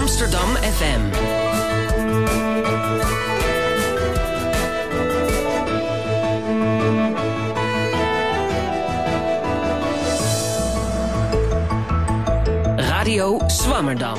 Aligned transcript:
Amsterdam 0.00 0.48
FM. 0.56 1.00
Radio 12.76 13.40
Swammerdam. 13.46 14.18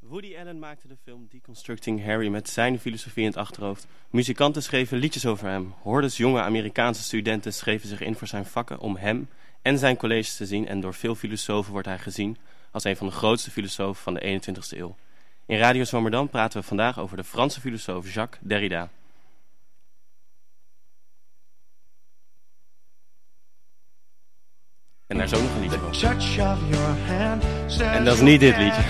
Woody 0.00 0.36
Allen 0.36 0.58
maakte 0.58 0.88
de 0.88 0.96
film 1.04 1.26
Deconstructing 1.28 2.04
Harry 2.04 2.28
met 2.28 2.48
zijn 2.48 2.78
filosofie 2.78 3.22
in 3.22 3.28
het 3.28 3.36
achterhoofd. 3.36 3.86
Muzikanten 4.10 4.62
schreven 4.62 4.98
liedjes 4.98 5.26
over 5.26 5.48
hem. 5.48 5.74
Hordes 5.82 6.16
jonge 6.16 6.40
Amerikaanse 6.40 7.02
studenten 7.02 7.52
schreven 7.52 7.88
zich 7.88 8.00
in 8.00 8.14
voor 8.14 8.28
zijn 8.28 8.46
vakken 8.46 8.78
om 8.78 8.96
hem 8.96 9.28
en 9.62 9.78
zijn 9.78 9.96
colleges 9.96 10.36
te 10.36 10.46
zien. 10.46 10.66
En 10.66 10.80
door 10.80 10.94
veel 10.94 11.14
filosofen 11.14 11.72
wordt 11.72 11.88
hij 11.88 11.98
gezien 11.98 12.36
als 12.70 12.84
een 12.84 12.96
van 12.96 13.06
de 13.06 13.12
grootste 13.12 13.50
filosofen 13.50 14.02
van 14.02 14.14
de 14.14 14.40
21ste 14.40 14.78
eeuw. 14.78 14.96
In 15.46 15.58
Radio 15.58 15.84
Zwammerdam 15.84 16.28
praten 16.28 16.60
we 16.60 16.66
vandaag 16.66 16.98
over 16.98 17.16
de 17.16 17.24
Franse 17.24 17.60
filosoof 17.60 18.14
Jacques 18.14 18.40
Derrida. 18.42 18.88
En 25.06 25.16
daar 25.16 25.26
is 25.26 25.34
ook 25.34 25.42
nog 25.42 25.54
een 25.54 25.60
liedje 25.60 25.78
van. 25.78 25.94
En 27.80 28.04
dat 28.04 28.14
is 28.14 28.20
niet 28.20 28.40
dit 28.40 28.56
liedje. 28.56 28.82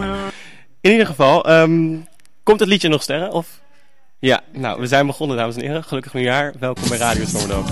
In 0.80 0.90
ieder 0.90 1.06
geval, 1.06 1.50
um, 1.50 2.06
komt 2.42 2.60
het 2.60 2.68
liedje 2.68 2.88
nog 2.88 3.02
sterren? 3.02 3.32
Of? 3.32 3.60
Ja, 4.18 4.42
nou, 4.52 4.80
we 4.80 4.86
zijn 4.86 5.06
begonnen, 5.06 5.36
dames 5.36 5.56
en 5.56 5.62
heren. 5.62 5.84
Gelukkig 5.84 6.14
nieuwjaar. 6.14 6.54
Welkom 6.58 6.88
bij 6.88 6.98
Radio 6.98 7.24
Zwammerdam. 7.24 7.64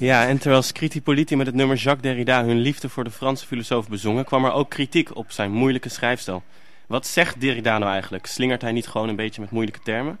Ja, 0.00 0.26
en 0.26 0.38
terwijl 0.38 0.62
Scritti 0.62 1.02
Politti 1.02 1.36
met 1.36 1.46
het 1.46 1.54
nummer 1.54 1.76
Jacques 1.76 2.02
Derrida 2.02 2.44
hun 2.44 2.58
liefde 2.58 2.88
voor 2.88 3.04
de 3.04 3.10
Franse 3.10 3.46
filosoof 3.46 3.88
bezongen, 3.88 4.24
kwam 4.24 4.44
er 4.44 4.52
ook 4.52 4.70
kritiek 4.70 5.16
op 5.16 5.30
zijn 5.30 5.50
moeilijke 5.50 5.88
schrijfstijl. 5.88 6.42
Wat 6.86 7.06
zegt 7.06 7.40
Derrida 7.40 7.78
nou 7.78 7.92
eigenlijk? 7.92 8.26
Slingert 8.26 8.62
hij 8.62 8.72
niet 8.72 8.86
gewoon 8.86 9.08
een 9.08 9.16
beetje 9.16 9.40
met 9.40 9.50
moeilijke 9.50 9.80
termen? 9.82 10.18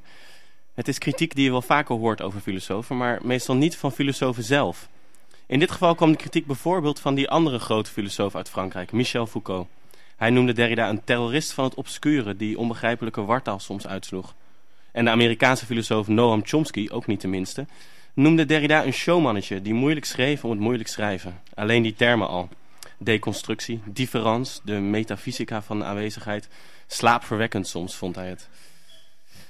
Het 0.74 0.88
is 0.88 0.98
kritiek 0.98 1.34
die 1.34 1.44
je 1.44 1.50
wel 1.50 1.62
vaker 1.62 1.94
hoort 1.94 2.22
over 2.22 2.40
filosofen, 2.40 2.96
maar 2.96 3.18
meestal 3.22 3.56
niet 3.56 3.76
van 3.76 3.92
filosofen 3.92 4.42
zelf. 4.42 4.88
In 5.46 5.58
dit 5.58 5.70
geval 5.70 5.94
kwam 5.94 6.10
de 6.10 6.16
kritiek 6.16 6.46
bijvoorbeeld 6.46 7.00
van 7.00 7.14
die 7.14 7.28
andere 7.30 7.58
grote 7.58 7.90
filosoof 7.90 8.34
uit 8.34 8.50
Frankrijk, 8.50 8.92
Michel 8.92 9.26
Foucault. 9.26 9.68
Hij 10.16 10.30
noemde 10.30 10.52
Derrida 10.52 10.88
een 10.88 11.04
terrorist 11.04 11.52
van 11.52 11.64
het 11.64 11.74
obscure 11.74 12.36
die 12.36 12.58
onbegrijpelijke 12.58 13.24
wartaal 13.24 13.58
soms 13.58 13.86
uitsloeg. 13.86 14.34
En 14.92 15.04
de 15.04 15.10
Amerikaanse 15.10 15.66
filosoof 15.66 16.06
Noam 16.06 16.40
Chomsky, 16.44 16.88
ook 16.90 17.06
niet 17.06 17.20
tenminste, 17.20 17.66
noemde 18.18 18.46
Derrida 18.46 18.84
een 18.84 18.92
showmannetje 18.92 19.62
die 19.62 19.74
moeilijk 19.74 20.06
schreef 20.06 20.44
om 20.44 20.50
het 20.50 20.60
moeilijk 20.60 20.88
schrijven. 20.88 21.40
Alleen 21.54 21.82
die 21.82 21.94
termen 21.94 22.28
al. 22.28 22.48
Deconstructie, 22.98 23.80
difference, 23.84 24.60
de 24.64 24.72
metafysica 24.72 25.62
van 25.62 25.78
de 25.78 25.84
aanwezigheid. 25.84 26.48
Slaapverwekkend 26.86 27.66
soms, 27.66 27.96
vond 27.96 28.14
hij 28.14 28.28
het. 28.28 28.48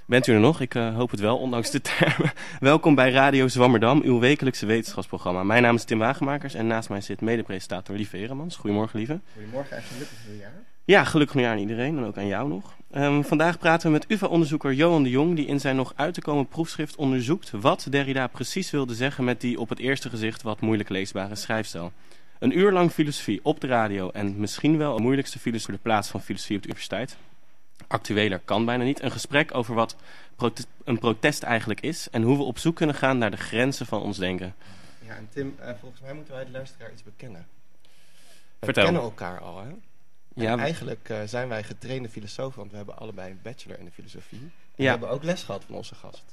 Bent 0.07 0.27
u 0.27 0.33
er 0.33 0.41
nog? 0.41 0.61
Ik 0.61 0.75
uh, 0.75 0.95
hoop 0.95 1.11
het 1.11 1.21
wel, 1.21 1.39
ondanks 1.39 1.71
de 1.71 1.81
termen. 1.99 2.33
Welkom 2.61 2.95
bij 2.95 3.11
Radio 3.11 3.49
Zwammerdam, 3.49 4.01
uw 4.05 4.19
wekelijkse 4.19 4.67
wetenschapsprogramma. 4.67 5.43
Mijn 5.43 5.62
naam 5.62 5.75
is 5.75 5.84
Tim 5.84 5.99
Wagemakers 5.99 6.55
en 6.55 6.67
naast 6.67 6.89
mij 6.89 7.01
zit 7.01 7.21
medepresentator 7.21 7.97
Lieve 7.97 8.17
Eremans. 8.17 8.57
Goedemorgen, 8.57 8.99
Lieve. 8.99 9.21
Goedemorgen 9.33 9.77
en 9.77 9.83
gelukkig 9.83 10.19
nieuwjaar. 10.27 10.65
Ja, 10.88 11.04
gelukkig 11.04 11.34
nieuwjaar 11.34 11.56
aan 11.56 11.62
iedereen 11.62 11.99
en 11.99 12.04
ook 12.04 12.16
aan 12.16 12.26
jou 12.26 12.49
nog. 12.49 12.76
Um, 12.94 13.25
vandaag 13.25 13.59
praten 13.59 13.87
we 13.87 13.93
met 13.93 14.04
UvA-onderzoeker 14.09 14.72
Johan 14.72 15.03
de 15.03 15.10
Jong, 15.10 15.37
die 15.37 15.47
in 15.47 15.60
zijn 15.60 15.76
nog 15.76 15.93
uit 15.97 16.15
te 16.15 16.21
komen 16.21 16.47
proefschrift 16.47 16.97
onderzoekt 16.97 17.50
wat 17.50 17.87
Derrida 17.91 18.26
precies 18.26 18.71
wilde 18.71 18.94
zeggen 18.94 19.25
met 19.25 19.41
die 19.41 19.60
op 19.60 19.69
het 19.69 19.78
eerste 19.78 20.09
gezicht 20.09 20.43
wat 20.43 20.60
moeilijk 20.60 20.88
leesbare 20.88 21.34
schrijfstijl. 21.34 21.93
Een 22.38 22.59
uur 22.59 22.72
lang 22.72 22.91
filosofie 22.91 23.41
op 23.43 23.60
de 23.60 23.66
radio 23.66 24.10
en 24.10 24.41
misschien 24.41 24.78
wel 24.78 24.97
de 24.97 25.03
moeilijkste 25.03 25.38
filosofie 25.38 25.75
de 25.75 25.81
plaats 25.81 26.09
van 26.09 26.21
filosofie 26.21 26.56
op 26.56 26.62
de 26.62 26.69
universiteit. 26.69 27.16
Actueler 27.87 28.41
kan 28.44 28.65
bijna 28.65 28.84
niet. 28.84 29.03
Een 29.03 29.10
gesprek 29.10 29.54
over 29.54 29.75
wat 29.75 29.97
prote 30.37 30.65
een 30.84 30.98
protest 30.98 31.43
eigenlijk 31.43 31.81
is 31.81 32.10
en 32.10 32.22
hoe 32.22 32.37
we 32.37 32.43
op 32.43 32.59
zoek 32.59 32.77
kunnen 32.77 32.97
gaan 32.97 33.19
naar 33.19 33.31
de 33.31 33.37
grenzen 33.37 33.87
van 33.87 34.03
ons 34.03 34.19
denken. 34.19 34.54
Ja, 35.06 35.15
en 35.15 35.28
Tim, 35.32 35.56
uh, 35.60 35.71
volgens 35.81 36.00
mij 36.00 36.12
moeten 36.12 36.34
wij 36.34 36.44
de 36.44 36.50
luisteraar 36.50 36.93
iets 36.93 37.03
bekennen. 37.03 37.47
We 38.59 38.65
Vertel. 38.65 38.84
kennen 38.84 39.03
elkaar 39.03 39.41
al, 39.41 39.60
hè? 39.60 39.71
Ja, 40.43 40.53
En 40.53 40.59
eigenlijk 40.59 41.09
uh, 41.09 41.19
zijn 41.25 41.49
wij 41.49 41.62
getrainde 41.65 42.09
filosofen, 42.09 42.59
want 42.59 42.71
we 42.71 42.76
hebben 42.76 42.97
allebei 42.99 43.31
een 43.31 43.41
bachelor 43.43 43.78
in 43.78 43.84
de 43.84 43.91
filosofie. 43.91 44.41
En 44.41 44.53
we 44.76 44.82
Ja. 44.82 44.91
hebben 44.91 45.09
ook 45.10 45.22
les 45.22 45.43
gehad 45.43 45.65
van 45.66 45.75
onze 45.75 45.94
gast. 45.94 46.25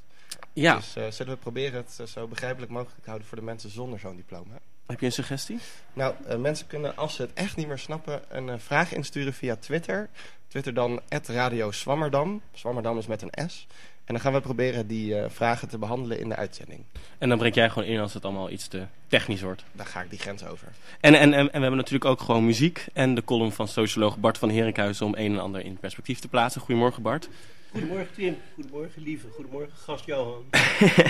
ja. 0.53 0.75
Dus 0.75 0.95
uh, 0.97 1.07
zullen 1.11 1.33
we 1.33 1.39
proberen 1.39 1.77
het 1.77 1.97
uh, 2.01 2.07
zo 2.07 2.27
begrijpelijk 2.27 2.71
mogelijk 2.71 3.05
houden 3.05 3.27
voor 3.27 3.37
de 3.37 3.43
mensen 3.43 3.69
zonder 3.69 3.99
zo'n 3.99 4.15
diploma? 4.15 4.53
heb 4.85 4.99
je 4.99 5.05
een 5.05 5.11
suggestie? 5.11 5.59
Nou, 5.93 6.37
mensen 6.37 6.67
kunnen, 6.67 6.95
als 6.97 7.15
ze 7.15 7.21
het 7.21 7.33
echt 7.33 7.55
niet 7.55 7.67
meer 7.67 7.77
snappen, 7.79 8.21
een 8.29 8.59
vraag 8.59 8.93
insturen 8.93 9.33
via 9.33 9.55
Twitter. 9.55 10.09
Twitter 10.47 10.73
dan 10.73 11.01
Radio 11.27 11.71
Swammerdam. 11.71 12.41
Swammerdam 12.53 12.97
is 12.97 13.07
met 13.07 13.21
een 13.21 13.49
S. 13.49 13.67
En 14.05 14.13
dan 14.13 14.19
gaan 14.19 14.33
we 14.33 14.41
proberen 14.41 14.87
die 14.87 15.15
uh, 15.15 15.23
vragen 15.27 15.67
te 15.67 15.77
behandelen 15.77 16.19
in 16.19 16.29
de 16.29 16.35
uitzending. 16.35 16.83
En 17.17 17.29
dan 17.29 17.37
breek 17.37 17.55
jij 17.55 17.69
gewoon 17.69 17.87
in 17.87 17.99
als 17.99 18.13
het 18.13 18.25
allemaal 18.25 18.49
iets 18.49 18.67
te 18.67 18.85
technisch 19.07 19.41
wordt. 19.41 19.63
Dan 19.71 19.85
ga 19.85 20.01
ik 20.01 20.09
die 20.09 20.19
grens 20.19 20.45
over. 20.45 20.67
En, 20.99 21.13
en, 21.13 21.33
en, 21.33 21.39
en 21.39 21.45
we 21.45 21.59
hebben 21.59 21.75
natuurlijk 21.75 22.05
ook 22.05 22.21
gewoon 22.21 22.45
muziek 22.45 22.85
en 22.93 23.15
de 23.15 23.23
column 23.23 23.51
van 23.51 23.67
socioloog 23.67 24.17
Bart 24.17 24.37
van 24.37 24.49
Herikhuizen 24.49 25.05
om 25.05 25.13
een 25.15 25.31
en 25.31 25.39
ander 25.39 25.65
in 25.65 25.77
perspectief 25.77 26.19
te 26.19 26.27
plaatsen. 26.27 26.61
Goedemorgen 26.61 27.01
Bart. 27.01 27.29
Goedemorgen 27.71 28.13
Tim, 28.15 28.37
goedemorgen 28.53 29.01
lieve, 29.01 29.27
goedemorgen 29.31 29.77
gast 29.77 30.05
Johan. 30.05 30.43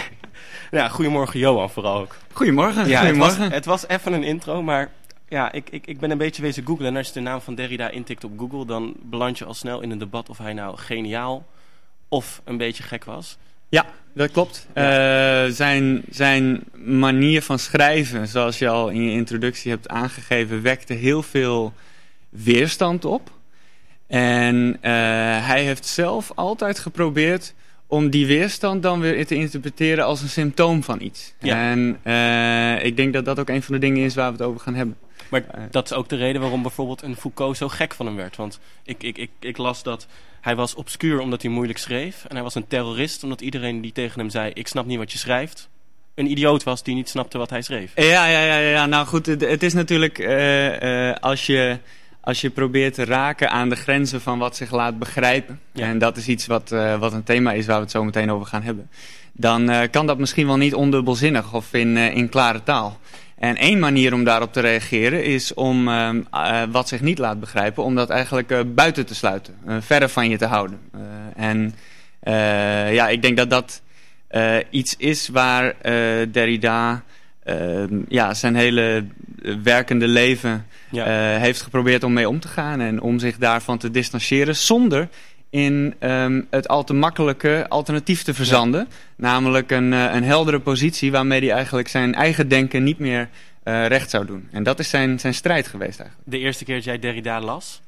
ja, 0.72 0.90
goedemorgen 0.90 1.40
Johan 1.40 1.70
vooral 1.70 2.00
ook. 2.00 2.18
Goedemorgen. 2.34 2.88
Ja, 2.88 3.00
goedemorgen. 3.00 3.42
Het, 3.42 3.66
was, 3.66 3.82
het 3.82 3.88
was 3.88 3.88
even 3.88 4.14
een 4.14 4.24
intro, 4.24 4.62
maar 4.62 4.92
ja, 5.28 5.52
ik, 5.52 5.70
ik, 5.70 5.88
ik 5.88 6.00
ben 6.00 6.12
een 6.12 6.18
beetje 6.18 6.42
wezen 6.42 6.66
googlen. 6.66 6.88
En 6.88 6.98
als 6.98 7.08
je 7.08 7.14
de 7.14 7.20
naam 7.20 7.42
van 7.42 7.56
Derrida 7.56 7.90
intikt 7.90 8.24
op 8.24 8.40
Google, 8.40 8.66
dan 8.66 8.94
beland 9.02 9.38
je 9.38 9.46
al 9.46 9.54
snel 9.54 9.82
in 9.82 9.92
een 9.92 9.98
debat 9.98 10.30
of 10.30 10.38
hij 10.38 10.54
nou 10.54 10.78
geniaal 10.78 11.46
of 12.16 12.42
een 12.44 12.58
beetje 12.58 12.84
gek 12.84 13.04
was. 13.04 13.38
Ja, 13.70 13.86
dat 14.14 14.32
klopt. 14.32 14.68
Ja. 14.76 15.46
Uh, 15.46 15.52
zijn, 15.52 16.02
zijn 16.10 16.64
manier 16.86 17.42
van 17.42 17.60
schrijven, 17.60 18.28
zoals 18.28 18.60
je 18.60 18.68
al 18.68 18.90
in 18.90 19.04
je 19.04 19.12
introductie 19.12 19.72
hebt 19.72 19.88
aangegeven, 19.88 20.62
wekte 20.62 20.94
heel 20.94 21.24
veel 21.24 21.74
weerstand 22.30 23.06
op. 23.06 23.32
En 24.08 24.56
uh, 24.56 24.82
hij 25.48 25.64
heeft 25.64 25.86
zelf 25.86 26.32
altijd 26.36 26.80
geprobeerd 26.80 27.54
om 27.88 28.10
die 28.10 28.26
weerstand 28.26 28.84
dan 28.84 29.00
weer 29.00 29.26
te 29.26 29.36
interpreteren 29.36 30.06
als 30.06 30.22
een 30.22 30.30
symptoom 30.30 30.84
van 30.84 31.02
iets. 31.02 31.34
Ja. 31.40 31.72
En 31.72 32.00
uh, 32.04 32.86
ik 32.86 32.96
denk 32.98 33.14
dat 33.14 33.26
dat 33.26 33.40
ook 33.40 33.50
een 33.50 33.64
van 33.64 33.74
de 33.74 33.80
dingen 33.80 34.04
is 34.04 34.16
waar 34.16 34.32
we 34.32 34.38
het 34.38 34.48
over 34.48 34.60
gaan 34.60 34.76
hebben. 34.76 34.98
Maar 35.44 35.68
dat 35.72 35.86
is 35.86 35.98
ook 35.98 36.10
de 36.10 36.16
reden 36.16 36.42
waarom 36.42 36.62
bijvoorbeeld 36.62 37.02
een 37.02 37.16
Foucault 37.16 37.58
zo 37.58 37.68
gek 37.70 37.94
van 37.94 38.06
hem 38.06 38.16
werd. 38.16 38.36
Want 38.36 38.60
ik, 38.84 39.04
ik, 39.04 39.18
ik, 39.18 39.30
ik 39.40 39.58
las 39.58 39.84
dat 39.84 40.08
hij 40.42 40.56
was 40.56 40.76
obscuur 40.76 41.20
omdat 41.20 41.42
hij 41.42 41.52
moeilijk 41.52 41.80
schreef. 41.80 42.26
En 42.28 42.36
hij 42.36 42.44
was 42.44 42.56
een 42.56 42.68
terrorist 42.68 43.24
omdat 43.24 43.42
iedereen 43.42 43.82
die 43.82 43.92
tegen 43.92 44.20
hem 44.20 44.30
zei... 44.30 44.52
ik 44.54 44.68
snap 44.68 44.86
niet 44.86 44.98
wat 44.98 45.12
je 45.12 45.18
schrijft... 45.18 45.70
een 46.16 46.32
idioot 46.32 46.64
was 46.64 46.84
die 46.84 46.96
niet 46.96 47.10
snapte 47.10 47.38
wat 47.38 47.50
hij 47.50 47.62
schreef. 47.62 47.92
Ja, 47.96 48.26
ja, 48.26 48.42
ja, 48.42 48.58
ja. 48.58 48.86
nou 48.86 49.06
goed, 49.06 49.26
het, 49.26 49.42
het 49.42 49.64
is 49.64 49.74
natuurlijk... 49.74 50.20
Uh, 50.20 51.10
uh, 51.10 51.16
als 51.20 51.46
je... 51.46 51.78
Als 52.22 52.42
je 52.42 52.50
probeert 52.50 52.94
te 52.94 53.06
raken 53.06 53.50
aan 53.52 53.70
de 53.70 53.76
grenzen 53.76 54.22
van 54.22 54.40
wat 54.40 54.56
zich 54.56 54.72
laat 54.72 55.00
begrijpen. 55.00 55.60
Ja. 55.72 55.86
En 55.86 55.98
dat 55.98 56.18
is 56.18 56.28
iets 56.28 56.46
wat, 56.46 56.72
uh, 56.72 57.00
wat 57.00 57.14
een 57.14 57.24
thema 57.24 57.52
is 57.52 57.66
waar 57.66 57.76
we 57.76 57.82
het 57.82 57.92
zo 57.92 58.04
meteen 58.04 58.32
over 58.32 58.48
gaan 58.48 58.64
hebben. 58.64 58.90
Dan 59.32 59.90
kan 59.92 60.08
dat 60.08 60.18
misschien 60.18 60.48
wel 60.48 60.58
niet 60.58 60.74
ondubbelzinnig 60.74 61.54
of 61.54 61.74
in, 61.74 61.98
in 61.98 62.30
klare 62.30 62.64
taal. 62.64 63.00
En 63.46 63.58
één 63.58 63.80
manier 63.80 64.14
om 64.14 64.24
daarop 64.24 64.54
te 64.54 64.60
reageren 64.60 65.24
is 65.24 65.54
om 65.54 65.88
uh, 65.88 66.10
uh, 66.34 66.64
wat 66.72 66.88
zich 66.88 67.02
niet 67.02 67.18
laat 67.18 67.40
begrijpen, 67.40 67.84
om 67.84 67.96
dat 67.96 68.10
eigenlijk 68.10 68.52
uh, 68.52 68.60
buiten 68.66 69.06
te 69.06 69.16
sluiten, 69.16 69.56
verder 69.80 70.10
van 70.10 70.30
je 70.30 70.38
te 70.38 70.46
houden. 70.46 70.80
en 71.36 71.76
ja, 72.92 73.08
ik 73.08 73.22
denk 73.22 73.38
dat 73.38 73.50
dat 73.50 73.82
iets 74.70 74.96
is 74.98 75.28
waar 75.28 75.76
Derrida 76.32 77.04
ja, 78.08 78.34
zijn 78.34 78.56
hele 78.56 79.06
werkende 79.64 80.08
leven 80.08 80.66
ja. 80.92 81.06
heeft 81.38 81.62
geprobeerd 81.62 82.04
om 82.04 82.14
mee 82.14 82.30
om 82.30 82.40
te 82.40 82.48
gaan 82.48 82.82
en 82.82 83.02
om 83.02 83.20
zich 83.20 83.38
daarvan 83.38 83.78
te 83.78 83.92
distancieren 83.92 84.56
zonder 84.56 85.08
in 85.56 85.94
um, 86.00 86.48
het 86.50 86.68
al 86.68 86.84
te 86.84 86.94
makkelijke 86.94 87.66
alternatief 87.70 88.24
te 88.24 88.34
verzanden. 88.34 88.88
Ja. 88.90 88.96
Namelijk 89.16 89.72
een, 89.72 89.92
uh, 89.92 90.14
een 90.14 90.24
heldere 90.24 90.60
positie 90.60 91.12
waarmee 91.12 91.40
hij 91.40 91.52
eigenlijk 91.52 91.88
zijn 91.88 92.14
eigen 92.16 92.48
denken 92.48 92.84
niet 92.84 93.00
meer 93.00 93.30
eh, 93.64 93.88
recht 93.88 94.10
zou 94.10 94.26
doen. 94.26 94.48
En 94.52 94.64
dat 94.64 94.80
is 94.80 94.90
zijn, 94.90 95.20
zijn 95.20 95.34
strijd 95.34 95.68
geweest 95.68 96.00
eigenlijk. 96.00 96.30
De 96.32 96.40
eerste 96.40 96.64
keer 96.66 96.76
dat 96.76 96.84
jij 96.84 97.00
Derrida 97.00 97.40
las, 97.42 97.82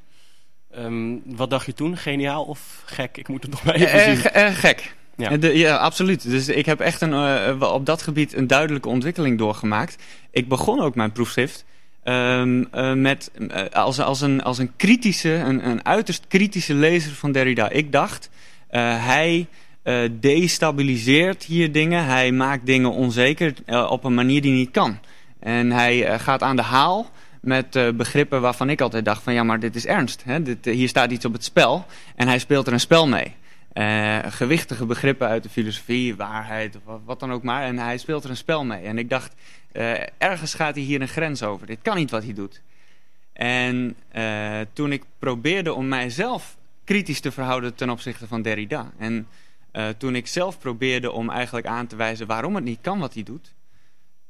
ehm, 0.70 1.14
wat 1.24 1.50
dacht 1.50 1.66
je 1.66 1.74
toen? 1.74 1.96
Geniaal 1.96 2.44
of 2.44 2.82
gek? 2.84 3.16
Ik 3.16 3.28
moet 3.28 3.42
het 3.42 3.50
nog 3.50 3.64
maar 3.64 3.74
even 3.74 3.92
Eh, 3.92 4.04
zien. 4.04 4.16
ge- 4.16 4.28
eh, 4.28 4.54
gek. 4.54 4.94
Ja. 5.16 5.30
Ja. 5.40 5.48
ja, 5.48 5.76
absoluut. 5.76 6.30
Dus 6.30 6.48
ik 6.48 6.66
heb 6.66 6.80
echt 6.80 7.00
een, 7.00 7.12
eh, 7.12 7.72
op 7.72 7.86
dat 7.86 8.02
gebied 8.02 8.34
een 8.34 8.46
duidelijke 8.46 8.88
ontwikkeling 8.88 9.38
doorgemaakt. 9.38 10.02
Ik 10.30 10.48
begon 10.48 10.80
ook 10.80 10.94
mijn 10.94 11.12
proefschrift 11.12 11.64
ehm, 12.02 12.64
eh, 12.70 12.92
met, 12.92 13.30
eh, 13.48 13.64
als, 13.72 14.00
als, 14.00 14.20
een, 14.20 14.42
als 14.42 14.58
een 14.58 14.72
kritische, 14.76 15.32
een, 15.32 15.68
een 15.68 15.84
uiterst 15.84 16.24
kritische 16.28 16.74
lezer 16.74 17.12
van 17.12 17.32
Derrida. 17.32 17.68
Ik 17.68 17.92
dacht, 17.92 18.30
eh, 18.68 19.04
hij 19.06 19.46
destabiliseert 20.20 21.44
hier 21.44 21.72
dingen. 21.72 22.04
Hij 22.04 22.32
maakt 22.32 22.66
dingen 22.66 22.90
onzeker 22.90 23.54
op 23.88 24.04
een 24.04 24.14
manier 24.14 24.42
die 24.42 24.52
niet 24.52 24.70
kan. 24.70 24.98
En 25.40 25.72
hij 25.72 26.18
gaat 26.18 26.42
aan 26.42 26.56
de 26.56 26.62
haal 26.62 27.10
met 27.40 27.96
begrippen 27.96 28.40
waarvan 28.40 28.70
ik 28.70 28.80
altijd 28.80 29.04
dacht 29.04 29.22
van 29.22 29.34
ja, 29.34 29.42
maar 29.42 29.60
dit 29.60 29.76
is 29.76 29.86
ernst. 29.86 30.22
Hè? 30.24 30.42
Dit, 30.42 30.64
hier 30.64 30.88
staat 30.88 31.10
iets 31.10 31.24
op 31.24 31.32
het 31.32 31.44
spel 31.44 31.86
en 32.16 32.28
hij 32.28 32.38
speelt 32.38 32.66
er 32.66 32.72
een 32.72 32.80
spel 32.80 33.08
mee. 33.08 33.34
Eh, 33.72 34.18
gewichtige 34.28 34.86
begrippen 34.86 35.28
uit 35.28 35.42
de 35.42 35.48
filosofie, 35.48 36.16
waarheid 36.16 36.76
of 36.76 37.00
wat, 37.04 37.20
dan 37.20 37.32
ook 37.32 37.42
maar. 37.42 37.62
En 37.62 37.78
hij 37.78 37.98
speelt 37.98 38.24
er 38.24 38.30
een 38.30 38.36
spel 38.36 38.64
mee. 38.64 38.82
En 38.82 38.98
ik 38.98 39.08
dacht, 39.08 39.34
eh, 39.72 40.02
ergens 40.18 40.54
gaat 40.54 40.74
hij 40.74 40.84
hier 40.84 41.00
een 41.00 41.08
grens 41.08 41.42
over. 41.42 41.66
Dit 41.66 41.78
kan 41.82 41.96
niet 41.96 42.10
wat 42.10 42.24
hij 42.24 42.34
doet. 42.34 42.62
En 43.32 43.96
eh, 44.08 44.60
toen 44.72 44.92
ik 44.92 45.04
probeerde 45.18 45.74
om 45.74 45.88
mijzelf 45.88 46.56
kritisch 46.84 47.20
te 47.20 47.32
verhouden 47.32 47.74
ten 47.74 47.90
opzichte 47.90 48.26
van 48.26 48.42
Derrida. 48.42 48.92
En 48.98 49.28
toen 49.98 50.14
ik 50.14 50.26
zelf 50.26 50.58
probeerde 50.58 51.10
om 51.10 51.30
eigenlijk 51.30 51.66
aan 51.66 51.86
te 51.86 51.96
wijzen 51.96 52.26
waarom 52.26 52.54
het 52.54 52.64
niet 52.64 52.80
kan 52.80 52.98
wat 52.98 53.14
hij 53.14 53.22
doet. 53.22 53.54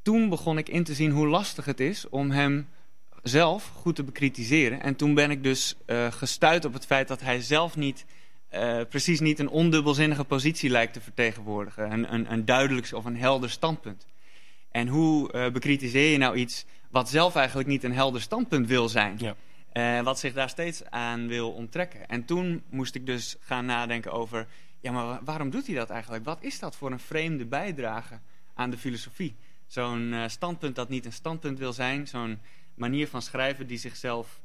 Toen 0.03 0.29
begon 0.29 0.59
ik 0.59 0.69
in 0.69 0.85
te 0.85 0.95
zien 0.95 1.11
hoe 1.11 1.27
lastig 1.27 1.65
het 1.65 1.81
is 1.81 2.09
om 2.09 2.31
hem 2.31 2.69
zelf 3.23 3.71
goed 3.75 3.97
te 3.97 4.03
bekritiseren. 4.03 4.83
En 4.83 4.97
toen 4.97 5.15
ben 5.15 5.31
ik 5.31 5.43
dus 5.43 5.77
gestuurd 6.11 6.65
op 6.65 6.73
het 6.73 6.87
feit 6.87 7.09
dat 7.09 7.21
hij 7.21 7.41
zelf 7.41 7.77
niet 7.77 8.05
eh, 8.49 8.81
precies 8.89 9.21
niet 9.21 9.39
een 9.39 9.49
ondubbelzinnige 9.49 10.25
positie 10.25 10.71
lijkt 10.71 10.93
te 10.93 11.01
vertegenwoordigen. 11.01 11.93
Een, 11.93 12.15
een, 12.15 12.33
een 12.33 12.45
duidelijk 12.45 12.89
of 12.93 13.05
een 13.05 13.17
helder 13.17 13.51
standpunt. 13.51 14.07
En 14.71 14.89
hoe 14.89 15.33
eh, 15.33 15.51
bekritiseer 15.53 16.13
je 16.13 16.19
nou 16.19 16.37
iets 16.37 16.65
wat 16.91 17.09
zelf 17.09 17.35
eigenlijk 17.35 17.69
niet 17.69 17.85
een 17.85 17.93
helder 17.95 18.21
standpunt 18.21 18.67
wil 18.67 18.89
zijn? 18.89 19.17
Ja. 19.19 19.35
Eh, 19.73 20.05
wat 20.05 20.19
zich 20.19 20.33
daar 20.33 20.49
steeds 20.49 20.85
aan 20.91 21.29
wil 21.29 21.51
onttrekken. 21.51 22.09
En 22.09 22.25
toen 22.25 22.63
moest 22.71 22.95
ik 22.95 23.07
dus 23.07 23.37
gaan 23.41 23.67
nadenken 23.67 24.13
over... 24.13 24.47
ja, 24.81 24.93
maar 24.93 25.07
wa- 25.07 25.21
waarom 25.25 25.51
doet 25.51 25.67
hij 25.67 25.75
dat 25.75 25.91
eigenlijk? 25.91 26.25
Wat 26.25 26.43
is 26.43 26.59
dat 26.59 26.77
voor 26.77 26.93
een 26.93 26.99
vreemde 27.01 27.45
bijdrage 27.45 28.19
aan 28.55 28.71
de 28.71 28.79
filosofie? 28.79 29.37
Zo'n 29.67 30.15
standpunt 30.27 30.75
dat 30.77 30.89
niet 30.89 31.05
een 31.05 31.13
standpunt 31.13 31.59
wil 31.59 31.73
zijn. 31.73 32.07
Zo'n 32.07 32.39
manier 32.75 33.09
van 33.09 33.23
schrijven 33.23 33.67
die 33.67 33.79
zichzelf 33.79 34.41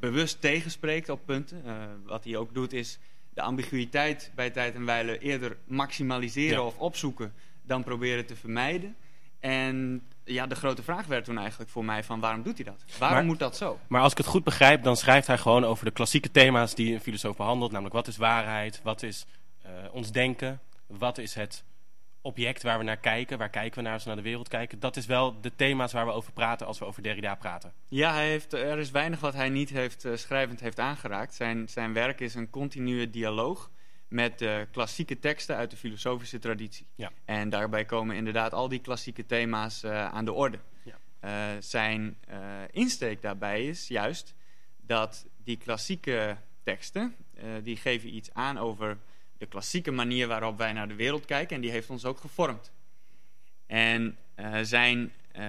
bewust 0.00 0.40
tegenspreekt 0.40 1.08
op 1.08 1.20
punten. 1.24 1.62
Eh, 1.66 1.72
wat 2.04 2.24
hij 2.24 2.36
ook 2.36 2.54
doet 2.54 2.72
is 2.72 2.98
de 3.34 3.42
ambiguïteit 3.42 4.32
bij 4.34 4.50
tijd 4.50 4.74
en 4.74 4.84
wijle 4.84 5.18
eerder 5.18 5.56
maximaliseren 5.66 6.58
Ja. 6.58 6.64
of 6.64 6.76
opzoeken 6.78 7.32
dan 7.62 7.82
proberen 7.84 8.26
te 8.26 8.36
vermijden. 8.36 8.96
En 9.40 10.02
ja, 10.24 10.46
de 10.46 10.54
grote 10.54 10.82
vraag 10.82 11.06
werd 11.06 11.24
toen 11.24 11.38
eigenlijk 11.38 11.70
voor 11.70 11.84
mij 11.84 12.04
van 12.04 12.20
waarom 12.20 12.42
doet 12.42 12.56
hij 12.56 12.64
dat? 12.64 12.84
Waarom 12.98 13.16
Maar- 13.18 13.26
moet 13.26 13.38
dat 13.38 13.56
zo? 13.56 13.78
Maar 13.88 14.02
als 14.02 14.12
ik 14.12 14.18
het 14.18 14.26
goed 14.26 14.44
begrijp, 14.44 14.82
dan 14.82 14.96
schrijft 14.96 15.26
hij 15.26 15.38
gewoon 15.38 15.64
over 15.64 15.84
de 15.84 15.90
klassieke 15.90 16.30
thema's 16.30 16.74
die 16.74 16.94
een 16.94 17.00
filosoof 17.00 17.36
behandelt. 17.36 17.70
Namelijk 17.70 17.94
wat 17.94 18.06
is 18.06 18.16
waarheid, 18.16 18.80
wat 18.82 19.02
is 19.02 19.26
eh, 19.62 19.70
ons 19.92 20.12
denken, 20.12 20.60
wat 20.86 21.18
is 21.18 21.34
het 21.34 21.64
object 22.22 22.62
waar 22.62 22.78
we 22.78 22.84
naar 22.84 22.96
kijken, 22.96 23.38
waar 23.38 23.50
kijken 23.50 23.76
we 23.78 23.82
naar 23.82 23.92
als 23.92 24.02
we 24.02 24.08
naar 24.08 24.18
de 24.18 24.24
wereld 24.24 24.48
kijken. 24.48 24.80
Dat 24.80 24.96
is 24.96 25.06
wel 25.06 25.40
de 25.40 25.54
thema's 25.56 25.92
waar 25.92 26.06
we 26.06 26.12
over 26.12 26.32
praten 26.32 26.66
als 26.66 26.78
we 26.78 26.84
over 26.84 27.02
Derrida 27.02 27.34
praten. 27.34 27.72
Ja, 27.88 28.12
hij 28.12 28.28
heeft, 28.28 28.52
er 28.52 28.78
is 28.78 28.90
weinig 28.90 29.20
wat 29.20 29.34
hij 29.34 29.48
niet 29.48 29.70
heeft, 29.70 30.04
eh, 30.04 30.16
schrijvend 30.16 30.60
heeft 30.60 30.78
aangeraakt. 30.78 31.34
Zijn, 31.34 31.68
zijn 31.68 31.92
werk 31.92 32.20
is 32.20 32.34
een 32.34 32.50
continue 32.50 33.10
dialoog 33.10 33.70
met 34.08 34.38
de 34.38 34.68
klassieke 34.72 35.18
teksten 35.18 35.56
uit 35.56 35.70
de 35.70 35.76
filosofische 35.76 36.38
traditie. 36.38 36.86
Ja. 36.94 37.10
En 37.24 37.48
daarbij 37.48 37.84
komen 37.84 38.16
inderdaad 38.16 38.52
al 38.52 38.68
die 38.68 38.80
klassieke 38.80 39.26
thema's 39.26 39.82
eh, 39.82 40.04
aan 40.04 40.24
de 40.24 40.32
orde. 40.32 40.58
Ja. 40.82 40.98
Eh, 41.20 41.60
zijn 41.60 42.18
insteek 42.70 43.22
daarbij 43.22 43.66
is 43.66 43.88
juist 43.88 44.34
dat 44.76 45.26
die 45.44 45.56
klassieke 45.56 46.36
teksten, 46.62 47.16
die 47.62 47.76
geven 47.76 48.14
iets 48.14 48.34
aan 48.34 48.58
over 48.58 48.98
de 49.40 49.46
klassieke 49.46 49.90
manier 49.90 50.26
waarop 50.26 50.58
wij 50.58 50.72
naar 50.72 50.88
de 50.88 50.94
wereld 50.94 51.24
kijken. 51.24 51.56
En 51.56 51.62
die 51.62 51.70
heeft 51.70 51.90
ons 51.90 52.04
ook 52.04 52.18
gevormd. 52.18 52.72
En 53.66 54.16
eh, 54.34 54.58
zijn 54.62 55.12
eh, 55.32 55.46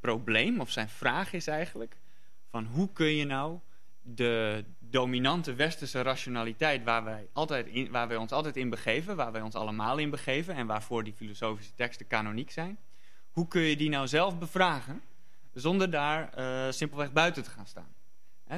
probleem 0.00 0.60
of 0.60 0.70
zijn 0.70 0.88
vraag 0.88 1.32
is 1.32 1.46
eigenlijk 1.46 1.96
van 2.50 2.64
hoe 2.64 2.92
kun 2.92 3.14
je 3.14 3.24
nou 3.24 3.58
de 4.02 4.64
dominante 4.78 5.54
westerse 5.54 6.02
rationaliteit 6.02 6.84
waar 6.84 7.04
wij, 7.04 7.28
altijd 7.32 7.66
in, 7.66 7.90
waar 7.90 8.08
wij 8.08 8.16
ons 8.16 8.32
altijd 8.32 8.56
in 8.56 8.70
begeven, 8.70 9.16
waar 9.16 9.32
wij 9.32 9.40
ons 9.40 9.54
allemaal 9.54 9.98
in 9.98 10.10
begeven 10.10 10.54
en 10.54 10.66
waarvoor 10.66 11.04
die 11.04 11.14
filosofische 11.16 11.74
teksten 11.74 12.06
kanoniek 12.06 12.50
zijn, 12.50 12.78
hoe 13.30 13.48
kun 13.48 13.62
je 13.62 13.76
die 13.76 13.88
nou 13.88 14.06
zelf 14.06 14.38
bevragen 14.38 15.02
zonder 15.54 15.90
daar 15.90 16.32
eh, 16.32 16.72
simpelweg 16.72 17.12
buiten 17.12 17.42
te 17.42 17.50
gaan 17.50 17.66
staan? 17.66 17.94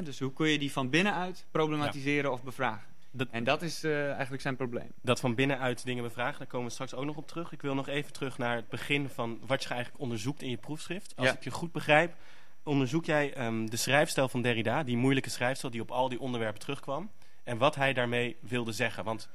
Dus 0.04 0.18
hoe 0.18 0.32
kun 0.32 0.48
je 0.48 0.58
die 0.58 0.72
van 0.72 0.90
binnenuit 0.90 1.46
problematiseren 1.50 2.32
of 2.32 2.42
bevragen? 2.42 2.95
Dat, 3.16 3.28
En 3.30 3.44
dat 3.44 3.62
is 3.62 3.84
eh, 3.84 4.10
eigenlijk 4.12 4.42
zijn 4.42 4.56
probleem. 4.56 4.92
dat 5.02 5.20
van 5.20 5.34
binnenuit 5.34 5.84
dingen 5.84 6.02
bevragen, 6.02 6.38
daar 6.38 6.46
komen 6.46 6.66
we 6.66 6.72
straks 6.72 6.94
ook 6.94 7.04
nog 7.04 7.16
op 7.16 7.26
terug. 7.28 7.52
Ik 7.52 7.62
wil 7.62 7.74
nog 7.74 7.88
even 7.88 8.12
terug 8.12 8.38
naar 8.38 8.56
het 8.56 8.68
begin 8.68 9.08
van 9.08 9.38
wat 9.46 9.62
je 9.62 9.68
eigenlijk 9.68 10.02
onderzoekt 10.02 10.42
in 10.42 10.50
je 10.50 10.56
proefschrift. 10.56 11.12
Als 11.16 11.26
Ja. 11.26 11.32
ik 11.34 11.44
je 11.44 11.50
goed 11.50 11.72
begrijp, 11.72 12.14
onderzoek 12.62 13.04
jij 13.04 13.34
ehm, 13.34 13.66
de 13.66 13.76
schrijfstijl 13.76 14.28
van 14.28 14.42
Derrida, 14.42 14.82
die 14.82 14.96
moeilijke 14.96 15.30
schrijfstijl 15.30 15.72
die 15.72 15.80
op 15.82 15.90
al 15.90 16.08
die 16.08 16.20
onderwerpen 16.20 16.60
terugkwam. 16.60 17.10
En 17.44 17.58
wat 17.58 17.74
hij 17.74 17.92
daarmee 17.92 18.36
wilde 18.40 18.72
zeggen. 18.72 19.04
Want 19.04 19.28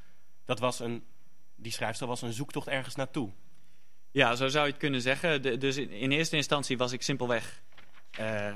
dat 0.46 0.60
was 0.60 0.80
een, 0.80 1.04
die 1.56 1.72
schrijfstijl 1.72 2.10
was 2.10 2.22
een 2.22 2.34
zoektocht 2.34 2.68
ergens 2.68 2.96
naartoe. 2.96 3.30
Ja, 4.12 4.36
zo 4.36 4.48
zou 4.48 4.66
je 4.66 4.72
het 4.72 4.80
kunnen 4.82 5.02
zeggen. 5.02 5.42
De- 5.42 5.58
dus 5.58 5.78
in, 5.78 5.90
in 5.90 6.12
eerste 6.12 6.36
instantie 6.36 6.78
was 6.78 6.92
ik 6.92 7.02
simpelweg 7.02 7.62
eh, 8.12 8.50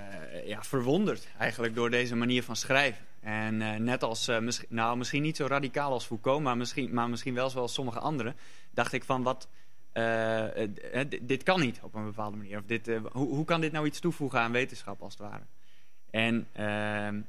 ja, 0.48 0.64
verwonderd 0.64 1.28
eigenlijk 1.38 1.76
door 1.76 1.90
deze 1.90 2.16
manier 2.16 2.44
van 2.44 2.56
schrijven. 2.56 3.06
En 3.26 3.62
eh, 3.62 3.76
net 3.80 4.04
als, 4.04 4.28
eh, 4.28 4.38
nou 4.70 4.98
misschien 4.98 5.22
niet 5.22 5.36
zo 5.36 5.46
radicaal 5.46 5.92
als 5.92 6.06
Foucault, 6.06 6.44
maar 6.44 6.58
misschien, 6.58 6.94
maar 6.94 7.10
misschien 7.10 7.34
wel 7.34 7.50
zoals 7.50 7.74
sommige 7.74 8.00
anderen, 8.00 8.36
dacht 8.72 8.94
ik 8.94 9.04
van 9.04 9.24
wat, 9.24 9.48
eh, 9.92 10.44
dit- 11.22 11.44
kan 11.44 11.60
niet 11.60 11.80
op 11.82 11.94
een 11.94 12.06
bepaalde 12.06 12.38
manier. 12.38 12.58
Of 12.58 12.64
dit, 12.66 12.88
hoe, 13.12 13.28
hoe 13.28 13.46
kan 13.46 13.62
dit 13.62 13.72
nou 13.72 13.86
iets 13.86 14.00
toevoegen 14.00 14.40
aan 14.40 14.52
wetenschap 14.52 15.02
als 15.02 15.14
het 15.18 15.22
ware? 15.22 15.44
En 16.10 16.48
ehm, 16.52 17.22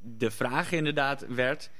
de 0.00 0.30
vraag 0.30 0.72
inderdaad 0.72 1.26
werd, 1.26 1.70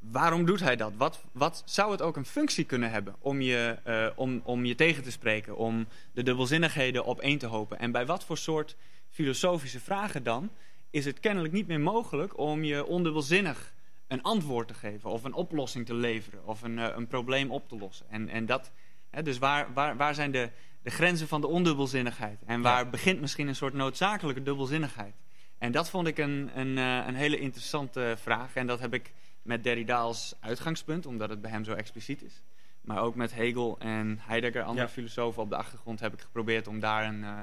waarom 0.00 0.44
doet 0.44 0.60
hij 0.60 0.76
dat? 0.76 0.92
Wat, 0.96 1.24
wat 1.32 1.62
zou 1.66 1.90
het 1.92 2.02
ook 2.02 2.16
een 2.16 2.24
functie 2.26 2.64
kunnen 2.64 2.90
hebben 2.90 3.14
om 3.18 3.40
je, 3.40 3.76
om, 4.16 4.40
om 4.44 4.64
je 4.64 4.74
tegen 4.74 5.02
te 5.02 5.10
spreken, 5.10 5.56
om 5.56 5.86
de 6.12 6.22
dubbelzinnigheden 6.22 7.04
op 7.04 7.20
één 7.20 7.38
te 7.38 7.46
hopen? 7.46 7.78
En 7.78 7.92
bij 7.92 8.06
wat 8.06 8.24
voor 8.24 8.38
soort 8.38 8.76
filosofische 9.10 9.80
vragen 9.80 10.22
dan 10.22 10.50
is 10.94 11.04
het 11.04 11.20
kennelijk 11.20 11.52
niet 11.52 11.66
meer 11.66 11.80
mogelijk 11.80 12.38
om 12.38 12.64
je 12.64 12.86
ondubbelzinnig 12.86 13.74
een 14.06 14.22
antwoord 14.22 14.68
te 14.68 14.74
geven 14.74 15.10
of 15.10 15.24
een 15.24 15.32
oplossing 15.34 15.86
te 15.86 15.94
leveren 15.94 16.46
of 16.46 16.62
een, 16.62 16.78
eh, 16.78 16.96
een 16.96 17.06
probleem 17.06 17.50
op 17.50 17.68
te 17.68 17.76
lossen? 17.76 18.06
En, 18.10 18.28
en 18.28 18.46
dat, 18.46 18.72
hè, 19.10 19.22
dus 19.22 19.38
waar, 19.38 19.72
waar, 19.72 19.96
waar 19.96 20.14
zijn 20.14 20.30
de, 20.30 20.50
de 20.82 20.90
grenzen 20.90 21.28
van 21.28 21.40
de 21.40 21.46
ondubbelzinnigheid? 21.46 22.42
En 22.46 22.60
waar 22.60 22.90
begint 22.90 23.20
misschien 23.20 23.48
een 23.48 23.54
soort 23.56 23.74
noodzakelijke 23.74 24.42
dubbelzinnigheid? 24.42 25.14
En 25.58 25.72
dat 25.72 25.90
vond 25.90 26.06
ik 26.06 26.18
een, 26.18 26.50
een, 26.54 26.78
eh, 26.78 27.06
een 27.06 27.14
hele 27.14 27.38
interessante 27.38 28.14
vraag. 28.18 28.54
En 28.54 28.66
dat 28.66 28.80
heb 28.80 28.94
ik 28.94 29.12
met 29.42 29.64
Derrida 29.64 29.98
als 29.98 30.34
uitgangspunt, 30.40 31.06
omdat 31.06 31.28
het 31.28 31.40
bij 31.40 31.50
hem 31.50 31.64
zo 31.64 31.72
expliciet 31.72 32.22
is. 32.22 32.42
Maar 32.80 33.02
ook 33.02 33.14
met 33.14 33.34
Hegel 33.34 33.78
en 33.78 34.18
Heidegger, 34.20 34.62
andere 34.62 34.86
Ja. 34.86 34.92
filosofen 34.92 35.42
op 35.42 35.48
de 35.50 35.56
achtergrond, 35.56 36.00
heb 36.00 36.12
ik 36.12 36.20
geprobeerd 36.20 36.66
om 36.66 36.80
daar 36.80 37.04
een, 37.04 37.24
eh, 37.24 37.38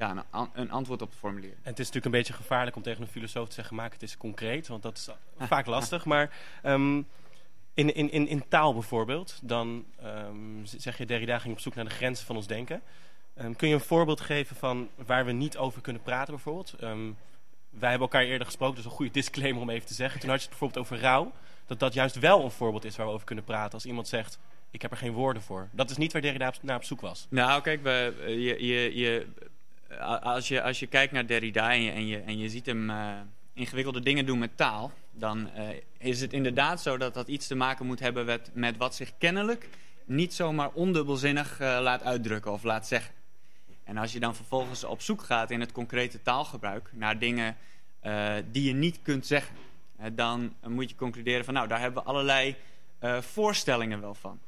ja, 0.00 0.10
een, 0.10 0.22
an- 0.30 0.50
een 0.54 0.70
antwoord 0.70 1.02
op 1.02 1.10
te 1.10 1.16
formuleren. 1.16 1.56
En 1.56 1.70
het 1.70 1.78
is 1.78 1.86
natuurlijk 1.86 2.04
een 2.04 2.20
beetje 2.20 2.32
gevaarlijk 2.32 2.76
om 2.76 2.82
tegen 2.82 3.02
een 3.02 3.08
filosoof 3.08 3.48
te 3.48 3.54
zeggen: 3.54 3.76
maak 3.76 3.92
het 3.92 4.02
eens 4.02 4.16
concreet, 4.16 4.68
want 4.68 4.82
dat 4.82 4.96
is 4.96 5.08
vaak 5.52 5.66
lastig. 5.66 6.04
Maar 6.04 6.30
ehm, 6.62 6.96
in, 7.74 7.94
in, 7.94 8.10
in, 8.10 8.28
in 8.28 8.48
taal 8.48 8.72
bijvoorbeeld, 8.72 9.38
dan 9.42 9.84
ehm, 10.02 10.64
zeg 10.64 10.98
je: 10.98 11.06
Derrida 11.06 11.38
ging 11.38 11.54
op 11.54 11.60
zoek 11.60 11.74
naar 11.74 11.84
de 11.84 11.90
grenzen 11.90 12.26
van 12.26 12.36
ons 12.36 12.46
denken. 12.46 12.82
Ehm, 13.34 13.52
kun 13.52 13.68
je 13.68 13.74
een 13.74 13.80
voorbeeld 13.80 14.20
geven 14.20 14.56
van 14.56 14.88
waar 15.06 15.24
we 15.24 15.32
niet 15.32 15.56
over 15.56 15.80
kunnen 15.82 16.02
praten, 16.02 16.34
bijvoorbeeld? 16.34 16.74
Wij 17.70 17.90
hebben 17.90 18.08
elkaar 18.08 18.24
eerder 18.24 18.46
gesproken, 18.46 18.76
dus 18.76 18.84
een 18.84 18.90
goede 18.90 19.10
disclaimer 19.12 19.62
om 19.62 19.70
even 19.70 19.86
te 19.86 19.94
zeggen. 19.94 20.20
Toen 20.20 20.28
had 20.30 20.38
je 20.42 20.48
het 20.48 20.58
bijvoorbeeld 20.58 20.86
over 20.86 21.00
rouw. 21.00 21.32
Dat 21.66 21.78
dat 21.78 21.94
juist 21.94 22.18
wel 22.18 22.44
een 22.44 22.50
voorbeeld 22.50 22.84
is 22.84 22.96
waar 22.96 23.06
we 23.06 23.12
over 23.12 23.26
kunnen 23.26 23.44
praten. 23.44 23.72
Als 23.72 23.86
iemand 23.86 24.08
zegt: 24.08 24.38
Ik 24.70 24.82
heb 24.82 24.90
er 24.90 24.96
geen 24.96 25.12
woorden 25.12 25.42
voor. 25.42 25.68
Dat 25.72 25.90
is 25.90 25.96
niet 25.96 26.12
waar 26.12 26.22
Derrida 26.22 26.52
naar 26.62 26.76
op 26.76 26.84
zoek 26.84 27.00
was. 27.00 27.26
Nou, 27.30 27.62
kijk, 27.62 27.82
we, 27.82 28.14
je, 28.26 28.66
je, 28.66 28.96
je, 28.96 29.26
als, 29.98 30.48
je, 30.48 30.62
als 30.62 30.78
je 30.78 30.86
kijkt 30.86 31.12
naar 31.12 31.26
Derrida 31.26 31.72
en 31.72 31.82
je, 31.82 31.90
en 31.90 32.06
je, 32.06 32.18
en 32.20 32.38
je 32.38 32.48
ziet 32.48 32.66
hem 32.66 32.90
eh, 32.90 33.12
ingewikkelde 33.52 34.00
dingen 34.00 34.26
doen 34.26 34.38
met 34.38 34.56
taal, 34.56 34.92
dan 35.10 35.50
eh, 35.50 35.68
is 35.98 36.20
het 36.20 36.32
inderdaad 36.32 36.82
zo 36.82 36.96
dat 36.96 37.14
dat 37.14 37.28
iets 37.28 37.46
te 37.46 37.54
maken 37.54 37.86
moet 37.86 38.00
hebben 38.00 38.24
met, 38.24 38.50
met 38.54 38.76
wat 38.76 38.94
zich 38.94 39.12
kennelijk 39.18 39.68
niet 40.04 40.34
zomaar 40.34 40.70
ondubbelzinnig 40.72 41.60
eh, 41.60 41.78
laat 41.80 42.02
uitdrukken 42.02 42.52
of 42.52 42.62
laat 42.62 42.86
zeggen. 42.86 43.14
En 43.84 43.96
als 43.96 44.12
je 44.12 44.20
dan 44.20 44.34
vervolgens 44.34 44.84
op 44.84 45.00
zoek 45.00 45.22
gaat 45.22 45.50
in 45.50 45.60
het 45.60 45.72
concrete 45.72 46.22
taalgebruik 46.22 46.90
naar 46.92 47.18
dingen 47.18 47.56
die 48.50 48.64
je 48.64 48.72
niet 48.72 48.98
kunt 49.02 49.26
zeggen, 49.26 49.56
dan 50.12 50.54
moet 50.66 50.90
je 50.90 50.96
concluderen 50.96 51.44
van 51.44 51.54
nou, 51.54 51.68
daar 51.68 51.80
hebben 51.80 52.02
we 52.02 52.08
allerlei 52.08 52.56
voorstellingen 53.20 54.00
wel 54.00 54.14
van. 54.14 54.40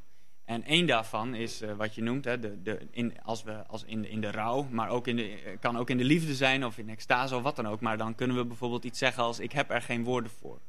En 0.53 0.65
één 0.65 0.87
daarvan 0.87 1.35
is 1.35 1.61
eh, 1.61 1.73
wat 1.73 1.95
je 1.95 2.03
noemt, 2.03 2.25
hè, 2.25 2.39
de, 2.39 2.63
de, 2.63 2.89
in, 2.91 3.23
als 3.23 3.43
we, 3.43 3.67
als 3.67 3.85
in, 3.85 4.09
in 4.09 4.21
de 4.21 4.31
rouw, 4.31 4.67
maar 4.71 4.89
ook 4.89 5.07
in 5.07 5.17
de, 5.17 5.43
eh, 5.43 5.59
kan 5.61 5.77
ook 5.77 5.91
in 5.91 5.99
de 5.99 6.05
liefde 6.05 6.35
zijn 6.35 6.65
of 6.65 6.79
in 6.79 6.89
extase 6.89 7.37
of 7.37 7.43
wat 7.43 7.57
dan 7.57 7.69
ook. 7.69 7.81
Maar 7.81 7.97
dan 7.97 8.15
kunnen 8.15 8.37
we 8.37 8.45
bijvoorbeeld 8.45 8.85
iets 8.85 8.99
zeggen 8.99 9.23
als 9.23 9.41
ik 9.41 9.53
heb 9.53 9.71
er 9.71 9.83
geen 9.83 10.05
woorden 10.05 10.31
voor. 10.31 10.61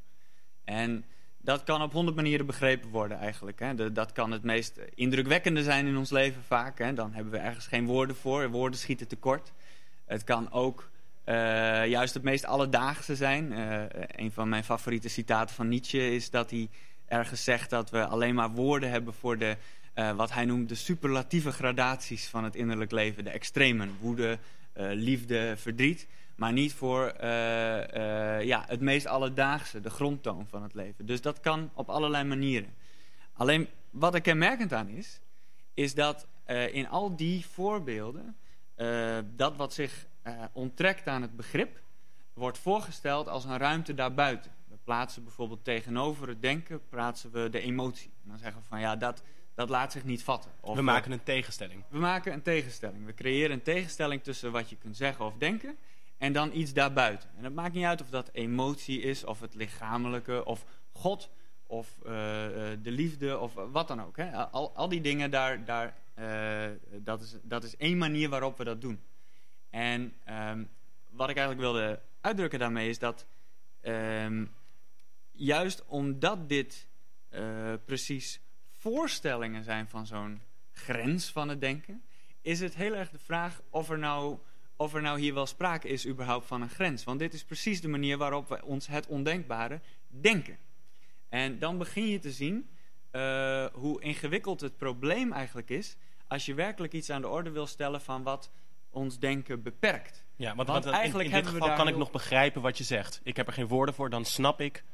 En 0.64 1.04
dat 1.38 1.64
kan 1.64 1.82
op 1.82 1.92
honderd 1.92 2.16
manieren 2.16 2.46
begrepen 2.46 2.90
worden 2.90 3.18
eigenlijk. 3.18 3.58
Hè. 3.58 3.92
Dat 3.92 4.12
kan 4.12 4.30
het 4.30 4.42
meest 4.42 4.80
indrukwekkende 4.94 5.62
zijn 5.62 5.86
in 5.86 5.96
ons 5.96 6.10
leven 6.10 6.42
vaak. 6.42 6.78
Hè. 6.78 6.92
Dan 6.92 7.12
hebben 7.12 7.32
we 7.32 7.38
ergens 7.38 7.66
geen 7.66 7.86
woorden 7.86 8.16
voor, 8.16 8.50
woorden 8.50 8.78
schieten 8.78 9.08
tekort. 9.08 9.52
Het 10.04 10.24
kan 10.24 10.52
ook 10.52 10.90
juist 11.86 12.14
het 12.14 12.22
meest 12.22 12.44
alledaagse 12.44 13.16
zijn. 13.16 13.52
Uh, 13.52 13.82
een 14.06 14.32
van 14.32 14.48
mijn 14.48 14.64
favoriete 14.64 15.08
citaten 15.08 15.54
van 15.54 15.68
Nietzsche 15.68 16.14
is 16.14 16.30
dat 16.30 16.50
hij 16.50 16.68
ergens 17.06 17.44
zegt 17.44 17.70
dat 17.70 17.90
we 17.90 18.06
alleen 18.06 18.34
maar 18.34 18.50
woorden 18.50 18.90
hebben 18.90 19.14
voor 19.14 19.38
de, 19.38 19.56
uh, 19.94 20.16
wat 20.16 20.32
hij 20.32 20.44
noemt 20.44 20.68
de 20.68 20.74
superlatieve 20.74 21.52
gradaties 21.52 22.28
van 22.28 22.44
het 22.44 22.56
innerlijk 22.56 22.90
leven. 22.90 23.24
De 23.24 23.30
extremen, 23.30 23.96
woede, 24.00 24.38
uh, 24.76 24.86
liefde, 24.92 25.54
verdriet. 25.56 26.06
Maar 26.34 26.52
niet 26.52 26.72
voor 26.72 27.14
uh, 27.22 28.42
ja, 28.42 28.64
het 28.66 28.80
meest 28.80 29.06
alledaagse, 29.06 29.80
de 29.80 29.90
grondtoon 29.90 30.46
van 30.48 30.62
het 30.62 30.74
leven. 30.74 31.06
Dus 31.06 31.20
dat 31.20 31.40
kan 31.40 31.70
op 31.74 31.88
allerlei 31.88 32.24
manieren. 32.24 32.74
Alleen 33.32 33.68
wat 33.90 34.14
er 34.14 34.20
kenmerkend 34.20 34.72
aan 34.72 34.88
is, 34.88 35.20
is 35.74 35.94
dat 35.94 36.26
in 36.72 36.88
al 36.88 37.16
die 37.16 37.46
voorbeelden 37.46 38.36
dat 39.36 39.56
wat 39.56 39.72
zich 39.72 40.06
onttrekt 40.52 41.06
aan 41.08 41.22
het 41.22 41.36
begrip, 41.36 41.80
wordt 42.32 42.58
voorgesteld 42.58 43.28
als 43.28 43.44
een 43.44 43.58
ruimte 43.58 43.94
daarbuiten 43.94 44.50
plaatsen 44.84 45.24
bijvoorbeeld 45.24 45.64
tegenover 45.64 46.28
het 46.28 46.42
denken, 46.42 46.80
plaatsen 46.88 47.30
we 47.30 47.48
de 47.50 47.60
emotie. 47.60 48.10
En 48.22 48.28
dan 48.28 48.38
zeggen 48.38 48.60
we 48.60 48.66
van 48.66 48.80
ja, 48.80 48.96
dat, 48.96 49.22
dat 49.54 49.68
laat 49.68 49.92
zich 49.92 50.04
niet 50.04 50.22
vatten. 50.22 50.50
Of 50.60 50.76
we 50.76 50.82
maken 50.82 51.12
een 51.12 51.22
tegenstelling. 51.22 51.84
We 51.88 51.98
maken 51.98 52.32
een 52.32 52.42
tegenstelling. 52.42 53.04
We 53.04 53.14
creëren 53.14 53.50
een 53.50 53.62
tegenstelling 53.62 54.22
tussen 54.22 54.52
wat 54.52 54.70
je 54.70 54.76
kunt 54.76 54.96
zeggen 54.96 55.24
of 55.24 55.34
denken 55.38 55.76
en 56.18 56.32
dan 56.32 56.50
iets 56.52 56.72
daarbuiten. 56.72 57.28
En 57.36 57.44
het 57.44 57.54
maakt 57.54 57.74
niet 57.74 57.84
uit 57.84 58.00
of 58.00 58.10
dat 58.10 58.30
emotie 58.32 59.00
is, 59.00 59.24
of 59.24 59.40
het 59.40 59.54
lichamelijke, 59.54 60.44
of 60.44 60.64
God, 60.92 61.30
of 61.66 61.96
uh, 61.98 62.10
de 62.82 62.90
liefde, 62.90 63.38
of 63.38 63.54
wat 63.54 63.88
dan 63.88 64.02
ook. 64.02 64.16
Hè. 64.16 64.32
Al, 64.32 64.72
al 64.74 64.88
die 64.88 65.00
dingen, 65.00 65.30
daar, 65.30 65.64
daar, 65.64 65.96
uh, 66.18 66.76
dat, 67.02 67.22
is, 67.22 67.36
dat 67.42 67.64
is 67.64 67.76
één 67.76 67.98
manier 67.98 68.28
waarop 68.28 68.58
we 68.58 68.64
dat 68.64 68.80
doen. 68.80 69.00
En 69.70 70.14
um, 70.28 70.68
wat 71.10 71.30
ik 71.30 71.36
eigenlijk 71.36 71.60
wilde 71.60 72.00
uitdrukken 72.20 72.58
daarmee 72.58 72.88
is 72.88 72.98
dat 72.98 73.26
um, 73.82 74.52
juist 75.34 75.84
omdat 75.86 76.48
dit 76.48 76.88
uh, 77.30 77.72
precies 77.84 78.40
voorstellingen 78.70 79.64
zijn 79.64 79.88
van 79.88 80.06
zo'n 80.06 80.40
grens 80.72 81.30
van 81.30 81.48
het 81.48 81.60
denken, 81.60 82.02
is 82.40 82.60
het 82.60 82.74
heel 82.74 82.94
erg 82.94 83.10
de 83.10 83.18
vraag 83.18 83.62
of 83.70 83.90
er, 83.90 83.98
nou, 83.98 84.38
of 84.76 84.94
er 84.94 85.02
nou 85.02 85.20
hier 85.20 85.34
wel 85.34 85.46
sprake 85.46 85.88
is 85.88 86.06
überhaupt 86.06 86.46
van 86.46 86.62
een 86.62 86.68
grens. 86.68 87.04
Want 87.04 87.18
dit 87.18 87.32
is 87.32 87.44
precies 87.44 87.80
de 87.80 87.88
manier 87.88 88.18
waarop 88.18 88.48
we 88.48 88.64
ons 88.64 88.86
het 88.86 89.06
ondenkbare 89.06 89.80
denken. 90.08 90.58
En 91.28 91.58
dan 91.58 91.78
begin 91.78 92.06
je 92.06 92.18
te 92.18 92.32
zien 92.32 92.68
uh, 93.12 93.66
hoe 93.72 94.02
ingewikkeld 94.02 94.60
het 94.60 94.76
probleem 94.76 95.32
eigenlijk 95.32 95.70
is 95.70 95.96
als 96.26 96.46
je 96.46 96.54
werkelijk 96.54 96.92
iets 96.92 97.10
aan 97.10 97.20
de 97.20 97.28
orde 97.28 97.50
wil 97.50 97.66
stellen 97.66 98.00
van 98.00 98.22
wat 98.22 98.50
ons 98.90 99.18
denken 99.18 99.62
beperkt. 99.62 100.24
Ja, 100.36 100.54
want, 100.54 100.68
want 100.68 100.86
eigenlijk 100.86 101.28
in, 101.28 101.36
in 101.36 101.42
dit 101.42 101.52
geval 101.52 101.74
kan 101.74 101.88
ik 101.88 101.96
nog 101.96 102.10
begrijpen 102.10 102.62
wat 102.62 102.78
je 102.78 102.84
zegt. 102.84 103.20
Ik 103.22 103.36
heb 103.36 103.46
er 103.46 103.52
geen 103.52 103.66
woorden 103.66 103.94
voor, 103.94 104.10
dan 104.10 104.24
snap 104.24 104.60
ik 104.60 104.84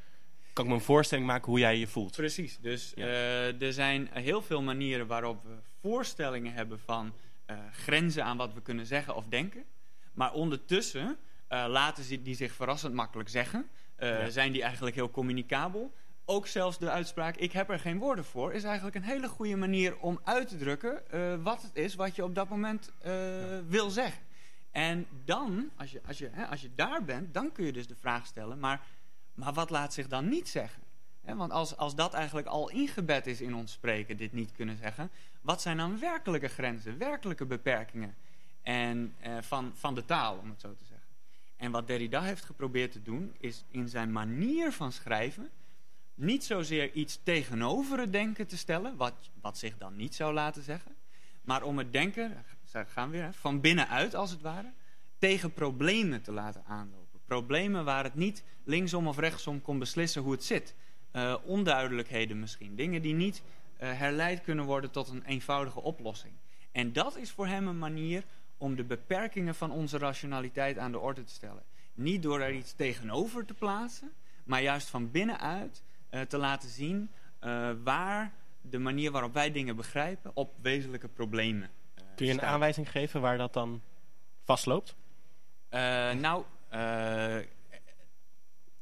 kan 0.60 0.68
ik 0.68 0.74
me 0.76 0.80
een 0.80 0.94
voorstelling 0.94 1.26
maken 1.26 1.50
hoe 1.50 1.58
jij 1.58 1.78
je 1.78 1.86
voelt. 1.86 2.16
Precies. 2.16 2.58
Dus 2.60 2.92
ja. 2.94 3.06
uh, 3.06 3.62
er 3.62 3.72
zijn 3.72 4.08
heel 4.12 4.42
veel 4.42 4.62
manieren 4.62 5.06
waarop 5.06 5.42
we 5.42 5.54
voorstellingen 5.80 6.52
hebben 6.52 6.78
van 6.78 7.12
uh, 7.50 7.56
grenzen 7.72 8.24
aan 8.24 8.36
wat 8.36 8.54
we 8.54 8.62
kunnen 8.62 8.86
zeggen 8.86 9.14
of 9.14 9.26
denken. 9.26 9.64
Maar 10.12 10.32
ondertussen 10.32 11.16
uh, 11.48 11.64
laten 11.68 12.04
ze 12.04 12.22
die 12.22 12.34
zich 12.34 12.52
verrassend 12.52 12.94
makkelijk 12.94 13.28
zeggen. 13.28 13.68
Ja. 13.98 14.30
Zijn 14.30 14.52
die 14.52 14.62
eigenlijk 14.62 14.96
heel 14.96 15.10
communicabel. 15.10 15.92
Ook 16.24 16.46
zelfs 16.46 16.78
de 16.78 16.90
uitspraak, 16.90 17.36
ik 17.36 17.52
heb 17.52 17.70
er 17.70 17.78
geen 17.78 17.98
woorden 17.98 18.24
voor, 18.24 18.52
is 18.52 18.64
eigenlijk 18.64 18.96
een 18.96 19.02
hele 19.02 19.28
goede 19.28 19.56
manier 19.56 19.98
om 19.98 20.20
uit 20.24 20.48
te 20.48 20.56
drukken 20.56 21.02
wat 21.42 21.62
het 21.62 21.76
is 21.76 21.94
wat 21.94 22.16
je 22.16 22.24
op 22.24 22.34
dat 22.34 22.48
moment 22.48 22.92
ja. 23.04 23.62
wil 23.66 23.90
zeggen. 23.90 24.22
En 24.70 25.06
dan, 25.24 25.70
als 25.76 25.90
je, 25.90 26.00
als, 26.06 26.18
je, 26.18 26.28
hè, 26.32 26.46
als 26.46 26.60
je 26.60 26.70
daar 26.74 27.04
bent, 27.04 27.34
dan 27.34 27.52
kun 27.52 27.64
je 27.64 27.72
dus 27.72 27.86
de 27.86 27.96
vraag 27.96 28.26
stellen, 28.26 28.58
maar 28.58 28.80
maar 29.40 29.52
wat 29.52 29.70
laat 29.70 29.94
zich 29.94 30.08
dan 30.08 30.28
niet 30.28 30.48
zeggen? 30.48 30.82
want 31.36 31.52
als, 31.52 31.76
als 31.76 31.94
dat 31.94 32.14
eigenlijk 32.14 32.46
al 32.46 32.70
ingebed 32.70 33.26
is 33.26 33.40
in 33.40 33.54
ons 33.54 33.72
spreken, 33.72 34.16
dit 34.16 34.32
niet 34.32 34.52
kunnen 34.52 34.76
zeggen, 34.76 35.10
wat 35.40 35.62
zijn 35.62 35.76
dan 35.76 35.98
werkelijke 35.98 36.48
grenzen, 36.48 36.98
werkelijke 36.98 37.46
beperkingen 37.46 38.14
en, 38.62 39.14
uh, 39.26 39.36
van, 39.40 39.72
van 39.74 39.94
de 39.94 40.04
taal, 40.04 40.38
om 40.38 40.50
het 40.50 40.60
zo 40.60 40.74
te 40.74 40.84
zeggen? 40.84 41.08
En 41.56 41.70
wat 41.70 41.86
Derrida 41.86 42.22
heeft 42.22 42.44
geprobeerd 42.44 42.92
te 42.92 43.02
doen, 43.02 43.34
is 43.38 43.64
in 43.70 43.88
zijn 43.88 44.12
manier 44.12 44.72
van 44.72 44.92
schrijven 44.92 45.50
niet 46.14 46.44
zozeer 46.44 46.92
iets 46.92 47.20
tegenover 47.22 47.98
het 47.98 48.12
denken 48.12 48.46
te 48.46 48.56
stellen, 48.56 48.96
wat, 48.96 49.14
wat 49.40 49.58
zich 49.58 49.78
dan 49.78 49.96
niet 49.96 50.14
zou 50.14 50.32
laten 50.32 50.62
zeggen, 50.62 50.94
maar 51.40 51.62
om 51.62 51.78
het 51.78 51.92
denken, 51.92 52.44
gaan 52.72 53.10
we 53.10 53.16
weer, 53.16 53.32
van 53.32 53.60
binnenuit 53.60 54.14
als 54.14 54.30
het 54.30 54.40
ware, 54.40 54.72
tegen 55.18 55.52
problemen 55.52 56.22
te 56.22 56.32
laten 56.32 56.64
aanlopen 56.66 56.99
problemen 57.30 57.84
waar 57.84 58.04
het 58.04 58.14
niet 58.14 58.44
linksom 58.64 59.06
of 59.06 59.18
rechtsom 59.18 59.62
kon 59.62 59.78
beslissen 59.78 60.22
hoe 60.22 60.32
het 60.32 60.44
zit. 60.44 60.74
Uh, 61.12 61.34
onduidelijkheden 61.44 62.40
misschien. 62.40 62.76
Dingen 62.76 63.02
die 63.02 63.14
niet 63.14 63.42
uh, 63.42 63.92
herleid 63.92 64.42
kunnen 64.42 64.64
worden 64.64 64.90
tot 64.90 65.08
een 65.08 65.24
eenvoudige 65.24 65.80
oplossing. 65.80 66.32
En 66.72 66.92
dat 66.92 67.16
is 67.16 67.30
voor 67.30 67.46
hem 67.46 67.68
een 67.68 67.78
manier 67.78 68.24
om 68.58 68.76
de 68.76 68.84
beperkingen 68.84 69.54
van 69.54 69.70
onze 69.70 69.98
rationaliteit 69.98 70.78
aan 70.78 70.92
de 70.92 70.98
orde 70.98 71.24
te 71.24 71.32
stellen. 71.32 71.62
Niet 71.94 72.22
door 72.22 72.40
er 72.40 72.52
iets 72.52 72.72
tegenover 72.72 73.44
te 73.44 73.54
plaatsen, 73.54 74.12
maar 74.44 74.62
juist 74.62 74.88
van 74.88 75.10
binnenuit 75.10 75.82
uh, 76.10 76.20
te 76.20 76.38
laten 76.38 76.68
zien 76.68 77.10
waar 77.84 78.32
de 78.60 78.78
manier 78.78 79.10
waarop 79.10 79.34
wij 79.34 79.52
dingen 79.52 79.76
begrijpen 79.76 80.30
op 80.34 80.54
wezenlijke 80.62 81.08
problemen. 81.08 81.70
Kun 82.14 82.26
je 82.26 82.32
een 82.32 82.42
aanwijzing 82.42 82.90
geven 82.90 83.20
waar 83.20 83.38
dat 83.38 83.52
dan 83.52 83.82
vastloopt? 84.44 84.96
nou, 86.20 86.44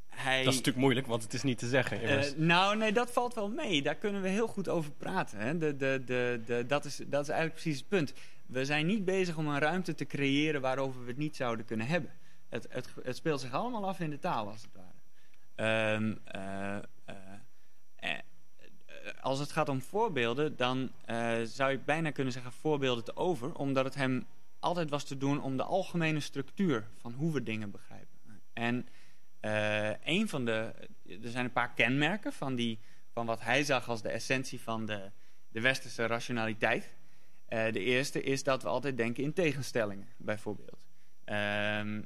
hij, 0.08 0.38
dat 0.38 0.52
is 0.52 0.58
natuurlijk 0.58 0.76
moeilijk, 0.76 1.06
want 1.06 1.22
het 1.22 1.34
is 1.34 1.42
niet 1.42 1.58
te 1.58 1.68
zeggen. 1.68 2.02
Uh, 2.02 2.24
nou, 2.36 2.76
nee, 2.76 2.92
dat 2.92 3.10
valt 3.10 3.34
wel 3.34 3.48
mee. 3.48 3.82
Daar 3.82 3.94
kunnen 3.94 4.22
we 4.22 4.28
heel 4.28 4.46
goed 4.46 4.68
over 4.68 4.90
praten. 4.90 5.38
Hè. 5.38 5.58
De, 5.58 5.76
de, 5.76 6.02
de, 6.06 6.40
de, 6.46 6.64
dat, 6.66 6.84
is, 6.84 6.96
dat 6.96 7.22
is 7.22 7.28
eigenlijk 7.28 7.60
precies 7.60 7.78
het 7.78 7.88
punt. 7.88 8.12
We 8.46 8.64
zijn 8.64 8.86
niet 8.86 9.04
bezig 9.04 9.36
om 9.36 9.48
een 9.48 9.58
ruimte 9.58 9.94
te 9.94 10.06
creëren 10.06 10.60
waarover 10.60 11.00
we 11.00 11.08
het 11.08 11.16
niet 11.16 11.36
zouden 11.36 11.64
kunnen 11.64 11.86
hebben. 11.86 12.10
Het, 12.48 12.66
het, 12.70 12.88
het 13.02 13.16
speelt 13.16 13.40
zich 13.40 13.52
allemaal 13.52 13.88
af 13.88 14.00
in 14.00 14.10
de 14.10 14.18
taal, 14.18 14.48
als 14.48 14.62
het 14.62 14.70
ware. 14.72 15.94
Um, 15.94 16.18
uh, 16.36 16.76
als 19.20 19.38
het 19.38 19.52
gaat 19.52 19.68
om 19.68 19.82
voorbeelden, 19.82 20.56
dan 20.56 20.90
zou 21.44 21.72
ik 21.72 21.84
bijna 21.84 22.10
kunnen 22.10 22.32
zeggen 22.32 22.52
voorbeelden 22.52 23.04
te 23.04 23.16
over, 23.16 23.54
omdat 23.54 23.84
het 23.84 23.94
hem 23.94 24.26
altijd 24.60 24.90
was 24.90 25.04
te 25.04 25.16
doen 25.16 25.42
om 25.42 25.56
de 25.56 25.62
algemene 25.62 26.20
structuur 26.20 26.88
van 27.00 27.12
hoe 27.12 27.32
we 27.32 27.42
dingen 27.42 27.70
begrijpen. 27.70 28.18
En 28.52 28.88
uh, 29.40 30.26
van 30.26 30.44
de. 30.44 30.72
Er 31.04 31.30
zijn 31.30 31.44
een 31.44 31.52
paar 31.52 31.74
kenmerken 31.74 32.32
van, 32.32 32.54
die, 32.54 32.78
van 33.12 33.26
wat 33.26 33.40
hij 33.40 33.64
zag 33.64 33.88
als 33.88 34.02
de 34.02 34.08
essentie 34.08 34.60
van 34.60 34.86
de, 34.86 35.10
de 35.48 35.60
westerse 35.60 36.06
rationaliteit. 36.06 36.96
Uh, 37.48 37.72
de 37.72 37.80
eerste 37.80 38.22
is 38.22 38.42
dat 38.42 38.62
we 38.62 38.68
altijd 38.68 38.96
denken 38.96 39.24
in 39.24 39.32
tegenstellingen, 39.32 40.08
bijvoorbeeld. 40.16 40.86
Uh, 41.24 42.00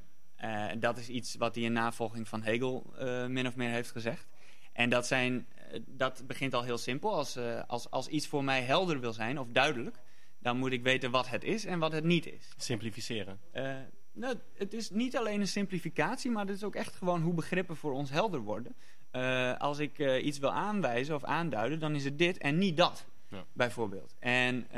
dat 0.78 0.98
is 0.98 1.08
iets 1.08 1.34
wat 1.34 1.54
hij 1.54 1.64
in 1.64 1.72
navolging 1.72 2.28
van 2.28 2.42
Hegel 2.42 2.94
min 3.28 3.46
of 3.46 3.56
meer 3.56 3.70
heeft 3.70 3.90
gezegd. 3.90 4.26
En 4.72 4.90
dat, 4.90 5.06
zijn, 5.06 5.46
dat 5.86 6.26
begint 6.26 6.54
al 6.54 6.62
heel 6.62 6.78
simpel. 6.78 7.14
Als, 7.14 7.38
als, 7.66 7.90
als 7.90 8.08
iets 8.08 8.26
voor 8.26 8.44
mij 8.44 8.62
helder 8.62 9.00
wil 9.00 9.12
zijn 9.12 9.38
of 9.38 9.46
duidelijk, 9.48 9.96
dan 10.42 10.56
moet 10.56 10.72
ik 10.72 10.82
weten 10.82 11.10
wat 11.10 11.28
het 11.28 11.44
is 11.44 11.64
en 11.64 11.78
wat 11.78 11.92
het 11.92 12.04
niet 12.04 12.26
is. 12.26 12.48
Simplificeren. 12.56 13.38
Uh, 13.54 13.76
nou, 14.12 14.36
het 14.54 14.72
is 14.72 14.90
niet 14.90 15.16
alleen 15.16 15.40
een 15.40 15.48
simplificatie, 15.48 16.30
maar 16.30 16.46
het 16.46 16.56
is 16.56 16.64
ook 16.64 16.74
echt 16.74 16.94
gewoon 16.94 17.22
hoe 17.22 17.34
begrippen 17.34 17.76
voor 17.76 17.92
ons 17.92 18.10
helder 18.10 18.40
worden. 18.40 18.74
Uh, 19.12 19.56
als 19.58 19.78
ik 19.78 19.98
uh, 19.98 20.24
iets 20.24 20.38
wil 20.38 20.52
aanwijzen 20.52 21.14
of 21.14 21.24
aanduiden, 21.24 21.78
dan 21.78 21.94
is 21.94 22.04
het 22.04 22.18
dit 22.18 22.38
en 22.38 22.58
niet 22.58 22.76
dat, 22.76 23.04
ja. 23.28 23.44
bijvoorbeeld. 23.52 24.14
En, 24.18 24.70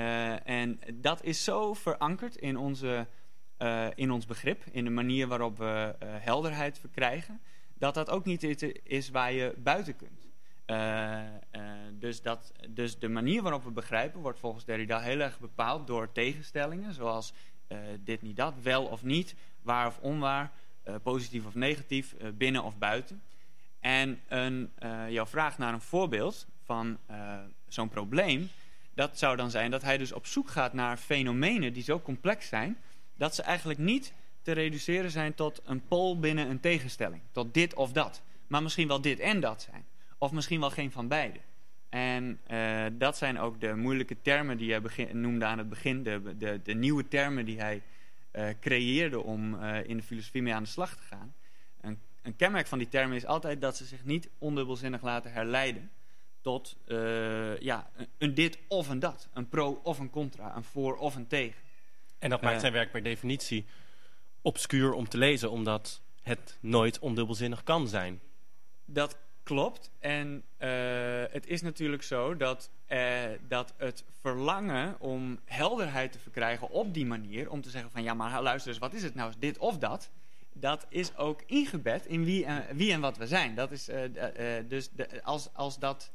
en 0.45 0.81
dat 0.95 1.25
is 1.25 1.45
zo 1.45 1.75
verankerd 1.75 2.37
in, 2.37 2.57
onze, 2.57 3.07
in 3.95 4.11
ons 4.11 4.27
begrip, 4.27 4.63
in 4.71 4.85
de 4.85 4.91
manier 4.91 5.27
waarop 5.27 5.59
we 5.59 5.95
helderheid 6.01 6.79
verkrijgen, 6.79 7.41
dat 7.75 7.95
dat 7.95 8.11
ook 8.11 8.25
niet 8.25 8.43
iets 8.43 8.63
is 8.83 9.11
waar 9.11 9.33
je 9.33 9.55
buiten 9.57 9.97
kunt. 9.97 10.24
Uh, 10.67 11.21
uh, 11.53 11.63
dus, 11.93 12.23
dat, 12.23 12.53
dus 12.69 12.99
de 12.99 13.09
manier 13.09 13.43
waarop 13.43 13.65
we 13.65 13.71
begrijpen 13.71 14.21
wordt 14.21 14.39
volgens 14.39 14.65
Derrida 14.65 15.01
heel 15.01 15.21
erg 15.21 15.39
bepaald 15.39 15.87
door 15.87 16.13
tegenstellingen, 16.13 16.95
zoals 16.95 17.33
eh, 17.67 17.79
dit 18.01 18.23
niet 18.23 18.37
dat, 18.37 18.55
wel 18.63 18.85
of 18.85 19.03
niet, 19.03 19.35
waar 19.63 19.87
of 19.87 19.99
onwaar, 19.99 20.53
eh, 20.83 20.95
positief 21.03 21.47
of 21.47 21.55
negatief, 21.55 22.13
eh, 22.13 22.29
binnen 22.35 22.63
of 22.63 22.79
buiten. 22.79 23.23
En 23.81 24.21
een, 24.29 24.71
eh, 24.75 25.11
jouw 25.11 25.27
vraag 25.27 25.59
naar 25.59 25.73
een 25.73 25.81
voorbeeld 25.81 26.47
van 26.63 26.99
eh, 27.07 27.39
zo'n 27.69 27.89
probleem, 27.89 28.49
dat 28.95 29.19
zou 29.19 29.37
dan 29.37 29.51
zijn 29.51 29.71
dat 29.71 29.83
hij 29.83 29.99
dus 29.99 30.13
op 30.13 30.27
zoek 30.27 30.49
gaat 30.51 30.73
naar 30.73 30.97
fenomenen 30.97 31.73
die 31.73 31.83
zo 31.83 32.01
complex 32.01 32.49
zijn, 32.49 32.79
dat 33.17 33.35
ze 33.35 33.43
eigenlijk 33.43 33.79
niet 33.79 34.13
te 34.43 34.53
reduceren 34.53 35.11
zijn 35.11 35.35
tot 35.35 35.61
een 35.65 35.87
pool 35.87 36.19
binnen 36.19 36.51
een 36.51 36.61
tegenstelling. 36.61 37.23
Tot 37.33 37.55
dit 37.55 37.75
of 37.75 37.93
dat. 37.93 38.23
Maar 38.47 38.63
misschien 38.63 38.89
wel 38.89 39.01
dit 39.01 39.19
en 39.21 39.41
dat 39.41 39.63
zijn. 39.71 39.85
Of 40.25 40.33
misschien 40.33 40.61
wel 40.61 40.71
geen 40.71 40.93
van 40.93 41.09
beide. 41.09 41.39
En 41.89 42.41
eh, 42.47 42.85
dat 42.93 43.17
zijn 43.17 43.39
ook 43.39 43.61
de 43.61 43.75
moeilijke 43.75 44.17
termen 44.23 44.57
die 44.57 44.71
hij 44.71 44.81
begin, 44.81 45.21
noemde 45.21 45.45
aan 45.45 45.59
het 45.59 45.69
begin. 45.69 46.03
De, 46.03 46.37
de, 46.39 46.61
de 46.63 46.75
nieuwe 46.75 47.09
termen 47.09 47.45
die 47.45 47.59
hij 47.59 47.83
eh, 48.31 48.49
creëerde 48.61 49.23
om 49.23 49.63
eh, 49.63 49.89
in 49.89 49.97
de 49.97 50.03
filosofie 50.03 50.43
mee 50.43 50.55
aan 50.55 50.63
de 50.63 50.69
slag 50.69 50.97
te 50.97 51.03
gaan. 51.03 51.35
Een, 51.81 51.99
een 52.23 52.37
kenmerk 52.37 52.67
van 52.67 52.79
die 52.79 52.89
termen 52.89 53.17
is 53.17 53.27
altijd 53.27 53.61
dat 53.61 53.77
ze 53.77 53.85
zich 53.85 54.05
niet 54.05 54.29
ondubbelzinnig 54.39 55.03
laten 55.03 55.33
herleiden 55.33 55.91
tot 56.41 56.77
ja, 57.61 57.91
een, 57.97 58.09
een 58.19 58.35
dit 58.35 58.59
of 58.69 58.89
een 58.89 58.99
dat. 58.99 59.29
Een 59.33 59.49
pro 59.49 59.81
of 59.83 59.99
een 59.99 60.11
contra. 60.11 60.57
Een 60.57 60.65
voor 60.65 60.97
of 60.97 61.15
een 61.15 61.27
tegen. 61.27 61.61
En 62.19 62.31
dat 62.31 62.43
maakt 62.43 62.61
zijn 62.61 62.73
werk 62.73 62.91
per 62.91 63.03
definitie 63.03 63.67
obscuur 64.43 64.93
om 64.93 65.09
te 65.09 65.19
lezen, 65.19 65.51
omdat 65.51 66.01
het 66.23 66.59
nooit 66.61 66.99
ondubbelzinnig 66.99 67.63
kan 67.63 67.89
zijn. 67.89 68.21
Dat 68.85 69.23
klopt. 69.45 69.91
En 69.99 70.43
eh, 70.57 70.69
het 71.31 71.47
is 71.47 71.63
natuurlijk 71.63 72.03
zo 72.03 72.37
dat, 72.37 72.71
eh, 72.87 73.23
dat 73.49 73.75
het 73.77 74.05
verlangen 74.21 75.01
om 75.01 75.39
helderheid 75.45 76.13
te 76.13 76.19
verkrijgen 76.19 76.71
op 76.71 76.95
die 76.95 77.07
manier, 77.07 77.51
om 77.51 77.61
te 77.61 77.71
zeggen 77.71 77.91
van 77.91 78.03
ja, 78.03 78.15
maar 78.15 78.43
luister 78.43 78.71
eens, 78.71 78.81
wat 78.81 78.95
is 78.95 79.03
het 79.03 79.15
nou, 79.15 79.33
dit 79.39 79.59
of 79.59 79.79
dat? 79.79 80.11
Dat 80.53 80.87
is 80.89 81.17
ook 81.17 81.43
ingebed 81.47 82.07
in 82.07 82.25
wie 82.25 82.45
en, 82.45 82.77
wie 82.77 82.93
en 82.93 83.01
wat 83.01 83.17
we 83.17 83.27
zijn. 83.27 83.55
Dat 83.55 83.71
is, 83.71 83.89
eh, 83.89 84.05
eh, 84.05 84.59
eh, 84.59 84.69
dus 84.69 84.91
de, 84.91 85.23
als, 85.23 85.49
als 85.55 85.79
dat. 85.79 86.13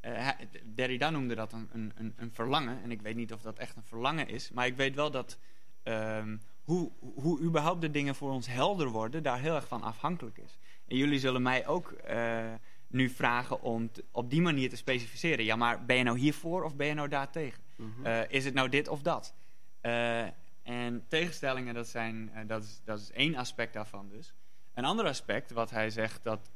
eh, 0.00 0.28
Derrida 0.74 1.10
noemde 1.10 1.34
dat 1.34 1.52
een, 1.52 1.68
een, 1.72 2.12
een- 2.16 2.30
verlangen. 2.32 2.82
En 2.82 2.90
ik 2.90 3.02
weet 3.02 3.16
niet 3.16 3.32
of 3.32 3.42
dat 3.42 3.58
echt 3.58 3.76
een 3.76 3.82
verlangen 3.84 4.28
is. 4.28 4.50
Maar 4.50 4.66
ik 4.66 4.76
weet 4.76 4.94
wel 4.94 5.10
dat 5.10 5.38
ehm, 5.82 6.36
hoe, 6.62 6.90
hoe 7.14 7.40
überhaupt 7.40 7.80
de 7.80 7.90
dingen 7.90 8.14
voor 8.14 8.30
ons 8.30 8.46
helder 8.46 8.88
worden, 8.88 9.22
daar 9.22 9.40
heel 9.40 9.54
erg 9.54 9.66
van 9.68 9.82
afhankelijk 9.82 10.38
is. 10.38 10.58
En 10.88 10.96
jullie 10.96 11.18
zullen 11.18 11.42
mij 11.42 11.66
ook 11.66 11.90
eh, 11.92 12.44
nu 12.92 13.08
vragen 13.08 13.62
om 13.62 13.92
te- 13.92 14.04
op 14.10 14.30
die 14.30 14.40
manier 14.40 14.68
te 14.68 14.76
specificeren. 14.76 15.44
Ja, 15.44 15.56
maar 15.56 15.84
ben 15.84 15.96
je 15.96 16.02
nou 16.02 16.18
hiervoor 16.18 16.62
of 16.64 16.76
ben 16.76 16.86
je 16.86 16.94
nou 16.94 17.08
daartegen? 17.08 17.62
Eh, 18.02 18.20
is 18.28 18.44
het 18.44 18.54
nou 18.54 18.68
dit 18.68 18.88
of 18.88 19.02
dat? 19.02 19.34
Eh, 19.80 20.24
en 20.62 21.04
tegenstellingen, 21.08 21.74
dat, 21.74 21.88
zijn, 21.88 22.30
eh, 22.34 22.42
dat, 22.46 22.62
is, 22.62 22.80
dat 22.84 23.00
is 23.00 23.10
één 23.10 23.34
aspect 23.34 23.72
daarvan 23.72 24.08
dus. 24.08 24.34
Een 24.74 24.84
ander 24.84 25.06
aspect, 25.06 25.50
wat 25.50 25.70
hij 25.70 25.90
zegt 25.90 26.24
dat 26.24 26.50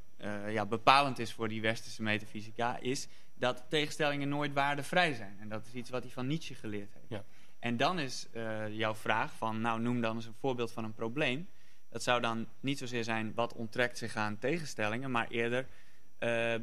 ja, 0.47 0.65
bepalend 0.65 1.19
is 1.19 1.33
voor 1.33 1.47
die 1.47 1.61
westerse 1.61 2.03
metafysica, 2.03 2.77
is 2.77 3.07
dat 3.33 3.65
tegenstellingen 3.69 4.29
nooit 4.29 4.53
waardevrij 4.53 5.13
zijn. 5.13 5.37
En 5.39 5.49
dat 5.49 5.65
is 5.65 5.73
iets 5.73 5.89
wat 5.89 6.03
hij 6.03 6.11
van 6.11 6.27
Nietzsche 6.27 6.55
geleerd 6.55 6.93
heeft. 6.93 7.05
Ja. 7.09 7.23
En 7.59 7.77
dan 7.77 7.99
is 7.99 8.27
jouw 8.69 8.95
vraag 8.95 9.33
van, 9.33 9.61
nou 9.61 9.79
noem 9.79 10.01
dan 10.01 10.15
eens 10.15 10.25
een 10.25 10.33
voorbeeld 10.39 10.71
van 10.71 10.83
een 10.83 10.93
probleem. 10.93 11.47
Dat 11.89 12.03
zou 12.03 12.21
dan 12.21 12.47
niet 12.59 12.77
zozeer 12.77 13.03
zijn 13.03 13.33
wat 13.35 13.53
onttrekt 13.53 13.97
zich 13.97 14.15
aan 14.15 14.37
tegenstellingen, 14.37 15.11
maar 15.11 15.27
eerder 15.27 15.67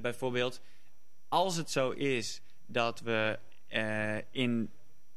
bijvoorbeeld 0.00 0.60
als 1.34 1.56
het 1.56 1.70
zo 1.70 1.90
is 1.90 2.42
dat 2.66 3.00
we 3.00 3.38
eh, 3.66 4.16
in 4.30 4.70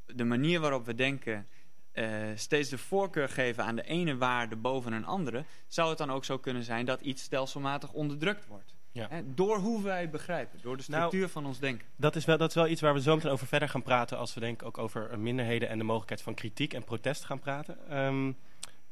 de 0.05 0.23
manier 0.23 0.59
waarop 0.59 0.85
we 0.85 0.95
denken 0.95 1.47
eh, 1.91 2.07
steeds 2.35 2.69
de 2.69 2.77
voorkeur 2.77 3.29
geven 3.29 3.63
aan 3.63 3.75
de 3.75 3.83
ene 3.83 4.17
waarde 4.17 4.55
boven 4.55 4.93
een 4.93 5.05
andere, 5.05 5.45
zou 5.67 5.89
het 5.89 5.97
dan 5.97 6.11
ook 6.11 6.25
zo 6.25 6.37
kunnen 6.37 6.63
zijn 6.63 6.85
dat 6.85 7.01
iets 7.01 7.23
stelselmatig 7.23 7.93
onderdrukt 7.93 8.47
wordt. 8.47 8.75
Ja. 8.91 9.07
Hè, 9.09 9.33
door 9.33 9.57
hoe 9.57 9.83
wij 9.83 10.01
het 10.01 10.11
begrijpen, 10.11 10.59
door 10.61 10.77
de 10.77 10.83
Nou, 10.87 11.07
structuur 11.07 11.29
van 11.29 11.45
ons 11.45 11.59
denken. 11.59 11.87
Dat 11.95 12.15
is, 12.15 12.25
wel, 12.25 12.37
dat 12.37 12.49
is 12.49 12.55
wel 12.55 12.67
iets 12.67 12.81
waar 12.81 12.93
we 12.93 13.01
zo 13.01 13.15
meteen 13.15 13.31
over 13.31 13.47
verder 13.47 13.69
gaan 13.69 13.83
praten. 13.83 14.17
Als 14.17 14.33
we 14.33 14.39
denk 14.39 14.61
ik 14.61 14.67
ook 14.67 14.77
over 14.77 15.09
eh, 15.09 15.17
minderheden 15.17 15.69
en 15.69 15.77
de 15.77 15.83
mogelijkheid 15.83 16.21
van 16.21 16.33
kritiek 16.33 16.73
en 16.73 16.83
protest 16.83 17.23
gaan 17.23 17.39
praten. 17.39 17.89
Ehm, 17.89 18.31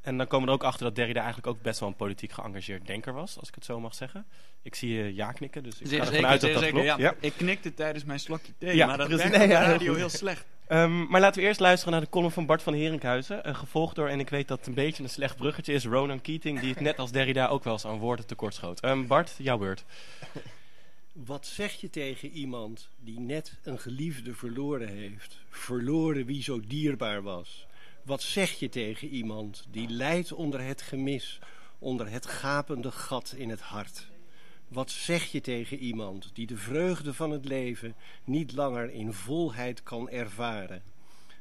en 0.05 0.17
dan 0.17 0.27
komen 0.27 0.45
we 0.45 0.51
er 0.53 0.59
ook 0.59 0.63
achter 0.67 0.85
dat 0.85 0.95
Derrida 0.95 1.19
eigenlijk 1.19 1.47
ook 1.47 1.61
best 1.61 1.79
wel 1.79 1.89
een 1.89 1.95
politiek 1.95 2.31
geëngageerd 2.31 2.87
denker 2.87 3.13
was, 3.13 3.39
als 3.39 3.47
ik 3.47 3.55
het 3.55 3.65
zo 3.65 3.79
mag 3.79 3.95
zeggen. 3.95 4.25
Ik 4.61 4.75
zie 4.75 4.93
je 4.93 5.15
ja 5.15 5.31
knikken, 5.31 5.63
dus 5.63 5.81
ik 5.81 5.87
ga 5.87 5.97
ervan 6.05 6.25
uit 6.25 6.41
dat 6.41 6.53
dat 6.53 6.67
klopt. 6.69 6.85
ja. 6.85 6.95
Ja. 6.97 7.15
Ik 7.19 7.33
knikte 7.37 7.73
tijdens 7.73 8.03
mijn 8.03 8.19
slokje 8.19 8.53
thee, 8.57 8.75
Ja, 8.75 8.85
maar 8.87 8.97
dat 8.97 9.07
werkt 9.09 9.37
Nee, 9.37 9.47
ja, 9.47 9.59
heel 9.61 9.71
radio 9.71 9.87
goed. 9.87 9.97
heel 9.97 10.09
slecht. 10.09 10.45
Ehm, 10.67 11.03
maar 11.07 11.21
laten 11.21 11.41
we 11.41 11.47
eerst 11.47 11.59
luisteren 11.59 11.93
naar 11.93 12.01
de 12.03 12.09
column 12.09 12.31
van 12.31 12.45
Bart 12.45 12.61
van 12.63 12.73
Herinkhuizen. 12.73 13.43
eh, 13.43 13.55
gevolgd 13.55 13.95
door, 13.95 14.07
en 14.07 14.19
ik 14.19 14.29
weet 14.29 14.47
dat 14.47 14.57
het 14.57 14.67
een 14.67 14.73
beetje 14.73 15.03
een 15.03 15.09
slecht 15.09 15.35
bruggetje 15.37 15.73
is, 15.73 15.85
Ronan 15.85 16.21
Keating, 16.21 16.59
die 16.59 16.69
het 16.69 16.79
net 16.79 16.99
als 16.99 17.11
Derrida 17.11 17.47
ook 17.47 17.63
wel 17.63 17.73
eens 17.73 17.85
aan 17.85 17.97
woorden 17.97 18.25
tekort 18.25 18.53
schoot. 18.53 18.79
Ehm, 18.79 19.07
Bart, 19.07 19.31
jouw 19.37 19.57
beurt. 19.57 19.83
Wat 21.11 21.45
zeg 21.47 21.73
je 21.73 21.89
tegen 21.89 22.29
iemand 22.29 22.89
die 22.99 23.19
net 23.19 23.57
een 23.63 23.79
geliefde 23.79 24.33
verloren 24.33 24.87
heeft? 24.87 25.37
Verloren 25.49 26.25
wie 26.25 26.43
zo 26.43 26.59
dierbaar 26.67 27.21
was? 27.21 27.65
Wat 28.05 28.21
zeg 28.21 28.51
je 28.51 28.69
tegen 28.69 29.07
iemand 29.07 29.65
die 29.69 29.89
lijdt 29.89 30.31
onder 30.31 30.61
het 30.61 30.81
gemis, 30.81 31.39
onder 31.79 32.09
het 32.09 32.25
gapende 32.25 32.91
gat 32.91 33.33
in 33.37 33.49
het 33.49 33.59
hart? 33.61 34.07
Wat 34.67 34.91
zeg 34.91 35.31
je 35.31 35.41
tegen 35.41 35.77
iemand 35.77 36.29
die 36.33 36.47
de 36.47 36.57
vreugde 36.57 37.13
van 37.13 37.31
het 37.31 37.45
leven 37.45 37.95
niet 38.23 38.51
langer 38.51 38.91
in 38.91 39.13
volheid 39.13 39.83
kan 39.83 40.09
ervaren? 40.09 40.83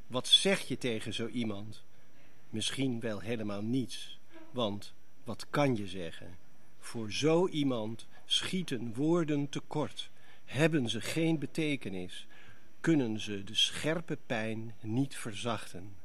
Wat 0.07 0.29
zeg 0.29 0.61
je 0.68 0.79
tegen 0.79 1.14
zo 1.14 1.27
iemand? 1.27 1.83
Misschien 2.50 3.00
wel 3.00 3.20
helemaal 3.20 3.62
niets, 3.62 4.18
want 4.50 4.92
wat 5.24 5.46
kan 5.50 5.77
je 5.77 5.87
zeggen? 5.87 6.37
Voor 6.79 7.12
zo 7.12 7.48
iemand 7.48 8.07
schieten 8.24 8.94
woorden 8.94 9.48
tekort, 9.48 10.11
hebben 10.44 10.88
ze 10.88 11.00
geen 11.00 11.38
betekenis, 11.38 12.27
kunnen 12.81 13.20
ze 13.20 13.44
de 13.44 13.55
scherpe 13.55 14.18
pijn 14.27 14.74
niet 14.81 15.16
verzachten. 15.16 16.03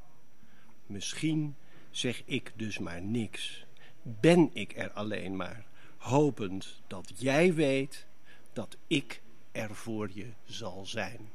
Misschien 0.89 1.55
zeg 1.89 2.21
ik 2.25 2.51
dus 2.55 2.79
maar 2.79 3.01
niks, 3.01 3.65
ben 4.01 4.49
ik 4.53 4.77
er 4.77 4.91
alleen 4.91 5.35
maar, 5.35 5.65
hopend 5.97 6.81
dat 6.87 7.11
jij 7.15 7.53
weet 7.53 8.05
dat 8.53 8.77
ik 8.87 9.21
er 9.51 9.75
voor 9.75 10.09
je 10.13 10.27
zal 10.45 10.85
zijn. 10.85 11.29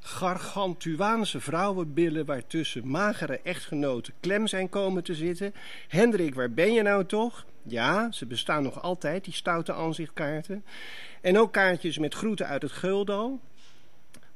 Gargantuaanse 0.00 1.40
vrouwenbillen 1.40 2.26
waartussen 2.26 2.88
magere 2.88 3.40
echtgenoten 3.42 4.14
klem 4.20 4.46
zijn 4.46 4.68
komen 4.68 5.04
te 5.04 5.14
zitten. 5.14 5.54
Hendrik, 5.88 6.34
waar 6.34 6.50
ben 6.50 6.72
je 6.72 6.82
nou 6.82 7.04
toch? 7.04 7.46
Ja, 7.62 8.12
ze 8.12 8.26
bestaan 8.26 8.62
nog 8.62 8.82
altijd, 8.82 9.24
die 9.24 9.34
stoute 9.34 9.72
aanzichtkaarten. 9.72 10.64
En 11.20 11.38
ook 11.38 11.52
kaartjes 11.52 11.98
met 11.98 12.14
groeten 12.14 12.46
uit 12.46 12.62
het 12.62 12.72
Geldal. 12.72 13.40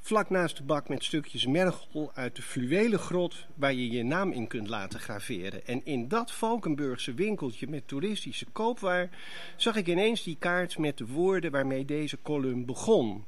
Vlak 0.05 0.31
naast 0.31 0.57
de 0.57 0.63
bak 0.63 0.89
met 0.89 1.05
stukjes 1.05 1.47
mergel 1.47 2.11
uit 2.15 2.37
de 2.37 2.43
fluwelen 2.43 2.99
grot 2.99 3.47
waar 3.55 3.73
je 3.73 3.91
je 3.91 4.03
naam 4.03 4.33
in 4.33 4.47
kunt 4.47 4.69
laten 4.69 5.01
graveren. 5.01 5.67
En 5.67 5.85
in 5.85 6.09
dat 6.09 6.33
Valkenburgse 6.33 7.15
winkeltje 7.15 7.69
met 7.69 7.89
toeristische 7.89 8.47
koopwaar 8.53 9.11
zag 9.57 9.77
ik 9.77 9.87
ineens 9.87 10.23
die 10.23 10.37
kaart 10.39 10.79
met 10.79 10.99
de 10.99 11.07
woorden 11.07 11.51
waarmee 11.51 11.85
deze 11.85 12.19
column 12.23 12.65
begon. 12.65 13.25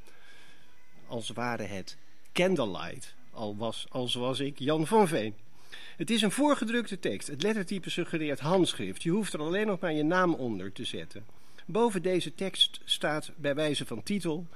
Als 1.06 1.30
ware 1.30 1.62
het 1.62 1.96
candlelight, 2.32 3.14
al 3.30 3.56
was, 3.56 3.86
als 3.90 4.14
was 4.14 4.40
ik 4.40 4.58
Jan 4.58 4.86
van 4.86 5.08
Veen. 5.08 5.34
Het 5.96 6.10
is 6.10 6.22
een 6.22 6.30
voorgedrukte 6.30 6.98
tekst. 6.98 7.28
Het 7.28 7.42
lettertype 7.42 7.90
suggereert 7.90 8.40
handschrift. 8.40 9.02
Je 9.02 9.10
hoeft 9.10 9.32
er 9.32 9.40
alleen 9.40 9.66
nog 9.66 9.80
maar 9.80 9.92
je 9.92 10.04
naam 10.04 10.34
onder 10.34 10.72
te 10.72 10.84
zetten. 10.84 11.24
Boven 11.66 12.02
deze 12.02 12.34
tekst 12.34 12.80
staat 12.84 13.30
bij 13.36 13.54
wijze 13.54 13.86
van 13.86 14.02
titel: 14.02 14.46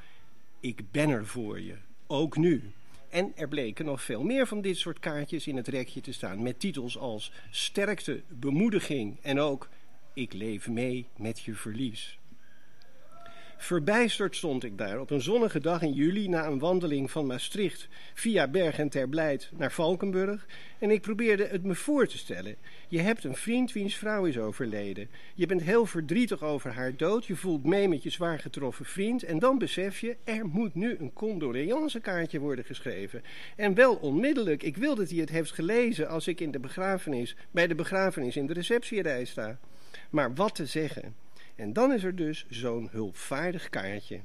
Ik 0.61 0.91
ben 0.91 1.09
er 1.11 1.27
voor 1.27 1.61
je, 1.61 1.75
ook 2.09 2.37
nu. 2.37 2.73
En 3.09 3.33
er 3.37 3.49
bleken 3.49 3.85
nog 3.85 4.03
veel 4.03 4.23
meer 4.23 4.47
van 4.47 4.61
dit 4.61 4.77
soort 4.77 4.99
kaartjes 4.99 5.47
in 5.47 5.57
het 5.57 5.69
rekje 5.69 6.01
te 6.01 6.13
staan 6.13 6.43
met 6.43 6.61
titels 6.61 6.99
als 6.99 7.33
Sterkte, 7.51 8.23
Bemoediging 8.29 9.19
en 9.23 9.41
ook 9.41 9.69
Ik 10.15 10.33
leef 10.33 10.69
mee 10.69 11.07
met 11.17 11.41
je 11.41 11.55
verlies. 11.55 12.18
Verbijsterd 13.61 14.37
stond 14.37 14.65
ik 14.65 14.79
daar 14.79 15.01
op 15.01 15.11
een 15.11 15.21
zonnige 15.21 15.61
dag 15.61 15.83
in 15.83 15.93
juli 15.93 16.29
na 16.29 16.47
een 16.47 16.59
wandeling 16.59 17.11
van 17.11 17.27
Maastricht 17.27 17.89
via 18.15 18.49
Bergen 18.49 18.89
ter 18.89 19.09
Blijt 19.09 19.51
naar 19.57 19.73
Valkenburg 19.73 20.47
en 20.79 20.91
ik 20.91 21.01
probeerde 21.01 21.47
het 21.47 21.65
me 21.65 21.75
voor 21.75 22.07
te 22.07 22.19
stellen. 22.19 22.57
Je 22.89 23.01
hebt 23.01 23.25
een 23.25 23.35
vriend 23.35 23.73
wiens 23.73 23.95
vrouw 23.95 24.25
is 24.25 24.39
overleden. 24.39 25.09
Je 25.35 25.47
bent 25.47 25.63
heel 25.63 25.87
verdrietig 25.87 26.43
over 26.43 26.73
haar 26.73 26.97
dood, 26.97 27.27
je 27.27 27.37
voelt 27.37 27.65
mee 27.65 27.89
met 27.89 28.03
je 28.03 28.11
zwaar 28.11 28.39
getroffen 28.39 28.85
vriend 28.85 29.23
en 29.23 29.39
dan 29.39 29.59
besef 29.59 30.01
je, 30.01 30.17
er 30.25 30.47
moet 30.47 30.75
nu 30.75 30.97
een 30.99 31.13
condoleancekaartje 31.13 32.39
worden 32.39 32.65
geschreven. 32.65 33.23
En 33.57 33.75
wel 33.75 33.95
onmiddellijk, 33.95 34.63
ik 34.63 34.77
wil 34.77 34.95
dat 34.95 35.11
hij 35.11 35.19
het 35.19 35.31
heeft 35.31 35.53
gelezen 35.53 36.09
als 36.09 36.27
ik 36.27 36.41
in 36.41 36.51
de 36.51 36.61
begrafenis, 36.61 37.37
bij 37.51 37.67
de 37.67 37.75
begrafenis 37.75 38.37
in 38.37 38.47
de 38.47 38.53
receptierij 38.53 39.25
sta. 39.25 39.59
Maar 40.11 40.35
wat 40.35 40.55
te 40.55 40.67
zeggen? 40.67 41.15
En 41.59 41.73
dan 41.73 41.93
is 41.93 42.05
er 42.05 42.17
dus 42.17 42.47
zo'n 42.49 42.89
hulpvaardig 42.91 43.69
kaartje. 43.69 44.21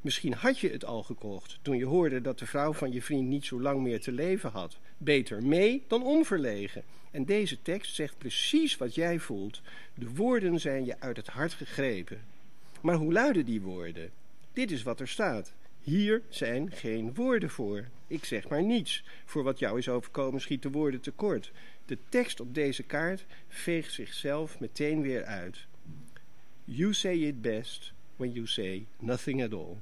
Misschien 0.00 0.32
had 0.32 0.58
je 0.58 0.70
het 0.70 0.84
al 0.84 1.02
gekocht 1.02 1.58
toen 1.62 1.76
je 1.76 1.84
hoorde 1.84 2.20
dat 2.20 2.38
de 2.38 2.46
vrouw 2.46 2.72
van 2.72 2.92
je 2.92 3.02
vriend 3.02 3.28
niet 3.28 3.44
zo 3.44 3.60
lang 3.60 3.80
meer 3.80 4.00
te 4.00 4.12
leven 4.12 4.50
had. 4.50 4.78
Beter 4.98 5.42
mee 5.42 5.84
dan 5.88 6.02
onverlegen. 6.02 6.82
En 7.10 7.24
deze 7.24 7.62
tekst 7.62 7.94
zegt 7.94 8.18
precies 8.18 8.76
wat 8.76 8.94
jij 8.94 9.18
voelt. 9.18 9.60
De 9.94 10.10
woorden 10.14 10.60
zijn 10.60 10.84
je 10.84 11.00
uit 11.00 11.16
het 11.16 11.26
hart 11.26 11.52
gegrepen. 11.52 12.20
Maar 12.80 12.96
hoe 12.96 13.12
luiden 13.12 13.44
die 13.44 13.60
woorden? 13.60 14.10
Dit 14.52 14.70
is 14.70 14.82
wat 14.82 15.00
er 15.00 15.08
staat. 15.08 15.54
Hier 15.80 16.22
zijn 16.28 16.70
geen 16.70 17.14
woorden 17.14 17.50
voor. 17.50 17.88
Ik 18.06 18.24
zeg 18.24 18.48
maar 18.48 18.62
niets. 18.62 19.04
Voor 19.24 19.42
wat 19.42 19.58
jou 19.58 19.78
is 19.78 19.88
overkomen 19.88 20.40
schiet 20.40 20.62
de 20.62 20.70
woorden 20.70 21.00
tekort. 21.00 21.52
De 21.86 21.98
tekst 22.08 22.40
op 22.40 22.54
deze 22.54 22.82
kaart 22.82 23.24
veegt 23.48 23.92
zichzelf 23.92 24.60
meteen 24.60 25.02
weer 25.02 25.24
uit. 25.24 25.66
You 26.64 26.92
say 26.92 27.16
it 27.16 27.42
best 27.42 27.92
when 28.16 28.32
you 28.32 28.46
say 28.46 28.86
nothing 28.98 29.42
at 29.42 29.52
all. 29.52 29.76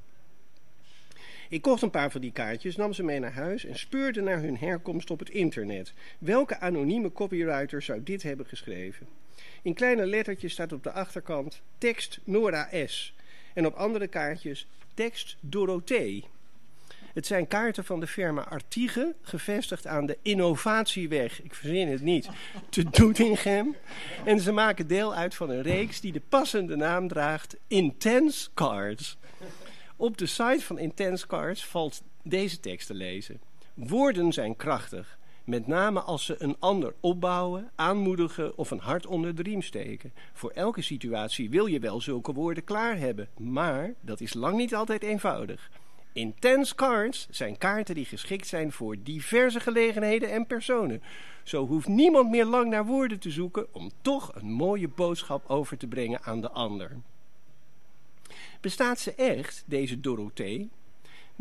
Ik 1.49 1.62
kocht 1.62 1.83
een 1.83 1.90
paar 1.90 2.11
van 2.11 2.21
die 2.21 2.33
kaartjes, 2.33 2.77
nam 2.77 2.92
ze 2.92 3.03
mee 3.03 3.18
naar 3.18 3.33
huis 3.33 3.64
en 3.64 3.79
speurde 3.79 4.21
naar 4.21 4.40
hun 4.40 4.57
herkomst 4.57 5.11
op 5.11 5.18
het 5.18 5.31
internet. 5.31 5.92
Welke 6.18 6.59
anonieme 6.59 7.12
copywriter 7.12 7.83
zou 7.83 8.03
dit 8.03 8.23
hebben 8.23 8.47
geschreven? 8.47 9.07
In 9.62 9.75
kleine 9.75 10.07
lettertjes 10.07 10.53
staat 10.53 10.73
op 10.73 10.83
de 10.83 10.92
achterkant 10.92 11.62
tekst 11.79 12.21
Nora 12.25 12.68
S. 12.87 13.14
En 13.55 13.66
op 13.66 13.75
andere 13.75 14.07
kaartjes 14.07 14.66
tekst 14.95 15.37
Dorothee. 15.40 16.25
Het 17.12 17.27
zijn 17.27 17.48
kaarten 17.48 17.85
van 17.85 18.01
de 18.01 18.07
firma 18.07 18.42
Artige, 18.48 19.14
gevestigd 19.22 19.87
aan 19.87 20.07
de 20.07 20.18
Innovatieweg, 20.22 21.42
ik 21.42 21.55
verzin 21.55 21.88
het 21.88 22.01
niet, 22.01 22.29
te 22.68 22.90
Doetinchem. 22.90 23.77
En 24.25 24.40
ze 24.40 24.53
maken 24.53 24.87
deel 24.87 25.14
uit 25.14 25.35
van 25.35 25.51
een 25.51 25.62
reeks 25.62 26.01
die 26.01 26.12
de 26.12 26.22
passende 26.29 26.77
naam 26.77 27.09
draagt 27.09 27.57
Intense 27.66 28.48
Cards. 28.55 29.16
Op 29.96 30.18
de 30.18 30.27
site 30.27 30.61
van 30.61 30.79
Intense 30.79 31.27
Cards 31.27 31.66
valt 31.66 32.03
deze 32.22 32.61
tekst 32.61 32.87
te 32.87 32.94
lezen. 32.94 33.40
Woorden 33.75 34.33
zijn 34.33 34.57
krachtig, 34.57 35.18
met 35.44 35.66
name 35.66 36.01
als 36.01 36.25
ze 36.25 36.35
een 36.38 36.57
ander 36.59 36.94
opbouwen, 37.01 37.70
aanmoedigen 37.75 38.57
of 38.59 38.70
een 38.70 38.81
hart 38.81 39.07
onder 39.07 39.35
de 39.35 39.42
riem 39.42 39.62
steken. 39.62 40.12
Voor 40.33 40.51
elke 40.51 40.83
situatie 40.83 41.51
wil 41.51 41.66
je 41.66 41.79
wel 41.79 42.01
zulke 42.01 42.33
woorden 42.33 42.64
klaar 42.64 42.98
hebben, 42.98 43.29
maar 43.37 43.94
dat 44.01 44.20
is 44.20 44.35
lang 44.35 44.57
niet 44.57 44.75
altijd 44.75 45.03
eenvoudig. 45.03 45.70
Intense 46.12 46.75
cards 46.75 47.27
zijn 47.31 47.59
kaarten 47.59 47.94
die 47.94 48.05
geschikt 48.05 48.46
zijn 48.46 48.72
voor 48.72 48.96
diverse 49.03 49.61
gelegenheden 49.61 50.31
en 50.31 50.46
personen. 50.46 51.03
Zo 51.42 51.66
hoeft 51.66 51.88
niemand 51.88 52.31
meer 52.31 52.44
lang 52.44 52.70
naar 52.70 52.87
woorden 52.87 53.18
te 53.18 53.31
zoeken 53.31 53.75
om 53.75 53.90
toch 54.03 54.35
een 54.35 54.51
mooie 54.51 54.88
boodschap 54.88 55.51
over 55.51 55.77
te 55.77 55.87
brengen 55.87 56.22
aan 56.22 56.40
de 56.40 56.51
ander. 56.51 56.96
Bestaat 58.61 58.98
ze 59.01 59.14
echt, 59.14 59.64
deze 59.66 60.01
Dorothee? 60.01 60.70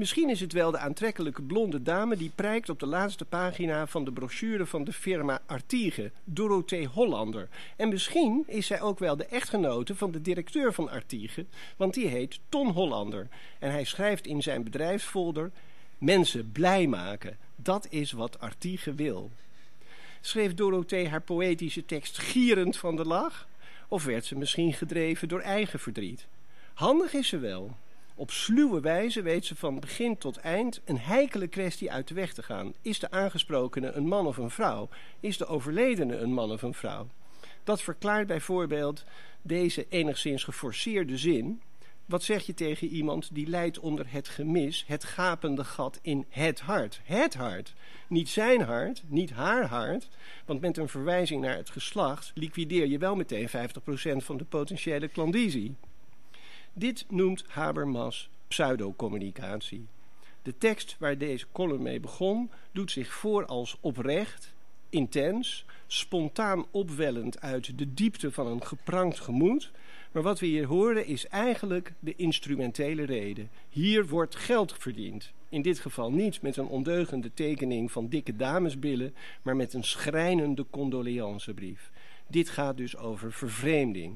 Misschien 0.01 0.29
is 0.29 0.39
het 0.39 0.53
wel 0.53 0.71
de 0.71 0.77
aantrekkelijke 0.77 1.41
blonde 1.41 1.81
dame 1.81 2.17
die 2.17 2.31
prijkt 2.35 2.69
op 2.69 2.79
de 2.79 2.85
laatste 2.85 3.25
pagina 3.25 3.87
van 3.87 4.05
de 4.05 4.11
brochure 4.11 4.65
van 4.65 4.83
de 4.83 4.93
firma 4.93 5.41
Artige, 5.45 6.11
Dorothee 6.23 6.87
Hollander. 6.87 7.47
En 7.75 7.89
misschien 7.89 8.43
is 8.47 8.65
zij 8.65 8.81
ook 8.81 8.99
wel 8.99 9.15
de 9.15 9.25
echtgenote 9.25 9.95
van 9.95 10.11
de 10.11 10.21
directeur 10.21 10.73
van 10.73 10.89
Artige, 10.89 11.45
want 11.77 11.93
die 11.93 12.07
heet 12.07 12.39
Ton 12.49 12.69
Hollander. 12.69 13.27
En 13.59 13.71
hij 13.71 13.83
schrijft 13.83 14.27
in 14.27 14.41
zijn 14.41 14.63
bedrijfsfolder: 14.63 15.51
Mensen 15.97 16.51
blij 16.51 16.87
maken, 16.87 17.37
dat 17.55 17.87
is 17.89 18.11
wat 18.11 18.39
Artige 18.39 18.93
wil. 18.93 19.31
Schreef 20.21 20.53
Dorothee 20.53 21.07
haar 21.07 21.21
poëtische 21.21 21.85
tekst 21.85 22.17
gierend 22.17 22.77
van 22.77 22.95
de 22.95 23.05
lach? 23.05 23.47
Of 23.87 24.03
werd 24.03 24.25
ze 24.25 24.37
misschien 24.37 24.73
gedreven 24.73 25.27
door 25.27 25.41
eigen 25.41 25.79
verdriet? 25.79 26.27
Handig 26.73 27.13
is 27.13 27.27
ze 27.27 27.37
wel. 27.37 27.75
Op 28.15 28.31
sluwe 28.31 28.79
wijze 28.79 29.21
weet 29.21 29.45
ze 29.45 29.55
van 29.55 29.79
begin 29.79 30.17
tot 30.17 30.37
eind 30.37 30.81
een 30.85 30.99
heikele 30.99 31.47
kwestie 31.47 31.91
uit 31.91 32.07
de 32.07 32.13
weg 32.13 32.33
te 32.33 32.43
gaan. 32.43 32.73
Is 32.81 32.99
de 32.99 33.11
aangesprokene 33.11 33.91
een 33.91 34.07
man 34.07 34.27
of 34.27 34.37
een 34.37 34.49
vrouw? 34.49 34.89
Is 35.19 35.37
de 35.37 35.45
overledene 35.45 36.17
een 36.17 36.33
man 36.33 36.51
of 36.51 36.61
een 36.61 36.73
vrouw? 36.73 37.07
Dat 37.63 37.81
verklaart 37.81 38.27
bijvoorbeeld 38.27 39.03
deze 39.41 39.85
enigszins 39.89 40.43
geforceerde 40.43 41.17
zin. 41.17 41.61
Wat 42.05 42.23
zeg 42.23 42.45
je 42.45 42.53
tegen 42.53 42.87
iemand 42.87 43.29
die 43.33 43.47
lijdt 43.47 43.79
onder 43.79 44.05
het 44.09 44.27
gemis, 44.27 44.83
het 44.87 45.03
gapende 45.03 45.63
gat 45.63 45.99
in 46.01 46.25
het 46.29 46.59
hart? 46.59 46.99
Het 47.03 47.33
hart. 47.33 47.73
Niet 48.07 48.29
zijn 48.29 48.61
hart, 48.61 49.03
niet 49.07 49.31
haar 49.31 49.65
hart. 49.65 50.09
Want 50.45 50.61
met 50.61 50.77
een 50.77 50.89
verwijzing 50.89 51.41
naar 51.41 51.55
het 51.55 51.69
geslacht 51.69 52.31
liquideer 52.35 52.87
je 52.87 52.97
wel 52.97 53.15
meteen 53.15 53.49
50% 53.49 53.51
van 54.17 54.37
de 54.37 54.43
potentiële 54.43 55.07
klandizie. 55.07 55.75
Dit 56.73 57.05
noemt 57.09 57.43
Habermas 57.47 58.29
pseudocommunicatie. 58.47 59.87
De 60.41 60.57
tekst 60.57 60.95
waar 60.99 61.17
deze 61.17 61.45
column 61.51 61.81
mee 61.81 61.99
begon 61.99 62.49
doet 62.71 62.91
zich 62.91 63.13
voor 63.13 63.45
als 63.45 63.77
oprecht, 63.79 64.53
intens, 64.89 65.65
spontaan 65.87 66.65
opwellend 66.71 67.41
uit 67.41 67.77
de 67.77 67.93
diepte 67.93 68.31
van 68.31 68.47
een 68.47 68.65
geprankt 68.65 69.19
gemoed. 69.19 69.71
Maar 70.11 70.23
wat 70.23 70.39
we 70.39 70.45
hier 70.45 70.65
horen 70.65 71.05
is 71.05 71.27
eigenlijk 71.27 71.93
de 71.99 72.15
instrumentele 72.15 73.03
reden. 73.03 73.49
Hier 73.69 74.07
wordt 74.07 74.35
geld 74.35 74.75
verdiend. 74.79 75.31
In 75.49 75.61
dit 75.61 75.79
geval 75.79 76.11
niet 76.11 76.41
met 76.41 76.57
een 76.57 76.67
ondeugende 76.67 77.33
tekening 77.33 77.91
van 77.91 78.09
dikke 78.09 78.35
damesbillen, 78.35 79.15
maar 79.41 79.55
met 79.55 79.73
een 79.73 79.83
schrijnende 79.83 80.65
condoleancebrief. 80.69 81.91
Dit 82.27 82.49
gaat 82.49 82.77
dus 82.77 82.97
over 82.97 83.31
vervreemding. 83.33 84.15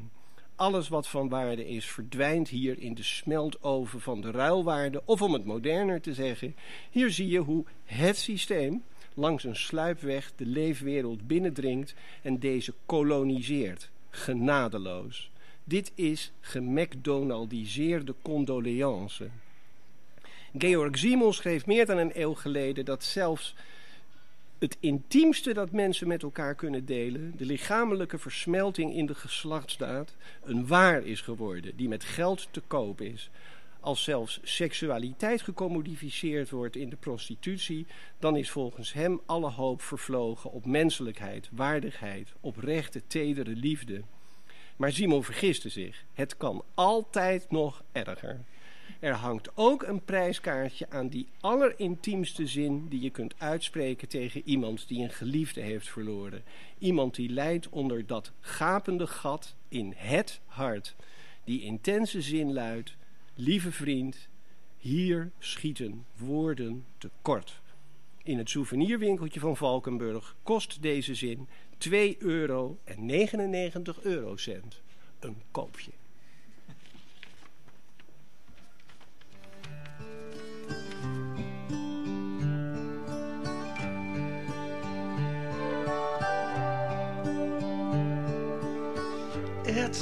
Alles 0.56 0.88
wat 0.88 1.08
van 1.08 1.30
waarde 1.30 1.68
is, 1.68 1.86
verdwijnt 1.86 2.50
hier 2.50 2.80
in 2.80 2.94
de 2.94 3.04
smeltoven 3.04 4.02
van 4.02 4.22
de 4.22 4.32
ruilwaarde. 4.32 5.02
Of 5.06 5.22
om 5.22 5.34
het 5.34 5.46
moderner 5.46 6.02
te 6.02 6.14
zeggen, 6.14 6.56
hier 6.92 7.12
zie 7.12 7.28
je 7.28 7.40
hoe 7.40 7.66
het 7.84 8.18
systeem 8.18 8.84
langs 9.14 9.44
een 9.44 9.56
sluipweg 9.56 10.32
de 10.36 10.46
leefwereld 10.46 11.28
binnendringt 11.28 11.94
en 12.22 12.40
deze 12.40 12.74
koloniseert, 12.86 13.90
genadeloos. 14.10 15.32
Dit 15.64 15.92
is 15.96 16.32
gemacdonaldiseerde 16.40 18.16
condoleance. 18.22 19.30
Georg 20.58 20.98
Siemel 20.98 21.34
schreef 21.34 21.66
meer 21.66 21.86
dan 21.86 21.98
een 21.98 22.22
eeuw 22.22 22.34
geleden 22.34 22.86
dat 22.86 23.04
zelfs 23.04 23.56
het 24.66 24.78
intiemste 24.80 25.54
dat 25.54 25.72
mensen 25.72 26.08
met 26.08 26.24
elkaar 26.24 26.56
kunnen 26.56 26.86
delen, 26.86 27.34
de 27.38 27.46
lichamelijke 27.46 28.18
versmelting 28.18 28.96
in 28.96 29.06
de 29.06 29.16
geslachtsdaad, 29.16 30.16
een 30.44 30.68
waar 30.68 31.04
is 31.04 31.22
geworden 31.22 31.76
die 31.76 31.88
met 31.88 32.04
geld 32.04 32.48
te 32.52 32.62
koop 32.68 33.02
is. 33.02 33.30
Als 33.80 34.04
zelfs 34.04 34.40
seksualiteit 34.44 35.42
gecommodificeerd 35.42 36.50
wordt 36.50 36.76
in 36.76 36.90
de 36.90 36.96
prostitutie, 36.96 37.86
dan 38.20 38.36
is 38.36 38.50
volgens 38.50 38.94
hem 38.94 39.20
alle 39.26 39.50
hoop 39.50 39.82
vervlogen 39.82 40.52
op 40.52 40.66
menselijkheid, 40.66 41.50
waardigheid, 41.52 42.34
oprechte, 42.42 43.02
tedere 43.08 43.56
liefde. 43.56 44.02
Maar 44.76 44.92
Simon 44.92 45.24
vergiste 45.24 45.70
zich. 45.70 46.04
Het 46.14 46.38
kan 46.38 46.64
altijd 46.74 47.52
nog 47.52 47.84
erger. 47.92 48.44
Er 49.00 49.14
hangt 49.14 49.50
ook 49.54 49.84
een 49.84 50.04
prijskaartje 50.04 50.90
aan 50.90 51.08
die 51.08 51.28
allerintiemste 51.40 52.48
zin 52.48 52.88
die 52.90 53.02
je 53.02 53.10
kunt 53.10 53.34
uitspreken 53.38 54.08
tegen 54.08 54.42
iemand 54.46 54.88
die 54.88 55.04
een 55.04 55.12
geliefde 55.12 55.62
heeft 55.62 55.90
verloren. 55.90 56.44
Iemand 56.78 57.16
die 57.16 57.30
lijdt 57.30 57.70
onder 57.70 58.06
dat 58.06 58.32
gapende 58.40 59.08
gat 59.08 59.56
in 59.68 59.94
het 59.96 60.42
hart. 60.46 60.96
Die 61.44 61.62
intense 61.62 62.22
zin 62.22 62.54
luidt: 62.54 62.96
Lieve 63.36 63.72
vriend, 63.72 64.28
hier 64.78 65.32
schieten 65.40 66.06
woorden 66.18 66.86
tekort. 66.98 67.62
In 68.24 68.38
het 68.38 68.50
souvenirwinkeltje 68.50 69.40
van 69.40 69.58
Valkenburg 69.58 70.36
kost 70.44 70.82
deze 70.82 71.16
zin 71.16 71.48
2 71.78 72.16
euro 72.20 72.78
en 72.84 73.06
99 73.06 74.02
eurocent. 74.02 74.82
Een 75.20 75.42
koopje. 75.52 75.92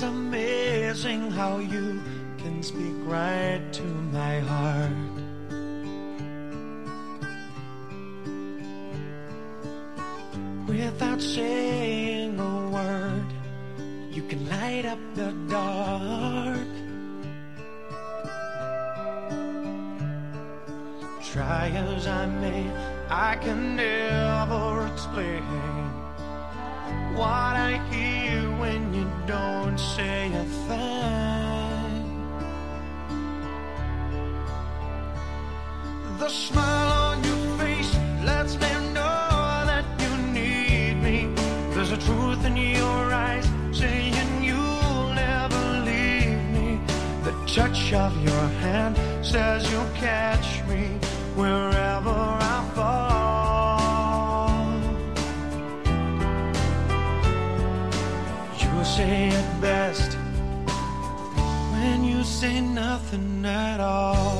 It's 0.03 0.11
amazing 0.11 1.31
how 1.31 1.59
you 1.59 2.01
can 2.37 2.61
speak 2.61 2.97
right 3.05 3.61
to 3.71 3.83
my 4.11 4.39
heart. 4.41 4.91
Without 10.67 11.21
saying 11.21 12.37
a 12.37 12.69
word, 12.69 13.29
you 14.11 14.23
can 14.23 14.49
light 14.49 14.85
up 14.85 14.99
the 15.15 15.31
dark. 15.47 16.73
Try 21.31 21.69
as 21.69 22.07
I 22.07 22.25
may, 22.25 22.69
I 23.09 23.37
can 23.37 23.77
never 23.77 24.85
explain 24.87 25.43
what 27.15 27.55
I 27.55 27.79
say 30.03 30.27
a 30.43 30.45
thing. 30.67 31.93
The 36.21 36.29
smile 36.29 36.91
on 37.09 37.17
your 37.29 37.43
face 37.59 37.91
lets 38.29 38.53
me 38.63 38.71
know 38.97 39.27
that 39.71 39.85
you 40.03 40.11
need 40.39 40.95
me. 41.07 41.17
There's 41.73 41.91
a 41.91 42.01
truth 42.07 42.41
in 42.49 42.55
your 42.57 43.03
eyes 43.27 43.47
saying 43.71 44.29
you'll 44.49 45.09
never 45.25 45.63
leave 45.89 46.41
me. 46.55 46.69
The 47.27 47.33
touch 47.57 47.81
of 48.05 48.13
your 48.27 48.45
hand 48.65 48.93
says 49.31 49.59
you'll 49.71 49.93
catch 50.07 50.49
me 50.69 50.83
wherever 51.39 52.17
I 52.53 52.57
fall. 52.75 53.23
Say 58.97 59.32
at 63.45 63.79
all. 63.79 64.32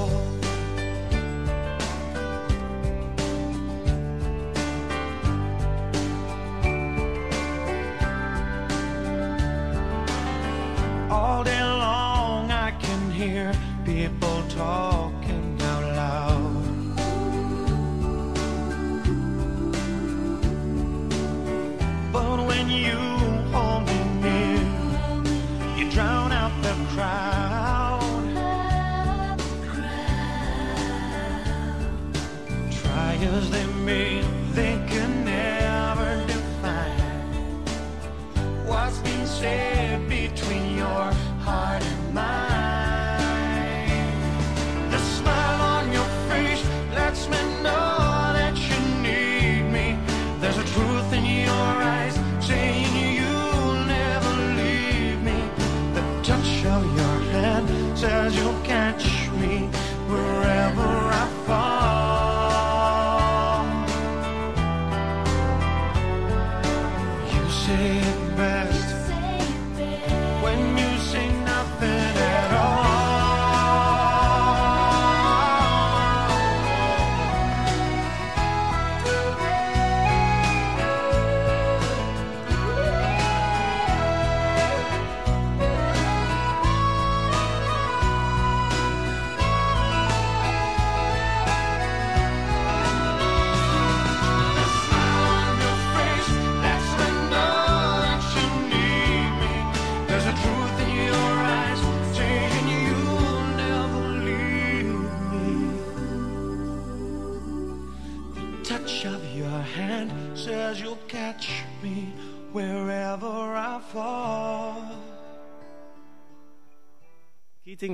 Cause 33.34 33.50
they 33.50 33.73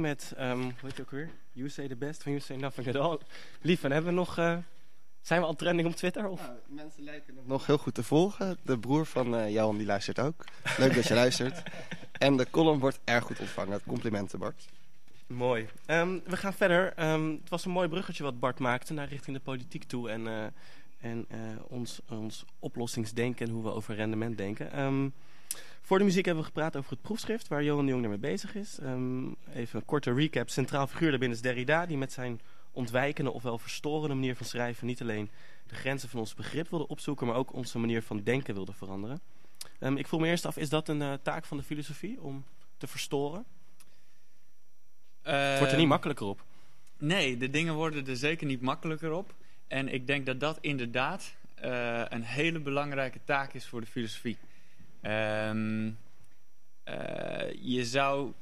met, 0.10 0.34
ehm 0.38 0.62
hoe 0.62 0.74
heet 0.82 0.96
je 0.96 1.02
ook 1.02 1.12
weer? 1.12 1.30
You 1.52 1.70
Say 1.70 1.88
The 1.88 1.96
Best 1.96 2.24
van 2.24 2.32
You 2.32 2.44
Say 2.44 2.56
Nothing 2.56 2.88
At 2.88 2.96
All. 2.96 3.18
Lief, 3.62 3.84
en 3.84 3.92
hebben 3.92 4.10
we 4.12 4.18
nog... 4.18 4.38
eh, 4.38 4.58
zijn 5.22 5.42
we 5.42 5.48
al 5.48 5.56
trending 5.56 5.88
op 5.88 5.96
Twitter? 5.96 6.28
Of? 6.28 6.42
Nou, 6.42 6.54
mensen 6.68 7.04
lijken 7.04 7.36
het 7.36 7.48
nog 7.48 7.66
heel 7.66 7.78
goed 7.78 7.94
te 7.94 8.04
volgen. 8.04 8.58
De 8.64 8.80
broer 8.80 9.06
van 9.06 9.36
eh 9.36 9.52
Johan 9.54 9.78
die 9.78 9.86
luistert 9.86 10.20
ook. 10.20 10.46
Leuk 10.78 10.96
dat 10.96 11.08
je 11.08 11.14
luistert. 11.24 11.64
En 12.12 12.38
de 12.38 12.48
column 12.50 12.80
wordt 12.80 13.00
erg 13.04 13.24
goed 13.24 13.40
ontvangen. 13.40 13.82
Complimenten 13.88 14.40
Bart. 14.40 14.66
Mooi. 15.28 15.68
Ehm, 15.86 16.20
we 16.26 16.38
gaan 16.38 16.54
verder. 16.54 16.94
Ehm, 16.96 17.30
het 17.30 17.50
was 17.50 17.66
een 17.66 17.72
mooi 17.72 17.88
bruggetje 17.88 18.24
wat 18.24 18.40
Bart 18.40 18.60
maakte 18.60 18.94
naar 18.94 19.08
richting 19.08 19.38
de 19.38 19.44
politiek 19.44 19.84
toe. 19.84 20.10
En, 20.10 20.28
eh, 20.28 20.44
en 21.00 21.26
eh, 21.30 21.40
ons, 21.68 22.00
ons 22.10 22.46
oplossingsdenken 22.60 23.48
en 23.48 23.54
hoe 23.54 23.64
we 23.64 23.74
over 23.74 23.96
rendement 23.96 24.38
denken. 24.38 24.72
Ehm, 25.90 25.98
voor 25.98 25.98
de 25.98 26.14
muziek 26.14 26.26
hebben 26.26 26.44
we 26.44 26.50
gepraat 26.50 26.76
over 26.76 26.92
het 26.92 27.02
proefschrift 27.02 27.48
waar 27.48 27.64
Johan 27.64 27.86
de 27.86 27.92
Jong 27.92 28.08
mee 28.08 28.18
bezig 28.18 28.56
is. 28.56 28.80
Ehm, 28.80 29.28
even 29.54 29.80
een 29.80 29.86
korte 29.86 30.14
recap. 30.14 30.50
Centraal 30.50 30.88
figuur 30.88 31.10
daarbinnen 31.10 31.38
is 31.38 31.44
Derrida, 31.44 31.86
die 31.86 31.98
met 31.98 32.12
zijn 32.12 32.42
ontwijkende 32.72 33.32
ofwel 33.32 33.58
verstorende 33.58 34.16
manier 34.16 34.36
van 34.36 34.46
schrijven 34.46 34.88
niet 34.88 35.02
alleen 35.02 35.30
de 35.68 35.76
grenzen 35.76 36.10
van 36.10 36.20
ons 36.20 36.36
begrip 36.36 36.70
wilde 36.70 36.88
opzoeken, 36.88 37.28
maar 37.28 37.36
ook 37.36 37.54
onze 37.54 37.80
manier 37.80 38.02
van 38.04 38.24
denken 38.24 38.54
wilde 38.54 38.74
veranderen. 38.74 39.20
Ehm, 39.80 39.98
ik 39.98 40.08
vroeg 40.08 40.20
me 40.20 40.28
eerst 40.28 40.46
af, 40.46 40.58
is 40.58 40.70
dat 40.70 40.88
een 40.88 41.02
eh, 41.02 41.14
taak 41.22 41.46
van 41.46 41.58
de 41.58 41.64
filosofie 41.64 42.22
om 42.22 42.44
te 42.78 42.88
verstoren? 42.88 43.46
Het 45.22 45.58
wordt 45.58 45.74
er 45.74 45.80
niet 45.80 45.88
makkelijker 45.88 46.26
op. 46.26 46.44
Nee, 46.98 47.38
de 47.38 47.50
dingen 47.50 47.74
worden 47.74 48.08
er 48.08 48.18
zeker 48.18 48.48
niet 48.48 48.62
makkelijker 48.62 49.12
op. 49.12 49.34
En 49.68 49.88
ik 49.94 50.08
denk 50.08 50.26
dat 50.26 50.40
dat 50.40 50.58
inderdaad 50.62 51.34
eh, 51.56 52.02
een 52.10 52.24
hele 52.24 52.60
belangrijke 52.60 53.20
taak 53.24 53.54
is 53.54 53.68
voor 53.68 53.82
de 53.82 53.88
filosofie. 53.88 54.38
Ehm, 55.02 55.92
eh, 56.84 57.52
je 57.62 57.86
zou 57.86 58.34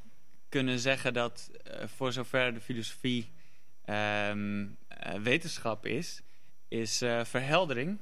kunnen 0.49 0.79
zeggen 0.79 1.13
dat 1.13 1.51
eh, 1.63 1.87
voor 1.87 2.11
zover 2.11 2.53
de 2.53 2.61
filosofie 2.61 3.31
ehm, 3.85 4.65
eh, 4.87 5.13
wetenschap 5.13 5.85
is, 5.85 6.21
is 6.67 6.97
verheldering 7.23 7.99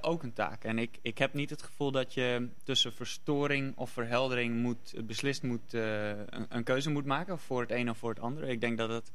ook 0.00 0.22
een 0.22 0.32
taak. 0.32 0.64
En 0.64 0.78
ik, 0.78 0.98
ik 1.02 1.18
heb 1.18 1.34
niet 1.34 1.50
het 1.50 1.62
gevoel 1.62 1.90
dat 1.90 2.14
je 2.14 2.48
tussen 2.62 2.92
verstoring 2.92 3.76
of 3.76 3.90
verheldering 3.90 4.56
moet, 4.60 4.94
beslist 5.06 5.42
moet, 5.42 5.72
een, 5.72 6.46
een 6.48 6.64
keuze 6.64 6.90
moet 6.90 7.04
maken 7.04 7.38
voor 7.38 7.60
het 7.60 7.70
een 7.70 7.90
of 7.90 7.98
voor 7.98 8.10
het 8.10 8.20
andere. 8.20 8.46
Ik 8.46 8.60
denk 8.60 8.78
dat 8.78 8.88
het 8.88 9.12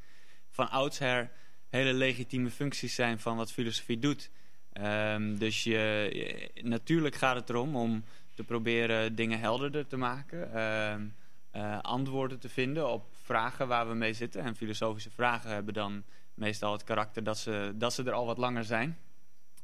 van 0.50 0.70
oudsher 0.70 1.32
hele 1.70 1.94
legitieme 1.94 2.50
functies 2.50 2.96
zijn 2.96 3.20
van 3.20 3.38
wat 3.38 3.52
filosofie 3.52 4.00
doet. 4.00 4.30
Ehm, 4.74 5.38
dus 5.38 5.64
je- 5.64 6.52
natuurlijk 6.62 7.16
gaat 7.16 7.36
het 7.36 7.50
erom 7.50 7.76
om 7.76 8.04
te 8.34 8.44
proberen 8.44 9.16
dingen 9.16 9.40
helderder 9.40 9.88
te 9.88 9.98
maken. 9.98 10.54
ehm, 10.54 11.08
eh, 11.52 11.80
antwoorden 11.82 12.40
te 12.40 12.50
vinden 12.50 12.90
op 12.90 13.06
vragen 13.24 13.68
waar 13.68 13.88
we 13.88 13.94
mee 13.94 14.14
zitten. 14.14 14.42
En 14.42 14.56
filosofische 14.56 15.10
vragen 15.10 15.50
hebben 15.50 15.74
dan 15.74 16.04
meestal 16.34 16.72
het 16.72 16.84
karakter 16.84 17.24
dat 17.24 17.38
ze, 17.38 17.74
dat 17.76 17.94
ze 17.94 18.04
er 18.04 18.12
al 18.12 18.26
wat 18.26 18.38
langer 18.38 18.64
zijn. 18.64 18.98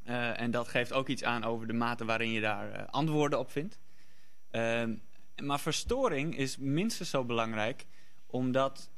Eh, 0.04 0.40
en 0.40 0.52
dat 0.52 0.68
geeft 0.68 0.94
ook 0.94 1.08
iets 1.08 1.24
aan 1.24 1.44
over 1.44 1.68
de 1.68 1.74
mate 1.74 2.06
waarin 2.06 2.32
je 2.32 2.42
daar 2.42 2.72
eh, 2.72 2.88
antwoorden 2.90 3.40
op 3.40 3.52
vindt. 3.52 3.80
Ehm, 4.52 4.96
maar 5.44 5.60
verstoring 5.60 6.38
is 6.38 6.58
minstens 6.58 7.10
zo 7.10 7.24
belangrijk, 7.24 7.86
omdat 8.26 8.90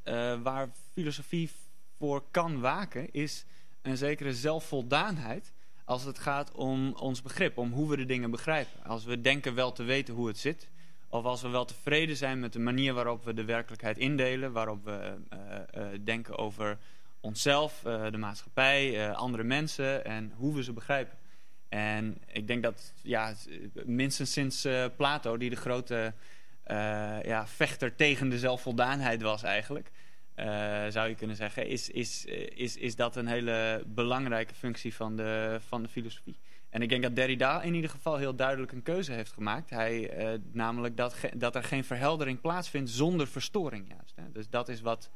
waar 0.43 0.69
filosofie 0.93 1.51
voor 1.97 2.23
kan 2.31 2.59
waken, 2.59 3.11
is 3.11 3.45
een 3.81 3.97
zekere 3.97 4.33
zelfvoldaanheid 4.33 5.53
als 5.89 6.03
het 6.03 6.19
gaat 6.19 6.51
om 6.51 6.93
ons 6.93 7.21
begrip, 7.21 7.57
om 7.57 7.71
hoe 7.71 7.89
we 7.89 7.97
de 7.97 8.05
dingen 8.05 8.31
begrijpen. 8.31 8.83
Als 8.83 9.05
we 9.05 9.21
denken 9.21 9.55
wel 9.55 9.71
te 9.71 9.83
weten 9.83 10.13
hoe 10.13 10.27
het 10.27 10.37
zit, 10.37 10.69
of 11.07 11.23
als 11.23 11.41
we 11.41 11.47
wel 11.47 11.65
tevreden 11.65 12.17
zijn 12.17 12.39
met 12.39 12.53
de 12.53 12.59
manier 12.59 12.93
waarop 12.93 13.25
we 13.25 13.33
de 13.33 13.45
werkelijkheid 13.45 13.97
indelen, 13.97 14.51
waarop 14.51 14.85
we 14.85 15.15
eh, 15.29 15.39
eh, 15.93 15.99
denken 16.03 16.37
over 16.37 16.77
onszelf, 17.19 17.85
eh, 17.85 18.11
de 18.11 18.17
maatschappij, 18.17 19.07
eh, 19.07 19.15
andere 19.15 19.43
mensen 19.43 20.05
en 20.05 20.33
hoe 20.35 20.55
we 20.55 20.63
ze 20.63 20.73
begrijpen. 20.73 21.17
En 21.69 22.17
ik 22.27 22.47
denk 22.47 22.63
dat 22.63 22.93
ja, 23.01 23.33
minstens 23.85 24.31
sinds 24.31 24.65
eh, 24.65 24.85
Plato, 24.97 25.37
die 25.37 25.49
de 25.49 25.55
grote 25.55 26.13
eh, 26.63 27.21
ja, 27.23 27.47
vechter 27.47 27.95
tegen 27.95 28.29
de 28.29 28.39
zelfvoldaanheid 28.39 29.21
was 29.21 29.43
eigenlijk, 29.43 29.91
eh, 30.39 30.91
zou 30.91 31.09
je 31.09 31.15
kunnen 31.15 31.35
zeggen, 31.35 31.67
is, 31.67 31.89
is, 31.89 32.25
eh, 32.25 32.47
is, 32.55 32.77
is 32.77 32.95
dat 32.95 33.15
een 33.15 33.27
hele 33.27 33.83
belangrijke 33.87 34.53
functie 34.53 34.95
van 34.95 35.15
de, 35.15 35.59
van 35.67 35.83
de 35.83 35.89
filosofie. 35.89 36.39
En 36.69 36.81
ik 36.81 36.89
denk 36.89 37.03
dat 37.03 37.15
Derrida 37.15 37.61
in 37.61 37.73
ieder 37.73 37.89
geval 37.89 38.17
heel 38.17 38.35
duidelijk 38.35 38.71
een 38.71 38.83
keuze 38.83 39.11
heeft 39.11 39.31
gemaakt. 39.31 39.69
Hij, 39.69 40.09
eh, 40.09 40.39
namelijk 40.51 40.97
dat, 40.97 41.15
dat 41.35 41.55
er 41.55 41.63
geen 41.63 41.83
verheldering 41.83 42.41
plaatsvindt 42.41 42.89
zonder 42.89 43.27
verstoring 43.27 43.87
juist. 43.87 44.15
Hè. 44.15 44.31
Dus 44.31 44.49
dat 44.49 44.69
is 44.69 44.81
wat, 44.81 45.09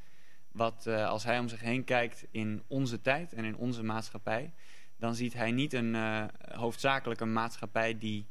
wat 0.51 0.87
als 0.87 1.23
hij 1.23 1.39
om 1.39 1.47
zich 1.47 1.61
heen 1.61 1.83
kijkt 1.83 2.25
in 2.31 2.63
onze 2.67 3.01
tijd 3.01 3.33
en 3.33 3.43
in 3.43 3.55
onze 3.55 3.83
maatschappij, 3.83 4.53
dan 4.97 5.15
ziet 5.15 5.33
hij 5.33 5.51
niet 5.51 5.73
een 5.73 5.95
hoofdzakelijk 6.51 7.19
een 7.19 7.33
maatschappij 7.33 7.97
die 7.97 8.27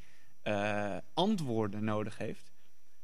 antwoorden 1.14 1.85
nodig 1.85 2.18
heeft. 2.18 2.52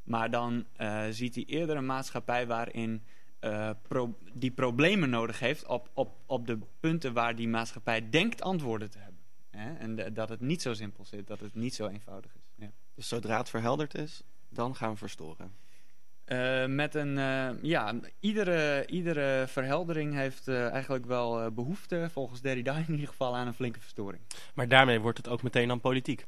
Maar 0.03 0.31
dan 0.31 0.66
ziet 1.11 1.35
hij 1.35 1.44
eerder 1.44 1.77
een 1.77 1.87
maatschappij 1.87 2.46
waarin 2.46 3.03
eh, 3.40 3.70
pro- 3.88 4.18
die 4.35 4.51
problemen 4.51 5.11
nodig 5.11 5.38
heeft 5.38 5.66
op, 5.66 5.90
op, 5.94 6.16
op 6.27 6.46
de 6.46 6.59
punten 6.81 7.12
waar 7.12 7.37
die 7.37 7.48
maatschappij 7.48 8.11
denkt 8.11 8.42
antwoorden 8.42 8.90
te 8.90 8.98
hebben. 8.98 9.20
Hè? 9.51 9.74
En 9.74 9.94
de- 9.96 10.12
dat 10.12 10.29
het 10.29 10.40
niet 10.40 10.62
zo 10.62 10.74
simpel 10.74 11.05
zit, 11.05 11.27
dat 11.27 11.40
het 11.40 11.55
niet 11.55 11.74
zo 11.74 11.87
eenvoudig 11.88 12.35
is. 12.35 12.42
Ja. 12.55 12.70
Dus 12.94 13.09
zodra 13.09 13.38
het 13.38 13.48
verhelderd 13.51 13.94
is, 13.94 14.22
dan 14.48 14.74
gaan 14.77 14.90
we 14.90 14.96
verstoren. 14.96 15.53
Eh, 16.24 16.66
met 16.66 16.94
een, 16.94 17.18
eh, 17.18 17.51
ja, 17.62 17.94
iedere, 18.20 18.87
iedere 18.87 19.44
verheldering 19.48 20.14
heeft 20.14 20.48
eh, 20.48 20.68
eigenlijk 20.70 21.07
wel 21.07 21.40
eh, 21.40 21.51
behoefte, 21.51 22.09
volgens 22.12 22.40
Derrida 22.40 22.77
in 22.77 22.90
ieder 22.92 23.09
geval, 23.09 23.37
aan 23.37 23.46
een 23.46 23.55
flinke 23.55 23.81
verstoring. 23.81 24.22
Maar 24.55 24.68
daarmee 24.68 25.01
wordt 25.01 25.18
het 25.18 25.29
ook 25.29 25.42
meteen 25.42 25.68
dan 25.68 25.81
politiek. 25.81 26.27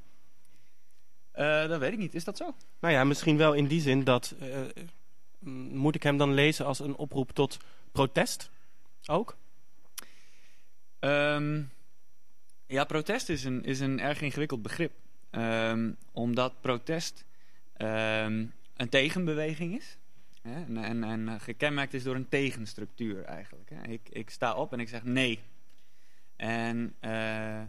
Eh, 1.31 1.69
dat 1.69 1.79
weet 1.81 1.93
ik 1.93 1.99
niet, 1.99 2.15
is 2.15 2.25
dat 2.25 2.37
zo? 2.37 2.55
Nou 2.81 2.95
ja, 2.95 3.05
misschien 3.05 3.37
wel 3.37 3.53
in 3.53 3.67
die 3.67 3.81
zin 3.81 4.05
dat... 4.05 4.35
moet 5.73 5.95
ik 5.95 6.03
hem 6.03 6.17
dan 6.17 6.35
lezen 6.35 6.67
als 6.67 6.79
een 6.79 6.97
oproep 6.97 7.31
tot 7.33 7.59
protest? 7.93 8.51
Ook? 9.07 9.37
Ehm, 10.99 11.63
ja, 12.67 12.85
protest 12.85 13.29
is 13.29 13.45
een, 13.45 13.65
is 13.65 13.81
een 13.81 14.01
erg 14.01 14.21
ingewikkeld 14.21 14.63
begrip. 14.63 14.93
Ehm, 15.31 15.93
omdat 16.13 16.61
protest 16.61 17.25
ehm, 17.73 18.47
een 18.77 18.89
tegenbeweging 18.89 19.77
is. 19.77 19.99
Hè? 20.43 20.65
En, 20.65 20.77
en, 20.77 21.05
en 21.05 21.41
gekenmerkt 21.41 21.95
is 21.95 22.03
door 22.03 22.15
een 22.15 22.29
tegenstructuur 22.29 23.25
eigenlijk. 23.25 23.71
Hè? 23.71 23.83
Ik, 23.89 24.09
ik 24.09 24.31
sta 24.31 24.55
op 24.55 24.73
en 24.73 24.81
ik 24.81 24.89
zeg 24.89 25.05
nee. 25.05 25.41
En 26.37 26.95
eh, 27.01 27.63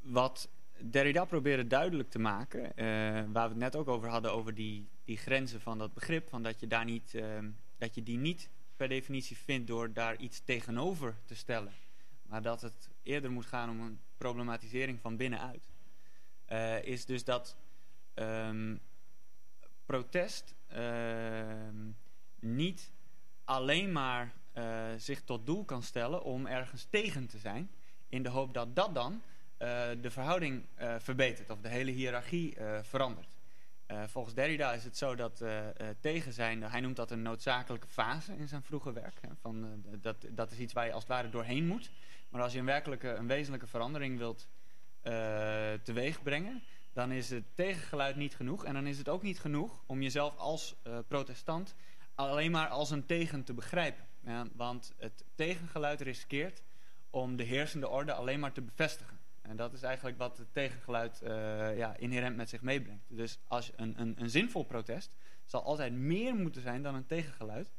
wat 0.00 0.48
Derrida 0.80 1.24
probeerde 1.24 1.66
duidelijk 1.66 2.10
te 2.10 2.18
maken, 2.18 2.76
eh, 2.76 2.84
waar 3.32 3.48
we 3.48 3.48
het 3.48 3.56
net 3.56 3.76
ook 3.76 3.88
over 3.88 4.08
hadden, 4.08 4.32
over 4.32 4.54
die, 4.54 4.88
die 5.04 5.16
grenzen 5.16 5.60
van 5.60 5.78
dat 5.78 5.94
begrip, 5.94 6.28
van 6.28 6.42
dat 6.42 6.60
je, 6.60 6.66
daar 6.66 6.84
niet, 6.84 7.14
ehm, 7.14 7.50
dat 7.78 7.94
je 7.94 8.02
die 8.02 8.18
niet 8.18 8.50
per 8.76 8.88
definitie 8.88 9.36
vindt 9.36 9.66
door 9.66 9.92
daar 9.92 10.16
iets 10.16 10.40
tegenover 10.40 11.14
te 11.24 11.34
stellen. 11.34 11.72
Maar 12.22 12.42
dat 12.42 12.60
het 12.60 12.90
eerder 13.02 13.30
moet 13.30 13.46
gaan 13.46 13.70
om 13.70 13.80
een 13.80 14.00
problematisering 14.16 15.00
van 15.00 15.16
binnenuit. 15.16 15.68
Eh, 16.44 16.82
is 16.82 17.04
dus 17.04 17.24
dat 17.24 17.56
ehm, 18.14 18.76
protest 19.86 20.54
ehm, 20.66 21.90
niet 22.40 22.92
alleen 23.44 23.92
maar 23.92 24.34
eh, 24.52 24.86
zich 24.96 25.22
tot 25.22 25.46
doel 25.46 25.64
kan 25.64 25.82
stellen 25.82 26.22
om 26.22 26.46
ergens 26.46 26.84
tegen 26.90 27.26
te 27.26 27.38
zijn. 27.38 27.70
In 28.08 28.22
de 28.22 28.28
hoop 28.28 28.54
dat 28.54 28.76
dat 28.76 28.94
dan 28.94 29.12
eh, 29.12 29.37
de 30.00 30.10
verhouding 30.10 30.64
eh, 30.74 30.94
verbetert 30.98 31.50
of 31.50 31.60
de 31.60 31.68
hele 31.68 31.90
hiërarchie 31.90 32.54
eh, 32.56 32.78
verandert. 32.82 33.36
Eh, 33.86 34.02
volgens 34.06 34.34
Derrida 34.34 34.72
is 34.72 34.84
het 34.84 34.96
zo 34.96 35.14
dat 35.14 35.40
eh, 35.40 35.68
eh, 35.68 35.96
tegen 36.00 36.32
zijn, 36.32 36.62
hij 36.62 36.80
noemt 36.80 36.96
dat 36.96 37.10
een 37.10 37.22
noodzakelijke 37.22 37.88
fase 37.88 38.36
in 38.36 38.48
zijn 38.48 38.62
vroege 38.62 38.92
werk. 38.92 39.20
Eh, 39.20 39.52
dat, 40.00 40.16
dat 40.30 40.50
is 40.50 40.58
iets 40.58 40.72
waar 40.72 40.86
je 40.86 40.92
als 40.92 41.02
het 41.02 41.12
ware 41.12 41.30
doorheen 41.30 41.66
moet. 41.66 41.90
Maar 42.28 42.42
als 42.42 42.52
je 42.52 42.58
een 42.58 42.64
werkelijke, 42.64 43.08
een 43.08 43.26
wezenlijke 43.26 43.66
verandering 43.66 44.18
wilt 44.18 44.48
eh 45.02 45.72
teweeg 45.82 46.22
brengen, 46.22 46.62
dan 46.92 47.12
is 47.12 47.30
het 47.30 47.44
tegengeluid 47.54 48.16
niet 48.16 48.34
genoeg. 48.34 48.64
En 48.64 48.74
dan 48.74 48.86
is 48.86 48.98
het 48.98 49.08
ook 49.08 49.22
niet 49.22 49.40
genoeg 49.40 49.82
om 49.86 50.02
jezelf 50.02 50.36
als 50.36 50.74
eh, 50.82 50.98
protestant 51.08 51.74
alleen 52.14 52.50
maar 52.50 52.68
als 52.68 52.90
een 52.90 53.06
tegen 53.06 53.44
te 53.44 53.54
begrijpen. 53.54 54.04
Ja, 54.24 54.46
want 54.54 54.92
het 54.96 55.24
tegengeluid 55.34 56.00
riskeert 56.00 56.62
om 57.10 57.36
de 57.36 57.42
heersende 57.42 57.88
orde 57.88 58.12
alleen 58.12 58.40
maar 58.40 58.52
te 58.52 58.62
bevestigen. 58.62 59.17
En 59.48 59.56
dat 59.56 59.72
is 59.72 59.82
eigenlijk 59.82 60.18
wat 60.18 60.38
het 60.38 60.52
tegengeluid 60.52 61.22
eh, 61.22 61.76
ja, 61.76 61.96
inherent 61.96 62.36
met 62.36 62.48
zich 62.48 62.60
meebrengt. 62.62 63.04
Dus 63.08 63.38
als 63.46 63.72
een, 63.76 64.00
een, 64.00 64.14
een 64.18 64.30
zinvol 64.30 64.64
protest 64.64 65.16
zal 65.44 65.62
altijd 65.62 65.92
meer 65.92 66.34
moeten 66.34 66.62
zijn 66.62 66.82
dan 66.82 66.94
een 66.94 67.06
tegengeluid. 67.06 67.72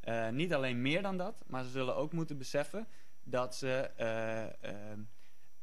Eh, 0.00 0.28
niet 0.28 0.54
alleen 0.54 0.82
meer 0.82 1.02
dan 1.02 1.16
dat, 1.16 1.42
maar 1.46 1.64
ze 1.64 1.70
zullen 1.70 1.96
ook 1.96 2.12
moeten 2.12 2.38
beseffen 2.38 2.86
dat 3.22 3.56
ze 3.56 3.90
eh, 3.96 4.92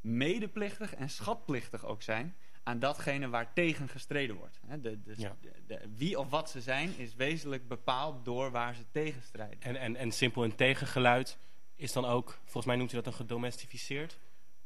medeplichtig 0.02 0.96
en 0.96 1.10
schatplichtig 1.10 1.86
ook 1.86 2.02
zijn 2.02 2.36
aan 2.64 2.80
datgene 2.80 3.30
waar 3.30 3.54
tegen 3.54 3.88
gestreden 3.90 4.36
wordt. 4.36 4.60
De, 4.70 4.80
de, 5.02 5.14
Ja. 5.18 5.36
de- 5.42 5.52
de- 5.68 5.90
wie 5.96 6.20
of 6.20 6.30
wat 6.30 6.50
ze 6.50 6.62
zijn 6.62 6.98
is 6.98 7.16
wezenlijk 7.16 7.68
bepaald 7.68 8.26
door 8.26 8.52
waar 8.52 8.76
ze 8.76 8.84
tegen 8.92 9.22
strijden. 9.22 9.62
En, 9.62 9.76
en, 9.76 9.96
en 9.96 10.12
simpel 10.12 10.44
een 10.44 10.56
tegengeluid 10.56 11.38
is 11.76 11.94
dan 11.94 12.06
ook... 12.06 12.40
Volgens 12.44 12.66
mij 12.66 12.76
noemt 12.76 12.92
hij 12.92 13.02
dat 13.02 13.12
een 13.14 13.20
gedomestificeerd? 13.20 14.18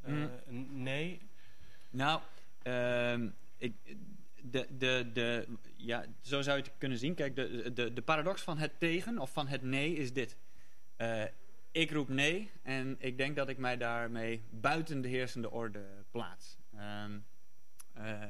Eh, 0.01 0.13
Mm. 0.47 0.83
nee? 0.83 1.19
Nou, 1.89 2.21
ehm, 2.61 3.29
ik, 3.57 3.73
de, 4.41 4.67
de, 4.77 5.09
de, 5.13 5.47
ja, 5.75 6.05
zo 6.21 6.41
zou 6.41 6.57
je 6.57 6.63
het 6.63 6.73
kunnen 6.77 6.97
zien. 6.97 7.13
Kijk, 7.15 7.35
de, 7.35 7.73
de, 7.73 7.93
de 7.93 8.01
paradox 8.01 8.41
van 8.41 8.57
het 8.57 8.79
tegen 8.79 9.19
of 9.19 9.31
van 9.31 9.47
het 9.47 9.61
nee 9.61 9.95
is 9.95 10.13
dit. 10.13 10.37
Eh, 10.95 11.23
ik 11.71 11.91
roep 11.91 12.09
nee 12.09 12.51
en 12.61 12.95
ik 12.99 13.17
denk 13.17 13.35
dat 13.35 13.49
ik 13.49 13.57
mij 13.57 13.77
daarmee 13.77 14.43
buiten 14.49 15.01
de 15.01 15.07
heersende 15.07 15.51
orde 15.51 15.85
plaats. 16.11 16.57
Ehm, 16.77 17.19
eh, 17.93 18.23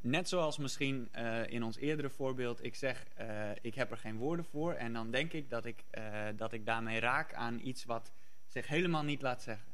net 0.00 0.28
zoals 0.28 0.58
misschien 0.58 1.08
in 1.48 1.62
ons 1.62 1.76
eerdere 1.76 2.10
voorbeeld, 2.10 2.64
ik 2.64 2.74
zeg 2.74 3.06
ik 3.60 3.74
heb 3.74 3.90
er 3.90 3.96
geen 3.96 4.16
woorden 4.16 4.44
voor 4.44 4.72
en 4.72 4.92
dan 4.92 5.10
denk 5.10 5.32
ik 5.32 5.50
dat 5.50 5.64
ik, 5.64 5.84
dat 6.36 6.52
ik 6.52 6.66
daarmee 6.66 7.00
raak 7.00 7.34
aan 7.34 7.60
iets 7.60 7.84
wat 7.84 8.12
zich 8.46 8.66
helemaal 8.66 9.02
niet 9.02 9.22
laat 9.22 9.42
zeggen. 9.42 9.73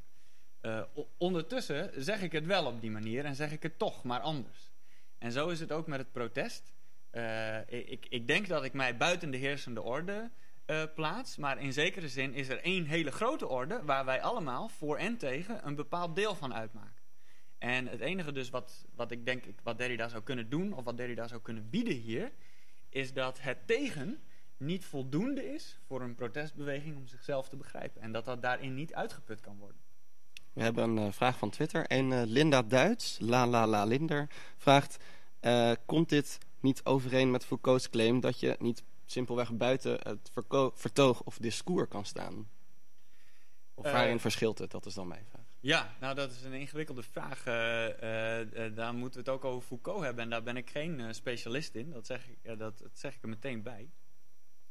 Eh, 0.61 0.83
ondertussen 1.19 1.91
zeg 1.97 2.23
ik 2.23 2.33
het 2.33 2.47
wel 2.47 2.67
op 2.67 2.81
die 2.81 2.91
manier 2.91 3.25
en 3.25 3.35
zeg 3.35 3.53
ik 3.53 3.63
het 3.63 3.79
toch, 3.79 4.05
maar 4.05 4.21
anders. 4.21 4.71
En 5.19 5.33
zo 5.33 5.49
is 5.49 5.61
het 5.61 5.73
ook 5.73 5.87
met 5.87 5.99
het 5.99 6.13
protest. 6.13 6.75
Eh, 7.11 7.59
ik, 7.69 8.07
ik 8.09 8.27
denk 8.27 8.49
dat 8.49 8.65
ik 8.65 8.73
mij 8.73 8.97
buiten 8.97 9.31
de 9.31 9.37
heersende 9.37 9.83
orde 9.83 10.31
eh, 10.65 10.83
plaats, 10.95 11.37
maar 11.37 11.61
in 11.61 11.73
zekere 11.73 12.09
zin 12.09 12.35
is 12.35 12.49
er 12.49 12.61
één 12.63 12.85
hele 12.85 13.11
grote 13.11 13.49
orde 13.49 13.83
waar 13.85 14.05
wij 14.05 14.23
allemaal 14.23 14.69
voor 14.69 14.97
en 14.97 15.17
tegen 15.17 15.67
een 15.67 15.75
bepaald 15.75 16.17
deel 16.17 16.35
van 16.35 16.55
uitmaken. 16.55 17.03
En 17.59 17.87
het 17.87 18.01
enige 18.01 18.33
dus 18.33 18.51
wat, 18.51 18.87
wat 18.95 19.11
ik 19.11 19.25
denk, 19.25 19.45
wat 19.63 19.79
Derrida 19.79 20.09
zou 20.09 20.23
kunnen 20.23 20.51
doen, 20.51 20.73
of 20.73 20.85
wat 20.85 20.97
Derrida 20.97 21.29
zou 21.29 21.41
kunnen 21.41 21.71
bieden 21.71 21.95
hier, 21.95 22.33
is 22.89 23.13
dat 23.13 23.41
het 23.41 23.67
tegen 23.67 24.23
niet 24.57 24.85
voldoende 24.85 25.53
is 25.53 25.79
voor 25.87 26.03
een 26.03 26.15
protestbeweging 26.15 26.97
om 26.97 27.07
zichzelf 27.07 27.49
te 27.49 27.57
begrijpen. 27.57 28.03
En 28.03 28.13
dat 28.13 28.25
dat 28.25 28.43
daarin 28.43 28.75
niet 28.75 28.95
uitgeput 28.95 29.41
kan 29.41 29.59
worden. 29.59 29.81
We 30.53 30.63
hebben 30.63 30.89
een 30.89 31.07
eh, 31.07 31.13
vraag 31.13 31.39
van 31.39 31.51
Twitter. 31.51 31.87
En 31.87 32.13
eh, 32.13 32.23
Linda 32.25 32.63
Duits, 32.63 33.19
la 33.21 33.47
la 33.47 33.67
la 33.67 33.85
Linder, 33.85 34.29
vraagt... 34.57 34.97
eh, 35.41 35.73
komt 35.87 36.09
dit 36.09 36.39
niet 36.61 36.85
overeen 36.85 37.31
met 37.31 37.45
Foucault's 37.45 37.91
claim 37.91 38.21
dat 38.21 38.41
je 38.41 38.57
niet 38.59 38.83
simpelweg 39.07 39.53
buiten 39.53 39.99
het 40.03 40.31
vertoog 40.75 41.23
of 41.23 41.39
discours 41.39 41.89
kan 41.89 42.05
staan? 42.05 42.49
Of 43.75 43.85
waarin 43.85 44.21
verschilt 44.21 44.59
het? 44.59 44.71
Dat 44.71 44.87
is 44.87 44.95
dan 44.95 45.09
mijn 45.09 45.25
vraag. 45.31 45.45
Ja, 45.61 45.95
nou 46.01 46.15
dat 46.15 46.31
is 46.31 46.43
een 46.43 46.53
ingewikkelde 46.53 47.03
vraag. 47.03 47.43
Daar 48.75 48.95
moeten 48.95 49.25
we 49.25 49.31
het 49.31 49.39
ook 49.39 49.45
over 49.45 49.67
Foucault 49.67 50.03
hebben. 50.03 50.25
En 50.25 50.31
daar 50.31 50.43
ben 50.43 50.57
ik 50.57 50.71
geen 50.71 51.15
specialist 51.15 51.75
in. 51.75 51.91
Dat 51.91 52.07
zeg 52.07 52.29
ik, 52.29 52.59
dat, 52.59 52.59
dat 52.59 52.91
zeg 52.93 53.15
ik 53.15 53.23
er 53.23 53.29
meteen 53.29 53.63
bij. 53.63 53.91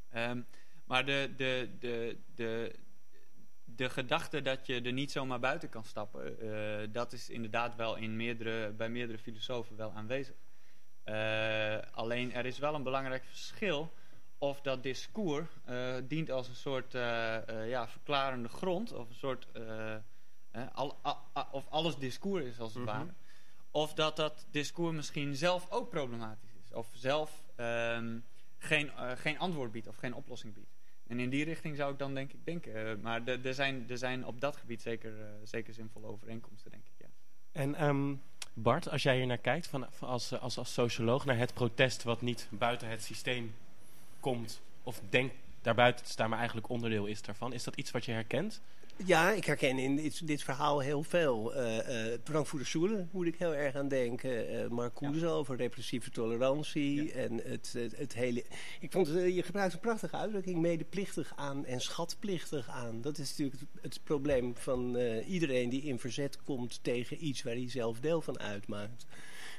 Ehm, 0.10 0.42
maar 0.86 1.06
de, 1.06 1.34
de, 1.38 1.70
de, 1.80 2.18
de, 2.36 2.76
de 3.80 3.90
gedachte 3.90 4.42
dat 4.42 4.66
je 4.66 4.82
er 4.82 4.92
niet 4.94 5.12
zomaar 5.12 5.40
buiten 5.40 5.70
kan 5.70 5.84
stappen... 5.84 6.40
eh, 6.40 6.88
dat 6.92 7.14
is 7.14 7.30
inderdaad 7.30 7.76
wel 7.76 7.96
in 7.96 8.16
meerdere, 8.16 8.72
bij 8.72 8.90
meerdere 8.90 9.18
filosofen 9.20 9.76
wel 9.76 9.92
aanwezig. 9.94 10.36
Eh, 11.04 11.78
alleen 11.92 12.34
er 12.34 12.46
is 12.46 12.58
wel 12.60 12.74
een 12.76 12.84
belangrijk 12.84 13.24
verschil 13.26 13.94
of 14.38 14.62
dat 14.62 14.84
discours 14.84 15.48
eh, 15.66 15.96
dient 16.04 16.32
als 16.32 16.48
een 16.48 16.56
soort 16.56 16.92
ja, 17.66 17.88
verklarende 17.88 18.50
grond... 18.50 18.94
of 18.94 19.10
een 19.10 19.16
soort... 19.16 19.48
Hè, 20.52 20.72
al, 20.74 21.00
a- 21.06 21.22
a- 21.38 21.48
of 21.52 21.68
alles 21.70 21.96
discours 21.98 22.46
is 22.46 22.60
als 22.60 22.74
het 22.74 22.84
Mhm. 22.84 22.92
ware. 22.98 23.14
Of 23.72 23.94
dat 23.94 24.16
dat 24.16 24.48
discours 24.52 24.96
misschien 24.96 25.36
zelf 25.36 25.72
ook 25.72 25.90
problematisch 25.90 26.54
is. 26.64 26.74
Of 26.74 26.88
zelf 26.94 27.44
ehm, 27.56 28.20
geen, 28.58 28.92
geen 29.16 29.40
antwoord 29.40 29.72
biedt 29.72 29.88
of 29.88 29.96
geen 29.96 30.14
oplossing 30.14 30.54
biedt. 30.54 30.79
En 31.10 31.20
in 31.20 31.30
die 31.30 31.44
richting 31.44 31.76
zou 31.76 31.92
ik 31.92 32.00
dan 32.00 32.14
denk 32.14 32.34
ik 32.34 32.46
denken. 32.46 32.76
Eh, 32.76 32.96
maar 33.02 33.28
er 33.28 33.54
zijn, 33.54 33.86
er 33.90 33.98
zijn 33.98 34.26
op 34.26 34.42
dat 34.42 34.58
gebied 34.58 34.82
zeker, 34.82 35.22
eh, 35.22 35.28
zeker 35.44 35.74
zinvolle 35.74 36.08
overeenkomsten, 36.08 36.72
denk 36.72 36.84
ik. 36.86 36.94
Ja. 36.98 37.08
En 37.52 37.76
ehm, 37.76 38.16
Bart, 38.54 38.90
als 38.90 39.04
jij 39.04 39.18
hier 39.18 39.26
naar 39.26 39.38
kijkt, 39.38 39.68
van, 39.68 39.88
als, 40.00 40.40
als, 40.40 40.58
als 40.58 40.74
socioloog, 40.74 41.26
naar 41.26 41.38
het 41.38 41.54
protest 41.54 42.04
wat 42.04 42.22
niet 42.22 42.48
buiten 42.52 42.90
het 42.90 43.04
systeem 43.04 43.56
komt, 44.20 44.62
of 44.84 45.02
denkt 45.10 45.36
daarbuiten 45.62 46.06
te 46.06 46.12
staan, 46.12 46.30
maar 46.30 46.38
eigenlijk 46.38 46.70
onderdeel 46.70 47.06
is 47.06 47.22
daarvan. 47.22 47.54
Is 47.54 47.64
dat 47.64 47.76
iets 47.76 47.92
wat 47.92 48.06
je 48.06 48.12
herkent? 48.12 48.62
Ja, 49.06 49.32
ik 49.32 49.46
herken 49.46 49.78
in 49.78 49.96
dit, 49.96 50.28
dit 50.28 50.44
verhaal 50.44 50.80
heel 50.80 51.04
veel. 51.04 51.56
Uh, 51.56 52.18
uh, 52.32 52.64
Schule 52.64 53.08
moet 53.12 53.26
ik 53.26 53.36
heel 53.36 53.56
erg 53.56 53.76
aan 53.76 53.88
denken. 53.88 54.54
Uh, 54.54 54.68
Marcuse 54.68 55.26
ja. 55.26 55.32
over 55.32 55.56
repressieve 55.56 56.10
tolerantie. 56.10 57.04
Ja. 57.04 57.14
En 57.14 57.42
het, 57.44 57.74
het, 57.74 57.98
het, 57.98 58.14
hele... 58.14 58.44
Ik 58.80 58.92
vond 58.92 59.08
het, 59.08 59.36
je 59.36 59.44
gebruikt 59.44 59.74
een 59.74 59.80
prachtige 59.80 60.16
uitdrukking. 60.16 60.58
Medeplichtig 60.58 61.34
aan 61.36 61.66
en 61.66 61.82
schatplichtig 61.82 62.70
aan. 62.70 63.02
Dat 63.02 63.18
is 63.18 63.30
natuurlijk 63.30 63.60
het, 63.60 63.82
het 63.82 64.04
probleem 64.04 64.56
van 64.58 64.96
iedereen 65.28 65.70
die 65.70 65.82
in 65.82 66.00
verzet 66.00 66.44
komt 66.44 66.84
tegen 66.84 67.26
iets 67.26 67.44
waar 67.44 67.54
hij 67.54 67.70
zelf 67.70 68.00
deel 68.00 68.22
van 68.22 68.40
uitmaakt. 68.40 69.06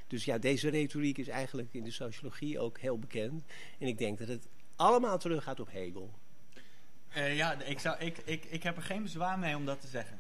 Dus 0.06 0.24
ja, 0.24 0.38
deze 0.38 0.68
retoriek 0.68 1.18
is 1.18 1.28
eigenlijk 1.28 1.68
in 1.72 1.84
de 1.84 1.90
sociologie 1.90 2.58
ook 2.58 2.78
heel 2.78 2.98
bekend. 2.98 3.44
En 3.78 3.86
ik 3.86 3.98
denk 3.98 4.18
dat 4.18 4.28
het 4.28 4.48
allemaal 4.76 5.18
teruggaat 5.18 5.60
op 5.60 5.70
Hegel. 5.70 6.10
Uh, 7.16 7.36
ja, 7.36 7.52
ik, 7.52 7.78
zou, 7.78 7.98
ik, 7.98 8.18
ik, 8.18 8.44
ik 8.44 8.62
heb 8.62 8.76
er 8.76 8.82
geen 8.82 9.02
bezwaar 9.02 9.38
mee 9.38 9.56
om 9.56 9.64
dat 9.64 9.80
te 9.80 9.86
zeggen. 9.86 10.18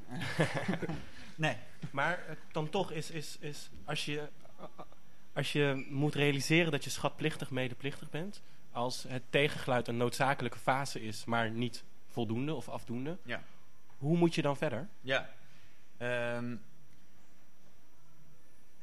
nee. 1.34 1.56
Maar 1.90 2.24
uh, 2.28 2.36
dan 2.52 2.70
toch 2.70 2.90
is, 2.90 3.10
is, 3.10 3.36
is 3.40 3.70
als, 3.84 4.04
je, 4.04 4.28
als 5.32 5.52
je 5.52 5.86
moet 5.88 6.14
realiseren 6.14 6.70
dat 6.70 6.84
je 6.84 6.90
schatplichtig 6.90 7.50
medeplichtig 7.50 8.10
bent, 8.10 8.42
als 8.72 9.02
het 9.08 9.22
tegengeluid 9.30 9.88
een 9.88 9.96
noodzakelijke 9.96 10.58
fase 10.58 11.02
is, 11.02 11.24
maar 11.24 11.50
niet 11.50 11.84
voldoende 12.08 12.54
of 12.54 12.68
afdoende, 12.68 13.18
ja. 13.22 13.42
hoe 13.98 14.16
moet 14.16 14.34
je 14.34 14.42
dan 14.42 14.56
verder? 14.56 14.88
Ja, 15.00 15.30
um, 15.98 16.62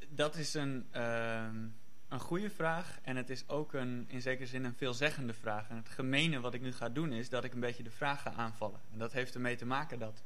dat 0.10 0.36
is 0.36 0.54
een, 0.54 1.02
um, 1.02 1.76
een 2.08 2.20
goede 2.20 2.50
vraag 2.50 3.00
en 3.02 3.16
het 3.16 3.30
is 3.30 3.50
ook 3.50 3.74
een, 3.74 4.06
in 4.08 4.22
zekere 4.22 4.48
zin 4.48 4.64
een 4.64 4.76
veelzeggende 4.76 5.34
vraag. 5.34 5.70
En 5.70 5.76
het 5.76 5.90
gemene 5.90 6.40
wat 6.40 6.54
ik 6.54 6.62
nu 6.62 6.74
ga 6.74 6.90
doen 6.90 7.14
is 7.14 7.30
dat 7.30 7.44
ik 7.44 7.54
een 7.54 7.60
beetje 7.60 7.84
de 7.84 7.92
vraag 7.92 8.22
ga 8.22 8.34
aanvallen. 8.34 8.80
En 8.92 9.00
dat 9.00 9.12
heeft 9.12 9.34
ermee 9.34 9.56
te 9.56 9.66
maken 9.66 10.00
dat 10.00 10.24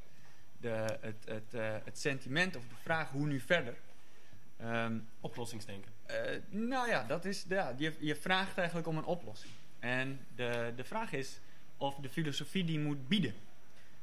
de, 0.60 0.98
het, 1.02 1.26
het, 1.26 1.54
uh, 1.54 1.76
het 1.84 2.00
sentiment 2.00 2.56
of 2.56 2.68
de 2.68 2.76
vraag 2.84 3.10
hoe 3.10 3.28
nu 3.28 3.40
verder... 3.40 3.76
Um, 4.64 5.08
Oplossingsdenken. 5.20 5.92
Uh, 6.10 6.16
nou 6.50 6.90
ja, 6.90 7.04
dat 7.04 7.26
is, 7.26 7.46
ja 7.48 7.74
je, 7.78 7.94
je 8.00 8.16
vraagt 8.16 8.58
eigenlijk 8.58 8.88
om 8.88 8.98
een 8.98 9.04
oplossing. 9.04 9.54
En 9.80 10.20
de, 10.36 10.74
de 10.76 10.84
vraag 10.84 11.12
is 11.12 11.40
of 11.78 11.96
de 11.96 12.10
filosofie 12.10 12.64
die 12.64 12.80
moet 12.80 13.08
bieden. 13.08 13.34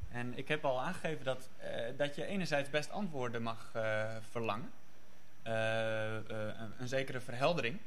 En 0.08 0.38
ik 0.38 0.48
heb 0.48 0.64
al 0.64 0.80
aangegeven 0.80 1.24
dat, 1.24 1.48
uh, 1.60 1.66
dat 1.96 2.14
je 2.14 2.24
enerzijds 2.24 2.70
best 2.70 2.90
antwoorden 2.90 3.42
mag 3.42 3.70
verlangen. 4.30 4.70
Uh, 5.48 5.54
uh, 5.54 6.20
een, 6.30 6.72
een, 6.78 6.88
zekere 6.88 7.20
verheldering. 7.20 7.78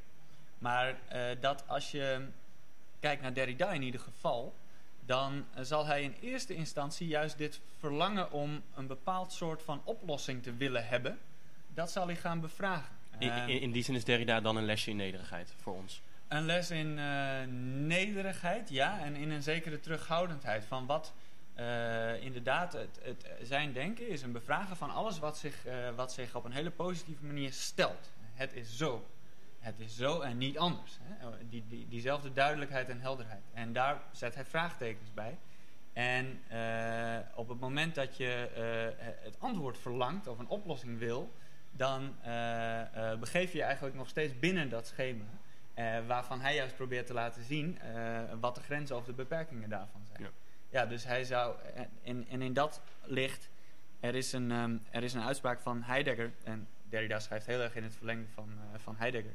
Maar 0.58 0.90
uh, 1.14 1.22
dat 1.40 1.64
als 1.68 1.92
je 1.92 2.26
kijkt 3.00 3.22
naar 3.22 3.34
Derrida 3.34 3.72
in 3.72 3.82
ieder 3.82 4.00
geval, 4.00 4.56
dan 5.06 5.46
zal 5.60 5.86
hij 5.86 6.04
in 6.04 6.16
eerste 6.22 6.56
instantie 6.56 7.08
juist 7.08 7.38
dit 7.38 7.60
verlangen 7.80 8.32
om 8.32 8.62
een 8.76 8.88
bepaald 8.88 9.34
soort 9.34 9.62
van 9.64 9.82
oplossing 9.84 10.44
te 10.44 10.56
willen 10.56 10.88
hebben, 10.88 11.20
dat 11.74 11.92
zal 11.92 12.06
hij 12.06 12.16
gaan 12.16 12.40
bevragen. 12.40 12.96
In, 13.20 13.32
in, 13.32 13.62
in 13.62 13.72
die 13.72 13.84
zin 13.84 13.96
is 13.96 14.04
Derrida 14.04 14.42
dan 14.42 14.56
een 14.56 14.66
lesje 14.66 14.90
in 14.90 14.96
nederigheid 14.96 15.54
voor 15.62 15.74
ons? 15.74 16.02
Een 16.28 16.46
les 16.46 16.72
in 16.72 16.94
nederigheid, 17.88 18.70
ja, 18.70 19.00
en 19.00 19.16
in 19.16 19.32
een 19.32 19.44
zekere 19.44 19.80
terughoudendheid 19.80 20.66
van 20.66 20.86
wat 20.86 21.14
uh, 21.62 22.24
inderdaad, 22.24 22.74
het, 22.74 23.32
zijn 23.42 23.74
denken 23.74 24.08
is 24.08 24.22
een 24.22 24.32
bevragen 24.32 24.76
van 24.76 24.90
alles 24.90 25.20
wat 25.20 25.38
zich, 25.38 25.68
uh, 25.68 25.74
wat 25.96 26.14
zich 26.14 26.36
op 26.36 26.46
een 26.46 26.52
hele 26.52 26.72
positieve 26.72 27.26
manier 27.26 27.54
stelt. 27.54 28.14
Het 28.34 28.54
is 28.54 28.78
zo. 28.78 29.06
Het 29.60 29.80
is 29.80 29.96
zo 29.96 30.20
en 30.20 30.38
niet 30.38 30.58
anders. 30.58 30.98
Hè? 31.02 31.28
Die, 31.50 31.64
die, 31.68 31.88
diezelfde 31.88 32.34
duidelijkheid 32.34 32.90
en 32.90 33.00
helderheid. 33.00 33.44
En 33.54 33.74
daar 33.74 34.02
zet 34.12 34.36
hij 34.36 34.46
vraagtekens 34.46 35.14
bij. 35.14 35.38
En 35.94 36.40
uh, 36.52 37.18
op 37.36 37.50
het 37.50 37.60
moment 37.60 37.96
dat 37.96 38.18
je 38.18 38.50
het 39.22 39.40
antwoord 39.40 39.78
verlangt 39.78 40.28
of 40.28 40.40
een 40.40 40.48
oplossing 40.48 41.00
wil, 41.00 41.34
dan 41.72 42.16
begeef 43.20 43.52
je 43.52 43.58
je 43.58 43.64
eigenlijk 43.64 43.96
nog 43.96 44.10
steeds 44.10 44.40
binnen 44.40 44.70
dat 44.70 44.88
schema. 44.88 45.26
waarvan 46.08 46.42
hij 46.42 46.56
juist 46.56 46.76
probeert 46.76 47.08
te 47.08 47.14
laten 47.14 47.44
zien 47.44 47.80
wat 48.40 48.56
de 48.56 48.62
grenzen 48.62 48.98
of 48.98 49.06
de 49.06 49.14
beperkingen 49.14 49.70
daarvan 49.70 50.02
zijn. 50.06 50.11
Ja. 50.72 50.86
Dus 50.86 51.04
hij 51.04 51.24
zou, 51.24 51.56
en, 52.04 52.26
en 52.30 52.42
in 52.42 52.54
dat 52.54 52.82
licht, 53.04 53.50
er 54.00 54.16
is, 54.16 54.32
een, 54.32 54.52
um, 54.52 54.82
er 54.90 55.04
is 55.04 55.14
een 55.14 55.22
uitspraak 55.22 55.60
van 55.60 55.82
Heidegger, 55.82 56.32
en 56.44 56.68
Derrida 56.90 57.20
schrijft 57.20 57.46
heel 57.46 57.60
erg 57.60 57.76
in 57.76 57.84
het 57.84 57.96
verlengde 57.96 58.28
van, 58.34 58.50
uh, 58.50 58.80
van 58.80 58.96
Heidegger, 58.96 59.34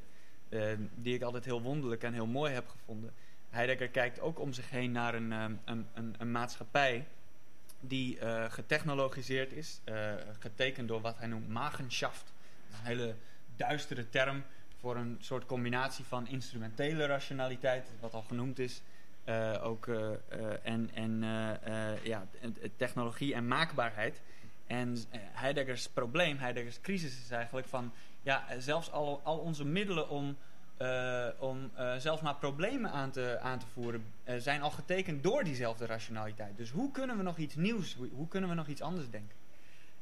uh, 0.49 0.72
die 0.95 1.14
ik 1.14 1.22
altijd 1.22 1.45
heel 1.45 1.62
wonderlijk 1.62 2.03
en 2.03 2.12
heel 2.12 2.26
mooi 2.26 2.53
heb 2.53 2.68
gevonden. 2.68 3.12
Heidegger 3.51 3.89
kijkt 3.89 4.20
ook 4.20 4.39
om 4.39 4.53
zich 4.53 4.70
heen 4.70 4.93
naar 4.93 5.14
een, 5.14 5.32
um, 5.32 5.61
een, 5.64 5.87
een, 5.95 6.14
een, 6.18 6.30
maatschappij 6.30 7.07
die 7.80 8.18
uh, 8.18 8.45
getechnologiseerd 8.51 9.53
is, 9.53 9.80
getekend 10.39 10.89
door 10.89 11.01
wat 11.01 11.18
hij 11.18 11.26
noemt 11.26 11.49
magenschaft. 11.49 12.32
Dat 12.66 12.72
is 12.72 12.78
een 12.78 12.87
hele 12.87 13.14
duistere 13.57 14.09
term 14.09 14.45
voor 14.80 14.97
een 14.97 15.16
soort 15.20 15.47
combinatie 15.47 16.05
van 16.05 16.26
instrumentele 16.26 17.07
rationaliteit, 17.07 17.91
wat 18.01 18.14
al 18.14 18.22
genoemd 18.22 18.59
is, 18.59 18.82
ook, 19.62 19.86
uh, 19.86 19.96
uh, 19.96 20.12
en 20.62 20.90
en 20.94 21.20
ja, 22.02 22.26
technologie 22.76 23.34
en 23.34 23.48
maakbaarheid. 23.48 24.20
En 24.66 24.96
Heideggers 25.16 25.88
probleem, 25.88 26.38
Heideggers 26.38 26.80
crisis 26.80 27.20
is 27.20 27.30
eigenlijk 27.30 27.66
van... 27.66 27.92
ja, 28.22 28.44
zelfs 28.58 28.90
al, 28.90 29.20
al 29.24 29.38
onze 29.38 29.64
middelen 29.64 30.08
om, 30.08 30.36
om 31.38 31.70
zelfs 31.98 32.22
maar 32.22 32.34
problemen 32.34 32.90
aan 32.90 33.10
te, 33.10 33.38
aan 33.40 33.58
te 33.58 33.66
voeren... 33.72 34.04
zijn 34.38 34.62
al 34.62 34.70
getekend 34.70 35.22
door 35.22 35.44
diezelfde 35.44 35.86
rationaliteit. 35.86 36.56
Dus 36.56 36.70
hoe 36.70 36.90
kunnen 36.90 37.16
we 37.16 37.22
nog 37.22 37.36
iets 37.36 37.54
nieuws, 37.54 37.96
hoe, 38.12 38.28
kunnen 38.28 38.50
we 38.50 38.56
nog 38.56 38.66
iets 38.66 38.82
anders 38.82 39.10
denken? 39.10 39.36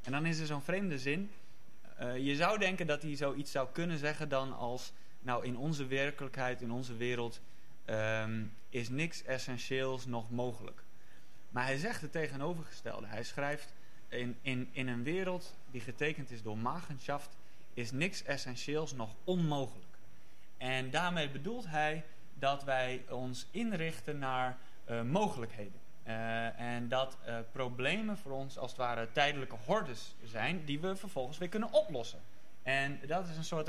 En 0.02 0.12
dan 0.12 0.26
is 0.26 0.38
er 0.38 0.46
zo'n 0.46 0.62
vreemde 0.62 0.98
zin... 0.98 1.30
je 2.18 2.36
zou 2.36 2.58
denken 2.58 2.86
dat 2.86 3.02
hij 3.02 3.16
zoiets 3.16 3.50
zou 3.50 3.68
kunnen 3.72 3.98
zeggen 3.98 4.28
dan 4.28 4.56
als... 4.56 4.92
nou, 5.20 5.44
in 5.44 5.56
onze 5.56 5.86
werkelijkheid, 5.86 6.62
in 6.62 6.70
onze 6.70 6.96
wereld... 6.96 7.40
Um, 7.86 8.52
is 8.74 8.88
niks 8.88 9.24
essentieels 9.24 10.06
nog 10.06 10.30
mogelijk. 10.30 10.82
Maar 11.48 11.64
hij 11.64 11.76
zegt 11.76 12.00
het 12.00 12.12
tegenovergestelde. 12.12 13.06
Hij 13.06 13.22
schrijft, 13.22 13.72
in, 14.08 14.36
in, 14.42 14.68
in 14.72 14.88
een 14.88 15.02
wereld 15.02 15.54
die 15.70 15.80
getekend 15.80 16.30
is 16.30 16.42
door 16.42 16.58
magenschaft, 16.58 17.36
is 17.74 17.92
niks 17.92 18.22
essentieels 18.22 18.92
nog 18.92 19.10
onmogelijk. 19.24 19.96
En 20.56 20.90
daarmee 20.90 21.30
bedoelt 21.30 21.66
hij 21.66 22.04
dat 22.34 22.64
wij 22.64 23.04
ons 23.08 23.46
inrichten 23.50 24.18
naar 24.18 24.58
uh, 24.90 25.02
mogelijkheden. 25.02 25.80
Uh, 26.06 26.60
en 26.60 26.88
dat 26.88 27.16
uh, 27.26 27.38
problemen 27.52 28.18
voor 28.18 28.32
ons 28.32 28.58
als 28.58 28.70
het 28.70 28.80
ware 28.80 29.12
tijdelijke 29.12 29.56
hordes 29.66 30.14
zijn 30.24 30.64
die 30.64 30.80
we 30.80 30.96
vervolgens 30.96 31.38
weer 31.38 31.48
kunnen 31.48 31.72
oplossen. 31.72 32.20
En 32.62 33.00
dat 33.06 33.28
is 33.28 33.36
een 33.36 33.44
soort... 33.44 33.68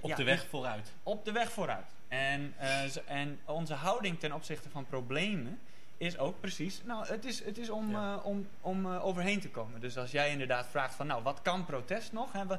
Op 0.00 0.10
ja, 0.10 0.16
de 0.16 0.24
weg 0.24 0.46
vooruit. 0.46 0.92
Op 1.02 1.24
de 1.24 1.32
weg 1.32 1.52
vooruit. 1.52 1.92
En, 2.14 2.54
uh, 2.60 3.10
en 3.10 3.40
onze 3.44 3.74
houding 3.74 4.18
ten 4.18 4.32
opzichte 4.32 4.70
van 4.70 4.86
problemen 4.86 5.60
is 5.96 6.18
ook 6.18 6.40
precies... 6.40 6.82
Nou, 6.84 7.06
het 7.06 7.24
is, 7.24 7.44
het 7.44 7.58
is 7.58 7.70
om, 7.70 7.90
ja. 7.90 8.14
uh, 8.14 8.26
om, 8.26 8.46
om 8.60 8.86
overheen 8.86 9.40
te 9.40 9.50
komen. 9.50 9.80
Dus 9.80 9.98
als 9.98 10.10
jij 10.10 10.30
inderdaad 10.30 10.66
vraagt 10.66 10.94
van... 10.94 11.06
Nou, 11.06 11.22
wat 11.22 11.42
kan 11.42 11.64
protest 11.64 12.12
nog? 12.12 12.32
Hè, 12.32 12.46
we, 12.46 12.58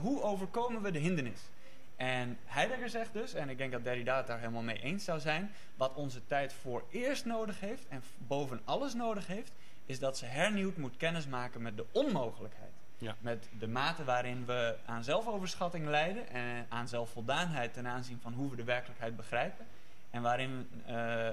hoe 0.00 0.22
overkomen 0.22 0.82
we 0.82 0.90
de 0.90 0.98
hindernis? 0.98 1.40
En 1.96 2.38
Heidegger 2.44 2.88
zegt 2.88 3.12
dus, 3.12 3.34
en 3.34 3.48
ik 3.48 3.58
denk 3.58 3.72
dat 3.72 3.84
Derrida 3.84 4.16
het 4.16 4.26
daar 4.26 4.38
helemaal 4.38 4.62
mee 4.62 4.80
eens 4.82 5.04
zou 5.04 5.20
zijn... 5.20 5.52
Wat 5.76 5.94
onze 5.94 6.26
tijd 6.26 6.52
voor 6.52 6.84
eerst 6.90 7.24
nodig 7.24 7.60
heeft 7.60 7.88
en 7.88 8.02
boven 8.18 8.60
alles 8.64 8.94
nodig 8.94 9.26
heeft... 9.26 9.52
is 9.86 9.98
dat 9.98 10.18
ze 10.18 10.24
hernieuwd 10.24 10.76
moet 10.76 10.96
kennismaken 10.96 11.62
met 11.62 11.76
de 11.76 11.86
onmogelijkheid. 11.92 12.73
Ja. 12.98 13.16
Met 13.20 13.48
de 13.58 13.68
mate 13.68 14.04
waarin 14.04 14.46
we 14.46 14.76
aan 14.84 15.04
zelfoverschatting 15.04 15.86
lijden 15.86 16.28
en 16.28 16.66
aan 16.68 16.88
zelfvoldaanheid 16.88 17.74
ten 17.74 17.86
aanzien 17.86 18.18
van 18.22 18.32
hoe 18.32 18.50
we 18.50 18.56
de 18.56 18.64
werkelijkheid 18.64 19.16
begrijpen. 19.16 19.66
En 20.10 20.22
waarin 20.22 20.68
uh, 20.88 20.94
uh, 20.94 21.30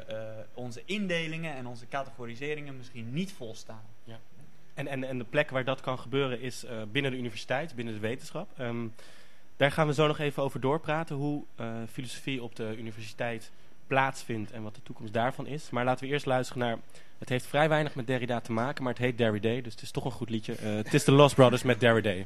onze 0.53 0.81
indelingen 0.85 1.55
en 1.55 1.67
onze 1.67 1.87
categoriseringen 1.87 2.77
misschien 2.77 3.13
niet 3.13 3.33
volstaan. 3.33 3.83
Ja. 4.03 4.19
En, 4.73 4.87
en, 4.87 5.03
en 5.03 5.17
de 5.17 5.23
plek 5.23 5.49
waar 5.49 5.63
dat 5.63 5.81
kan 5.81 5.99
gebeuren 5.99 6.41
is 6.41 6.63
uh, 6.63 6.81
binnen 6.91 7.11
de 7.11 7.17
universiteit, 7.17 7.75
binnen 7.75 7.93
de 7.93 7.99
wetenschap. 7.99 8.59
Um, 8.59 8.93
daar 9.57 9.71
gaan 9.71 9.87
we 9.87 9.93
zo 9.93 10.07
nog 10.07 10.19
even 10.19 10.43
over 10.43 10.59
doorpraten, 10.59 11.15
hoe 11.15 11.43
filosofie 11.91 12.43
op 12.43 12.55
de 12.55 12.75
universiteit 12.77 13.51
plaatsvindt 13.87 14.51
en 14.51 14.63
wat 14.63 14.75
de 14.75 14.83
toekomst 14.83 15.13
daarvan 15.13 15.47
is. 15.47 15.69
Maar 15.69 15.85
laten 15.85 16.05
we 16.05 16.11
eerst 16.11 16.25
luisteren 16.25 16.61
naar... 16.61 16.77
Het 17.21 17.29
heeft 17.29 17.45
vrij 17.45 17.69
weinig 17.69 17.95
met 17.95 18.07
Derrida 18.07 18.39
te 18.39 18.51
maken, 18.51 18.83
maar 18.83 18.93
het 18.93 19.01
heet 19.01 19.17
Derry 19.17 19.39
Day, 19.39 19.61
dus 19.61 19.73
het 19.73 19.81
is 19.81 19.91
toch 19.91 20.05
een 20.05 20.11
goed 20.11 20.29
liedje. 20.29 20.55
Uh, 20.63 20.75
het 20.75 20.93
is 20.93 21.03
de 21.03 21.11
Lost 21.11 21.35
Brothers 21.35 21.63
met 21.63 21.79
Derry 21.79 22.25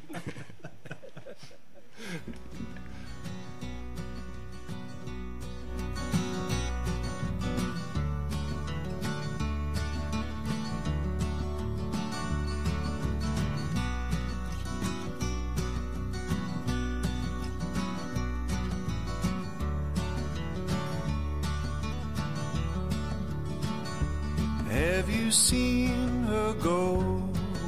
Have 24.96 25.10
you 25.10 25.30
seen 25.30 26.22
her 26.22 26.54
go 26.54 26.96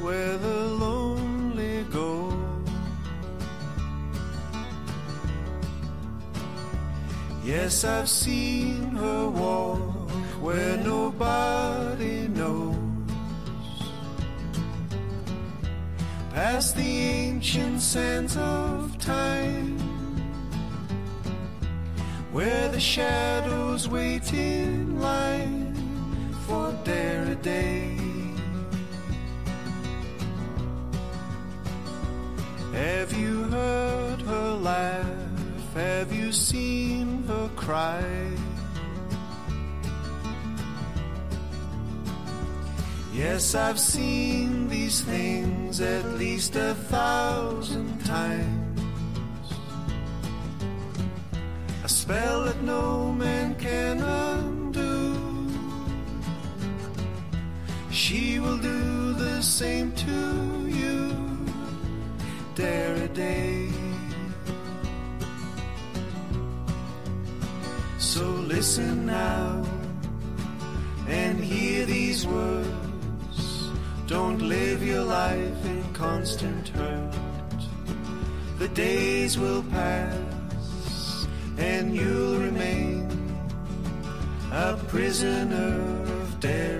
where 0.01 0.35
the 0.39 0.61
lonely 0.83 1.83
go? 1.91 2.33
Yes, 7.43 7.83
I've 7.83 8.09
seen 8.09 8.81
her 8.95 9.29
walk 9.29 10.09
where 10.41 10.77
nobody 10.77 12.27
knows. 12.29 12.75
Past 16.33 16.75
the 16.77 16.97
ancient 16.97 17.79
sands 17.79 18.37
of 18.37 18.97
time, 18.97 19.77
where 22.31 22.69
the 22.69 22.79
shadows 22.79 23.87
wait 23.87 24.33
in 24.33 24.99
line 24.99 25.75
for 26.49 26.69
a 26.69 26.83
day. 27.41 27.95
Have 32.73 33.13
you 33.13 33.43
heard 33.43 34.21
her 34.21 34.51
laugh? 34.53 35.73
Have 35.73 36.13
you 36.13 36.31
seen 36.31 37.23
her 37.23 37.49
cry? 37.55 38.31
Yes, 43.13 43.55
I've 43.55 43.79
seen 43.79 44.69
these 44.69 45.01
things 45.01 45.81
at 45.81 46.05
least 46.17 46.55
a 46.55 46.73
thousand 46.73 48.05
times. 48.05 48.81
A 51.83 51.89
spell 51.89 52.45
that 52.45 52.61
no 52.61 53.11
man 53.11 53.55
can 53.55 54.01
undo. 54.01 54.58
She 58.09 58.39
will 58.39 58.57
do 58.57 59.13
the 59.13 59.39
same 59.39 59.91
to 59.91 60.67
you. 60.67 61.15
Dare 62.55 62.95
a 62.95 63.07
day. 63.07 63.69
So 67.99 68.25
listen 68.55 69.05
now 69.05 69.63
and 71.07 71.37
hear 71.39 71.85
these 71.85 72.25
words. 72.25 73.69
Don't 74.07 74.39
live 74.39 74.81
your 74.83 75.03
life 75.03 75.63
in 75.65 75.83
constant 75.93 76.69
hurt. 76.69 77.13
The 78.57 78.69
days 78.69 79.37
will 79.37 79.61
pass 79.69 81.27
and 81.59 81.95
you'll 81.95 82.39
remain 82.39 83.07
a 84.51 84.77
prisoner 84.87 85.77
of 86.21 86.39
dare 86.39 86.79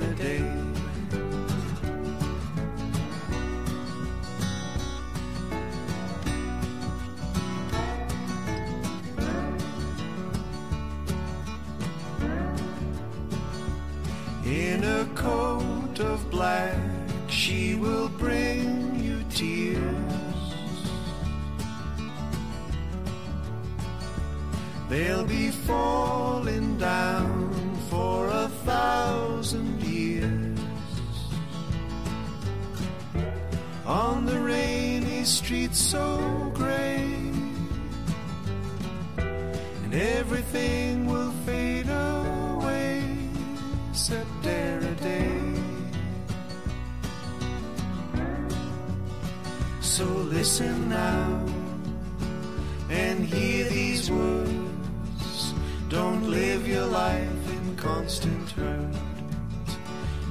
They'll 25.00 25.24
be 25.24 25.50
falling 25.50 26.78
down 26.78 27.54
for 27.89 28.28
a 28.28 28.50
thousand 28.66 29.82
years. 29.82 30.60
On 33.86 34.26
the 34.26 34.38
rainy 34.38 35.24
street 35.24 35.74
so 35.74 36.52
gray, 36.54 37.32
and 39.84 39.93
everything 39.93 41.08
will 41.08 41.32
fade 41.45 41.88
away 41.88 43.02
except 43.91 44.30
dare 44.43 44.80
a 44.80 44.95
day. 44.95 45.54
So 49.80 50.04
listen 50.04 50.89
now 50.89 51.45
and 52.89 53.24
hear 53.24 53.64
these 53.70 54.12
words. 54.12 54.59
Don't 55.90 56.30
live 56.30 56.68
your 56.68 56.86
life 56.86 57.52
in 57.52 57.76
constant 57.76 58.52
hurt. 58.52 58.96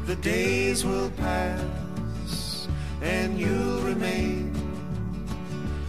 The 0.07 0.15
days 0.15 0.85
will 0.85 1.11
pass 1.11 2.69
and 3.03 3.39
you'll 3.39 3.81
remain 3.81 4.55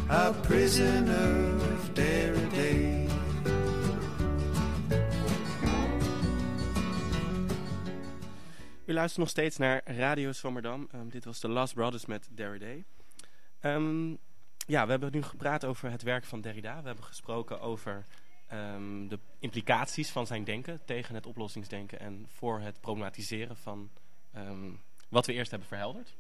a 0.10 0.34
prisoner 0.34 1.56
of 1.74 1.94
day. 1.94 3.08
U 8.86 8.94
luistert 8.94 9.20
nog 9.20 9.30
steeds 9.30 9.58
naar 9.58 9.82
Radio 9.86 10.32
Zwammerdam. 10.32 10.88
Ehm, 10.92 11.08
dit 11.08 11.26
was 11.26 11.40
The 11.40 11.48
Last 11.48 11.74
Brothers 11.74 12.06
met 12.06 12.30
Derrida. 12.32 12.84
Ehm 13.60 14.16
ja, 14.70 14.86
we 14.86 14.92
hebben 14.92 15.12
nu 15.12 15.24
gepraat 15.24 15.66
over 15.66 15.92
het 15.92 16.02
werk 16.02 16.26
van 16.26 16.42
Derrida. 16.42 16.80
We 16.82 16.88
hebben 16.88 17.06
gesproken 17.06 17.62
over 17.62 18.06
ehm, 18.50 19.08
de 19.08 19.20
implicaties 19.40 20.10
van 20.10 20.28
zijn 20.28 20.44
denken 20.44 20.80
tegen 20.86 21.16
het 21.16 21.26
oplossingsdenken 21.26 22.00
en 22.00 22.26
voor 22.30 22.60
het 22.60 22.82
problematiseren 22.82 23.58
van 23.58 23.90
ehm, 24.34 24.72
wat 25.10 25.26
we 25.26 25.34
eerst 25.34 25.50
hebben 25.52 25.68
verhelderd. 25.68 26.16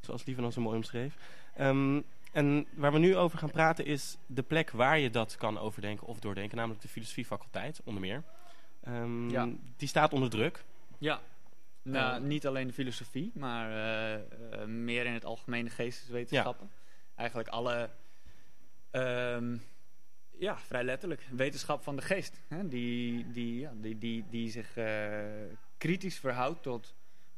Zoals 0.00 0.24
Lieven 0.24 0.44
al 0.44 0.52
zo 0.52 0.60
mooi 0.60 0.76
omschreef. 0.76 1.16
Ehm, 1.54 2.00
en 2.32 2.66
waar 2.74 2.92
we 2.92 2.98
nu 2.98 3.16
over 3.16 3.38
gaan 3.38 3.50
praten 3.50 3.84
is 3.84 4.16
de 4.26 4.42
plek 4.42 4.70
waar 4.70 4.98
je 4.98 5.10
dat 5.10 5.36
kan 5.36 5.58
overdenken 5.58 6.06
of 6.06 6.18
doordenken, 6.18 6.56
namelijk 6.56 6.82
de 6.82 6.88
filosofiefaculteit, 6.88 7.80
onder 7.84 8.00
meer. 8.00 8.22
Ja. 9.28 9.48
Die 9.76 9.88
staat 9.88 10.12
onder 10.12 10.30
druk. 10.30 10.64
Ja. 10.98 11.20
Nou, 11.84 12.22
niet 12.22 12.46
alleen 12.46 12.66
de 12.66 12.72
filosofie, 12.72 13.30
maar 13.34 13.70
eh, 13.70 14.14
eh, 14.14 14.66
meer 14.66 15.06
in 15.06 15.12
het 15.12 15.24
algemene 15.24 15.70
geesteswetenschappen. 15.70 16.70
Eigenlijk 17.14 17.48
alle, 17.48 17.90
ja, 20.38 20.58
vrij 20.58 20.84
letterlijk, 20.84 21.26
wetenschap 21.30 21.82
van 21.82 21.96
de 21.96 22.02
geest. 22.02 22.40
Hè? 22.48 22.68
Die, 22.68 23.30
die, 23.32 23.58
ja, 23.60 23.72
die, 23.80 23.98
die, 23.98 24.24
die 24.30 24.50
zich 24.50 24.76
eh, 24.76 25.22
kritisch 25.78 26.18
verhoudt 26.18 26.62
tot 26.62 26.94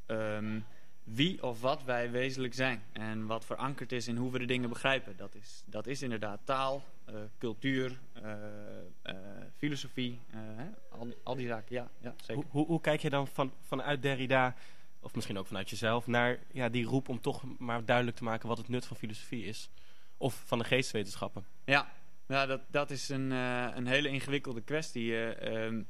ehm, 0.07 0.61
wie 1.05 1.42
of 1.42 1.61
wat 1.61 1.84
wij 1.84 2.11
wezenlijk 2.11 2.55
zijn. 2.55 2.82
En 2.92 3.26
wat 3.26 3.44
verankerd 3.44 3.92
is 3.92 4.09
in 4.09 4.16
hoe 4.16 4.32
we 4.32 4.38
de 4.38 4.44
dingen 4.44 4.68
begrijpen. 4.68 5.16
Dat 5.16 5.34
is, 5.34 5.62
dat 5.66 5.86
is 5.86 6.03
inderdaad 6.03 6.40
taal, 6.44 6.84
eh, 7.05 7.14
cultuur, 7.38 7.99
eh, 8.12 9.14
filosofie, 9.57 10.20
hè? 10.30 10.68
Al, 10.88 11.05
die, 11.05 11.16
al 11.22 11.34
die 11.34 11.47
zaken. 11.47 11.74
Ja, 11.74 11.88
ja 11.99 12.14
zeker. 12.16 12.44
Hoe, 12.49 12.66
hoe, 12.66 12.80
kijk 12.80 13.01
je 13.01 13.11
dan 13.11 13.28
van, 13.28 13.53
vanuit 13.61 14.03
Derrida, 14.03 14.55
of 15.01 15.14
misschien 15.14 15.38
ook 15.38 15.47
vanuit 15.47 15.70
jezelf, 15.70 16.07
naar 16.07 16.38
ja, 16.53 16.68
die 16.68 16.84
roep 16.84 17.09
om 17.09 17.20
toch 17.20 17.59
maar 17.59 17.84
duidelijk 17.84 18.16
te 18.16 18.24
maken 18.24 18.49
wat 18.49 18.59
het 18.59 18.68
nut 18.68 18.86
van 18.86 18.97
filosofie 18.97 19.44
is? 19.44 19.70
Of 20.16 20.42
van 20.47 20.59
de 20.59 20.64
geesteswetenschappen? 20.64 21.44
Ja, 21.64 21.92
ja 22.29 22.47
dat, 22.47 22.61
dat 22.70 22.91
is 22.91 23.09
een, 23.09 23.33
eh, 23.33 23.68
een 23.74 23.87
hele 23.87 24.09
ingewikkelde 24.09 24.61
kwestie. 24.61 25.12
eh, 25.12 25.64
ehm, 25.64 25.83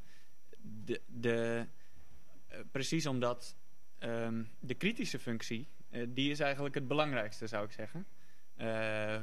de, 0.61 1.01
de, 1.07 1.67
eh, 2.49 2.59
precies 2.71 3.07
omdat 3.07 3.57
ehm, 3.99 4.43
de 4.61 4.75
kritische 4.75 5.19
functie, 5.19 5.69
die 6.09 6.31
is 6.31 6.41
eigenlijk 6.41 6.75
het 6.75 6.89
belangrijkste 6.89 7.47
zou 7.47 7.65
ik 7.65 7.73
zeggen. 7.73 8.07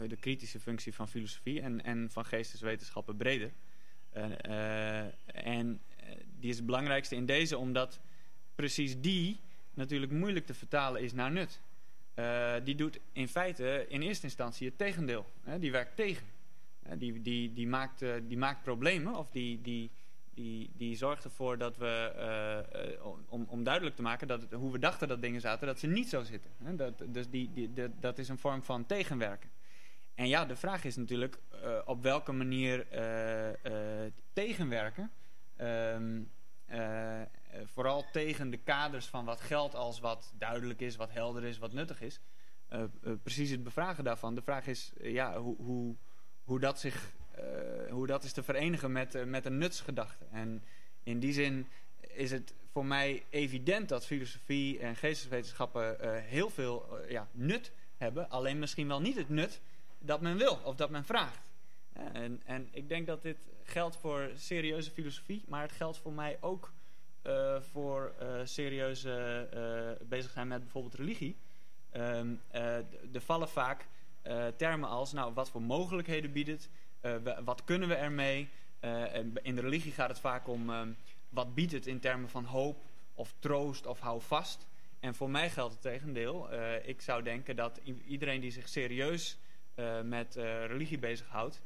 De 0.07 0.17
kritische 0.19 0.59
functie 0.59 0.93
van 0.93 1.07
filosofie 1.07 1.61
en, 1.61 1.83
en 1.83 2.09
van 2.11 2.25
geesteswetenschappen 2.25 3.17
breder. 3.17 3.51
En 5.25 5.81
die 6.39 6.49
is 6.49 6.55
het 6.55 6.65
belangrijkste 6.65 7.15
in 7.15 7.25
deze 7.25 7.57
omdat 7.57 7.99
precies 8.55 9.01
die 9.01 9.39
natuurlijk 9.73 10.11
moeilijk 10.11 10.45
te 10.45 10.53
vertalen 10.53 11.01
is 11.01 11.13
naar 11.13 11.31
nut. 11.31 11.61
Die 12.63 12.75
doet 12.75 12.99
in 13.11 13.27
feite 13.27 13.85
in 13.89 14.01
eerste 14.01 14.25
instantie 14.25 14.67
het 14.67 14.77
tegendeel. 14.77 15.25
Hè? 15.43 15.59
Die 15.59 15.71
werkt 15.71 15.95
tegen. 15.95 16.32
Hè, 16.83 16.97
die, 16.97 17.21
die, 17.21 17.53
die, 17.53 17.67
maakt, 17.67 18.01
eh, 18.01 18.13
die 18.23 18.37
maakt 18.37 18.63
problemen 18.63 19.15
of 19.15 19.29
die, 19.29 19.61
die, 19.61 19.91
die, 20.33 20.71
die 20.77 20.95
zorgt 20.95 21.23
ervoor 21.23 21.57
dat 21.57 21.77
we, 21.77 22.11
eh, 22.15 22.91
eh, 22.93 23.05
om, 23.29 23.45
om 23.49 23.63
duidelijk 23.63 23.95
te 23.95 24.01
maken 24.01 24.27
dat 24.27 24.45
hoe 24.51 24.71
we 24.71 24.79
dachten 24.79 25.07
dat 25.07 25.21
dingen 25.21 25.41
zaten, 25.41 25.67
dat 25.67 25.79
ze 25.79 25.87
niet 25.87 26.09
zo 26.09 26.23
zitten. 26.23 26.51
Dat, 26.77 27.03
dus 27.07 27.29
die, 27.29 27.51
die, 27.53 27.73
dat- 27.73 28.01
dat 28.01 28.17
is 28.17 28.29
een 28.29 28.37
vorm 28.37 28.63
van 28.63 28.85
tegenwerken. 28.85 29.49
En 30.15 30.27
ja, 30.27 30.45
de 30.45 30.55
vraag 30.55 30.83
is 30.83 30.95
natuurlijk 30.95 31.39
eh, 31.63 31.79
op 31.85 32.03
welke 32.03 32.31
manier 32.31 32.87
eh, 32.91 33.49
eh, 34.05 34.11
tegenwerken. 34.33 35.11
ehm, 35.55 36.21
eh, 36.65 37.21
eh, 37.21 37.27
vooral 37.65 38.05
tegen 38.11 38.49
de 38.49 38.57
kaders 38.57 39.05
van 39.05 39.25
wat 39.25 39.41
geldt 39.41 39.75
als 39.75 39.99
wat 39.99 40.33
duidelijk 40.37 40.81
is, 40.81 40.95
wat 40.95 41.11
helder 41.11 41.43
is, 41.43 41.57
wat 41.57 41.73
nuttig 41.73 42.01
is. 42.01 42.19
Eh, 42.67 42.81
eh, 42.83 42.87
precies 43.23 43.49
het 43.49 43.63
bevragen 43.63 44.03
daarvan. 44.03 44.35
De 44.35 44.41
vraag 44.41 44.67
is 44.67 44.93
eh, 45.01 45.11
ja, 45.13 45.37
hoe, 45.39 45.95
hoe, 46.43 46.59
dat 46.59 46.79
zich, 46.79 47.11
eh, 47.31 47.43
hoe 47.89 48.07
dat 48.07 48.23
is 48.23 48.33
te 48.33 48.43
verenigen 48.43 48.91
met, 48.91 49.15
eh, 49.15 49.23
met 49.23 49.45
een 49.45 49.57
nutsgedachte. 49.57 50.25
En 50.31 50.63
in 51.03 51.19
die 51.19 51.33
zin 51.33 51.67
is 51.99 52.31
het 52.31 52.53
voor 52.71 52.85
mij 52.85 53.23
evident 53.29 53.89
dat 53.89 54.05
filosofie 54.05 54.79
en 54.79 54.95
geesteswetenschappen 54.95 55.99
eh, 55.99 56.11
heel 56.21 56.49
veel 56.49 56.97
ja, 57.07 57.27
nut 57.31 57.71
hebben. 57.97 58.29
Alleen 58.29 58.59
misschien 58.59 58.87
wel 58.87 59.01
niet 59.01 59.15
het 59.15 59.29
nut 59.29 59.61
dat 59.99 60.21
men 60.21 60.37
wil 60.37 60.59
of 60.63 60.75
dat 60.75 60.89
men 60.89 61.05
vraagt. 61.05 61.41
En, 61.93 62.41
en 62.45 62.67
ik 62.71 62.89
denk 62.89 63.07
dat 63.07 63.21
dit 63.21 63.37
geldt 63.63 63.95
voor 63.95 64.29
serieuze 64.35 64.91
filosofie, 64.91 65.43
maar 65.47 65.61
het 65.61 65.71
geldt 65.71 65.97
voor 65.97 66.13
mij 66.13 66.37
ook 66.41 66.71
voor 67.71 68.13
serieuze 68.43 69.97
bezig 70.01 70.31
zijn 70.31 70.47
met 70.47 70.59
bijvoorbeeld 70.59 70.93
religie. 70.93 71.35
D- 71.91 73.15
er 73.15 73.21
vallen 73.21 73.49
vaak 73.49 73.85
eh, 74.23 74.47
termen 74.47 74.89
als, 74.89 75.13
nou, 75.13 75.33
wat 75.33 75.49
voor 75.49 75.61
mogelijkheden 75.61 76.31
biedt 76.31 76.49
het? 76.49 76.69
Eh, 77.01 77.15
wat 77.43 77.63
kunnen 77.63 77.87
we 77.87 77.95
ermee? 77.95 78.49
En 78.79 79.33
in 79.41 79.55
de 79.55 79.61
religie 79.61 79.91
gaat 79.91 80.09
het 80.09 80.19
vaak 80.19 80.47
om, 80.47 80.69
ehm, 80.69 80.91
wat 81.29 81.53
biedt 81.53 81.71
het 81.71 81.87
in 81.87 81.99
termen 81.99 82.29
van 82.29 82.45
hoop 82.45 82.83
of 83.13 83.33
troost 83.39 83.85
of 83.85 83.99
hou 83.99 84.21
vast? 84.21 84.67
En 84.99 85.15
voor 85.15 85.29
mij 85.29 85.49
geldt 85.49 85.73
het 85.73 85.81
tegendeel. 85.81 86.49
Ik 86.83 87.01
zou 87.01 87.23
denken 87.23 87.55
dat 87.55 87.79
iedereen 88.05 88.41
die 88.41 88.51
zich 88.51 88.69
serieus 88.69 89.37
met 90.03 90.35
religie 90.67 90.97
bezighoudt, 90.97 91.61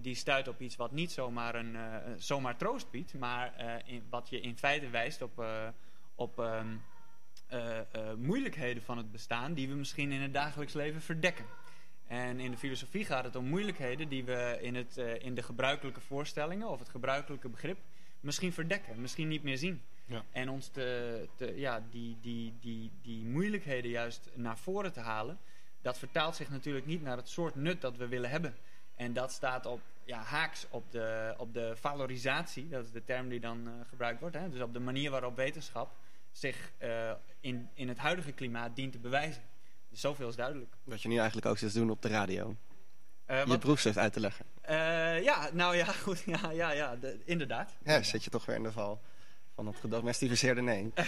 die 0.00 0.14
stuit 0.14 0.48
op 0.48 0.60
iets 0.60 0.76
wat 0.76 0.92
niet 0.92 1.12
zomaar, 1.12 1.54
een, 1.54 1.76
zomaar 2.16 2.56
troost 2.56 2.90
biedt, 2.90 3.14
maar 3.14 3.82
in, 3.86 4.06
wat 4.10 4.28
je 4.28 4.40
in 4.40 4.58
feite 4.58 4.90
wijst 4.90 5.22
op, 5.22 5.44
op 6.14 6.38
ehm, 6.38 6.76
eh, 7.50 7.78
eh, 7.78 8.14
moeilijkheden 8.16 8.82
van 8.82 8.96
het 8.96 9.12
bestaan 9.12 9.54
die 9.54 9.68
we 9.68 9.74
misschien 9.74 10.12
in 10.12 10.20
het 10.20 10.32
dagelijks 10.32 10.72
leven 10.72 11.02
verdekken. 11.02 11.44
En 12.10 12.40
in 12.40 12.50
de 12.50 12.56
filosofie 12.56 13.04
gaat 13.04 13.24
het 13.24 13.36
om 13.36 13.44
moeilijkheden 13.44 14.08
die 14.08 14.24
we 14.24 14.58
in, 14.60 14.74
het, 14.74 14.96
eh, 14.96 15.24
in 15.24 15.34
de 15.34 15.42
gebruikelijke 15.42 16.00
voorstellingen 16.00 16.68
of 16.68 16.78
het 16.78 16.88
gebruikelijke 16.88 17.48
begrip 17.48 17.78
misschien 18.20 18.52
verdekken, 18.52 19.00
misschien 19.00 19.28
niet 19.28 19.42
meer 19.42 19.58
zien. 19.58 19.82
Ja. 20.04 20.24
En 20.30 20.48
ons 20.48 20.68
te, 20.68 21.28
te, 21.36 21.52
ja, 21.56 21.82
die, 21.90 22.16
die, 22.20 22.54
die, 22.60 22.90
die 23.02 23.24
moeilijkheden 23.24 23.90
juist 23.90 24.30
naar 24.34 24.58
voren 24.58 24.92
te 24.92 25.00
halen, 25.00 25.38
dat 25.82 25.98
vertaalt 25.98 26.36
zich 26.36 26.50
natuurlijk 26.50 26.86
niet 26.86 27.02
naar 27.02 27.16
het 27.16 27.28
soort 27.28 27.54
nut 27.54 27.80
dat 27.80 27.96
we 27.96 28.08
willen 28.08 28.30
hebben. 28.30 28.56
En 28.96 29.12
dat 29.12 29.32
staat 29.32 29.66
op, 29.66 29.80
ja, 30.04 30.22
haaks 30.22 30.66
op 30.70 30.92
de, 30.92 31.34
op 31.38 31.54
de 31.54 31.76
valorisatie, 31.76 32.68
dat 32.68 32.84
is 32.84 32.90
de 32.90 33.04
term 33.04 33.28
die 33.28 33.40
dan 33.40 33.66
eh, 33.66 33.72
gebruikt 33.88 34.20
wordt. 34.20 34.36
Hè? 34.36 34.50
Dus 34.50 34.60
op 34.60 34.72
de 34.72 34.80
manier 34.80 35.10
waarop 35.10 35.36
wetenschap 35.36 35.96
zich 36.32 36.72
eh, 36.78 37.12
in, 37.40 37.68
in 37.74 37.88
het 37.88 37.98
huidige 37.98 38.32
klimaat 38.32 38.76
dient 38.76 38.92
te 38.92 38.98
bewijzen. 38.98 39.42
Zoveel 39.90 40.28
is 40.28 40.36
duidelijk. 40.36 40.74
Wat 40.84 41.02
je 41.02 41.08
nu 41.08 41.16
eigenlijk 41.16 41.46
ook 41.46 41.58
zit 41.58 41.72
te 41.72 41.78
doen 41.78 41.90
op 41.90 42.02
de 42.02 42.08
radio. 42.08 42.56
Eh, 43.24 43.46
Je 43.46 43.58
proefschrift 43.58 43.98
uit 43.98 44.12
te 44.12 44.20
leggen. 44.20 44.44
eh, 44.60 45.22
ja, 45.22 45.50
nou 45.52 45.76
ja, 45.76 45.84
goed. 46.04 46.20
Ja, 46.26 46.50
ja, 46.50 46.70
ja 46.70 46.96
de- 46.96 47.20
inderdaad. 47.24 47.76
Ja, 47.84 48.02
zit 48.02 48.24
je 48.24 48.30
toch 48.30 48.46
weer 48.46 48.56
in 48.56 48.62
de 48.62 48.72
val 48.72 49.00
van 49.54 49.66
het 49.66 49.76
gedomesticeerde 49.76 50.62
nee. 50.62 50.92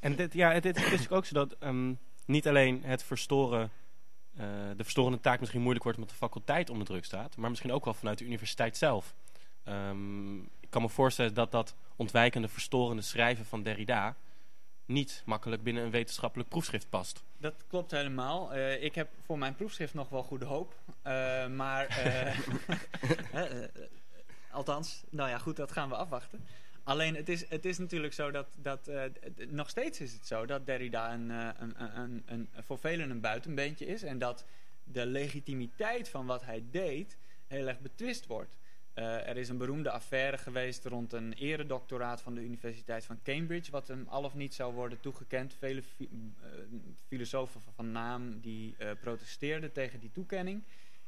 En 0.00 0.16
dit, 0.16 0.32
ja, 0.32 0.52
het, 0.52 0.64
het 0.64 0.76
is 0.76 0.82
natuurlijk 0.82 1.12
ook 1.12 1.24
zo 1.24 1.34
dat 1.34 1.52
ehm, 1.58 1.92
niet 2.24 2.48
alleen 2.48 2.82
het 2.84 3.02
verstoren, 3.02 3.70
eh, 4.36 4.44
de 4.76 4.82
verstorende 4.82 5.20
taak 5.20 5.38
misschien 5.40 5.60
moeilijk 5.60 5.84
wordt 5.84 5.98
omdat 5.98 6.14
de 6.14 6.20
faculteit 6.20 6.70
onder 6.70 6.86
druk 6.86 7.04
staat, 7.04 7.36
maar 7.36 7.50
misschien 7.50 7.72
ook 7.72 7.84
wel 7.84 7.94
vanuit 7.94 8.18
de 8.18 8.24
universiteit 8.24 8.76
zelf. 8.76 9.14
Ehm, 9.64 10.38
ik 10.38 10.70
kan 10.70 10.82
me 10.82 10.88
voorstellen 10.88 11.34
dat 11.34 11.52
dat 11.52 11.74
ontwijkende, 11.96 12.48
verstorende 12.48 13.02
schrijven 13.02 13.44
van 13.44 13.62
Derrida 13.62 14.16
niet 14.90 15.22
makkelijk 15.26 15.62
binnen 15.62 15.84
een 15.84 15.90
wetenschappelijk 15.90 16.48
proefschrift 16.48 16.88
past. 16.88 17.22
Dat 17.36 17.54
klopt 17.68 17.90
helemaal. 17.90 18.54
Eh, 18.54 18.82
ik 18.82 18.94
heb 18.94 19.08
voor 19.24 19.38
mijn 19.38 19.54
proefschrift 19.54 19.94
nog 19.94 20.08
wel 20.08 20.22
goede 20.22 20.44
hoop. 20.44 20.74
Eh, 21.02 21.46
maar, 21.46 21.86
eh, 21.86 22.36
althans, 24.50 25.02
nou 25.10 25.28
ja, 25.28 25.38
goed, 25.38 25.56
dat 25.56 25.72
gaan 25.72 25.88
we 25.88 25.94
afwachten. 25.94 26.46
Alleen, 26.82 27.16
het 27.16 27.28
is, 27.28 27.48
het 27.48 27.64
is 27.64 27.78
natuurlijk 27.78 28.12
zo 28.12 28.30
dat, 28.30 28.46
dat 28.56 28.88
eh, 28.88 29.02
nog 29.48 29.68
steeds 29.68 30.00
is 30.00 30.12
het 30.12 30.26
zo 30.26 30.46
dat 30.46 30.66
Derrida 30.66 31.12
een, 31.12 31.28
een, 31.30 31.74
een, 31.76 31.98
een, 31.98 32.22
een, 32.26 32.48
voor 32.66 32.78
velen 32.78 33.10
een 33.10 33.20
buitenbeentje 33.20 33.86
is. 33.86 34.02
En 34.02 34.18
dat 34.18 34.44
de 34.84 35.06
legitimiteit 35.06 36.08
van 36.08 36.26
wat 36.26 36.44
hij 36.44 36.64
deed 36.70 37.16
heel 37.46 37.66
erg 37.66 37.80
betwist 37.80 38.26
wordt. 38.26 38.56
Eh, 39.00 39.28
er 39.28 39.36
is 39.36 39.48
een 39.48 39.58
beroemde 39.58 39.90
affaire 39.90 40.38
geweest 40.38 40.84
rond 40.84 41.12
een 41.12 41.32
eredoctoraat 41.32 42.20
van 42.22 42.34
de 42.34 42.40
Universiteit 42.40 43.04
van 43.04 43.22
Cambridge, 43.22 43.70
wat 43.70 43.88
hem 43.88 44.06
al 44.08 44.24
of 44.24 44.34
niet 44.34 44.54
zou 44.54 44.74
worden 44.74 45.00
toegekend. 45.00 45.54
Vele 45.54 45.82
fi- 45.82 46.08
eh, 46.42 46.48
filosofen 47.06 47.60
van 47.74 47.92
naam 47.92 48.40
die 48.40 48.74
eh, 48.78 48.90
protesteerden 49.00 49.72
tegen 49.72 50.00
die 50.00 50.10
toekenning. 50.12 50.62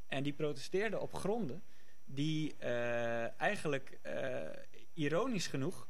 En 0.06 0.22
die 0.22 0.32
protesteerden 0.32 1.00
op 1.00 1.14
gronden 1.14 1.62
die 2.04 2.56
eigenlijk, 3.36 3.98
ironisch 4.94 5.46
genoeg, 5.46 5.88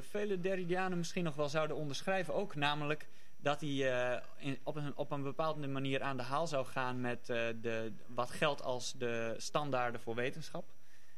vele 0.00 0.40
Derridianen 0.40 0.98
misschien 0.98 1.24
nog 1.24 1.34
wel 1.34 1.48
zouden 1.48 1.76
onderschrijven 1.76 2.34
ook. 2.34 2.54
Namelijk 2.54 3.06
dat 3.36 3.60
hij 3.60 4.22
op, 4.62 4.76
een, 4.76 4.96
op 4.96 5.10
een 5.10 5.22
bepaalde 5.22 5.66
manier 5.66 6.02
aan 6.02 6.16
de 6.16 6.22
haal 6.22 6.46
zou 6.46 6.66
gaan 6.66 7.00
met 7.00 7.26
de, 7.26 7.92
wat 8.06 8.30
geldt 8.30 8.62
als 8.62 8.92
de 8.92 9.34
standaarden 9.36 10.00
voor 10.00 10.14
wetenschap. 10.14 10.74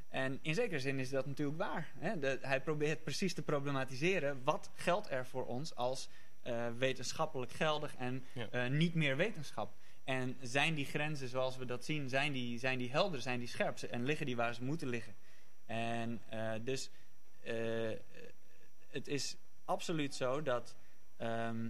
En 0.08 0.38
in 0.42 0.54
zekere 0.54 0.80
zin 0.80 0.98
is 0.98 1.10
dat 1.10 1.26
natuurlijk 1.26 1.58
waar. 1.58 1.92
Hè? 1.98 2.18
De, 2.18 2.38
hij 2.42 2.60
probeert 2.60 3.02
precies 3.04 3.34
te 3.34 3.42
problematiseren 3.42 4.40
wat 4.44 4.70
geldt 4.74 5.10
er 5.10 5.26
voor 5.26 5.46
ons 5.46 5.74
als 5.74 6.08
eh, 6.42 6.66
wetenschappelijk 6.78 7.52
geldig 7.52 7.94
en 7.96 8.24
Ja. 8.32 8.48
eh, 8.50 8.70
niet 8.70 8.94
meer 8.94 9.16
wetenschap. 9.16 9.74
En 10.04 10.36
zijn 10.40 10.74
die 10.74 10.84
grenzen 10.84 11.28
zoals 11.28 11.56
we 11.56 11.64
dat 11.64 11.84
zien, 11.84 12.08
zijn 12.08 12.32
die, 12.32 12.58
zijn 12.58 12.78
die 12.78 12.90
helder, 12.90 13.20
zijn 13.20 13.38
die 13.38 13.48
scherp 13.48 13.78
en 13.78 14.04
liggen 14.04 14.26
die 14.26 14.36
waar 14.36 14.54
ze 14.54 14.64
moeten 14.64 14.88
liggen. 14.88 15.14
En 15.66 16.20
eh, 16.28 16.52
dus 16.62 16.90
het 18.88 19.08
is 19.08 19.36
absoluut 19.64 20.14
zo 20.14 20.42
dat 20.42 20.76
ehm, 21.16 21.68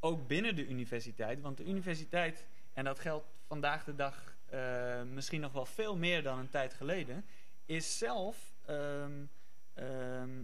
ook 0.00 0.26
binnen 0.26 0.56
de 0.56 0.66
universiteit, 0.66 1.40
want 1.40 1.56
de 1.56 1.64
universiteit, 1.64 2.44
en 2.72 2.84
dat 2.84 2.98
geldt 2.98 3.26
vandaag 3.46 3.84
de 3.84 3.94
dag 3.94 4.31
eh, 4.52 5.02
misschien 5.02 5.40
nog 5.40 5.52
wel 5.52 5.66
veel 5.66 5.96
meer 5.96 6.22
dan 6.22 6.38
een 6.38 6.48
tijd 6.48 6.74
geleden, 6.74 7.24
is 7.66 7.98
zelf 7.98 8.52
ehm, 8.66 9.24
ehm, 9.74 10.42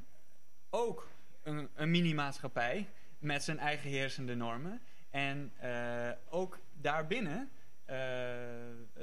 ook 0.70 1.08
een, 1.42 1.68
een 1.74 1.90
mini-maatschappij 1.90 2.88
met 3.18 3.42
zijn 3.42 3.58
eigen 3.58 3.90
heersende 3.90 4.34
normen. 4.34 4.80
En 5.10 5.52
eh, 5.56 6.10
ook 6.28 6.58
daarbinnen 6.80 7.50
eh, 7.84 7.96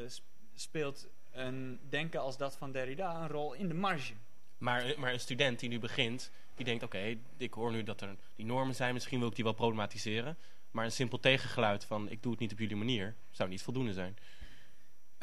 sp- 0.07 0.23
speelt 0.53 1.07
een 1.31 1.79
denken 1.89 2.19
als 2.19 2.37
dat 2.37 2.55
van 2.55 2.71
Derrida 2.71 3.21
een 3.21 3.27
rol 3.27 3.53
in 3.53 3.67
de 3.67 3.73
marge. 3.73 4.13
Maar, 4.57 4.93
maar 4.97 5.13
een 5.13 5.19
student 5.19 5.59
die 5.59 5.69
nu 5.69 5.79
begint, 5.79 6.31
die 6.55 6.65
denkt: 6.65 6.83
oké, 6.83 7.17
ik 7.37 7.53
hoor 7.53 7.71
nu 7.71 7.83
dat 7.83 8.01
er 8.01 8.15
die 8.35 8.45
normen 8.45 8.75
zijn, 8.75 8.93
misschien 8.93 9.19
wil 9.19 9.27
ik 9.27 9.35
die 9.35 9.43
wel 9.43 9.53
problematiseren. 9.53 10.37
Maar 10.71 10.85
een 10.85 10.91
simpel 10.91 11.19
tegengeluid 11.19 11.85
van: 11.85 12.09
ik 12.09 12.23
doe 12.23 12.31
het 12.31 12.41
niet 12.41 12.51
op 12.51 12.59
jullie 12.59 12.75
manier, 12.75 13.15
zou 13.31 13.49
niet 13.49 13.61
voldoende 13.61 13.93
zijn. 13.93 14.17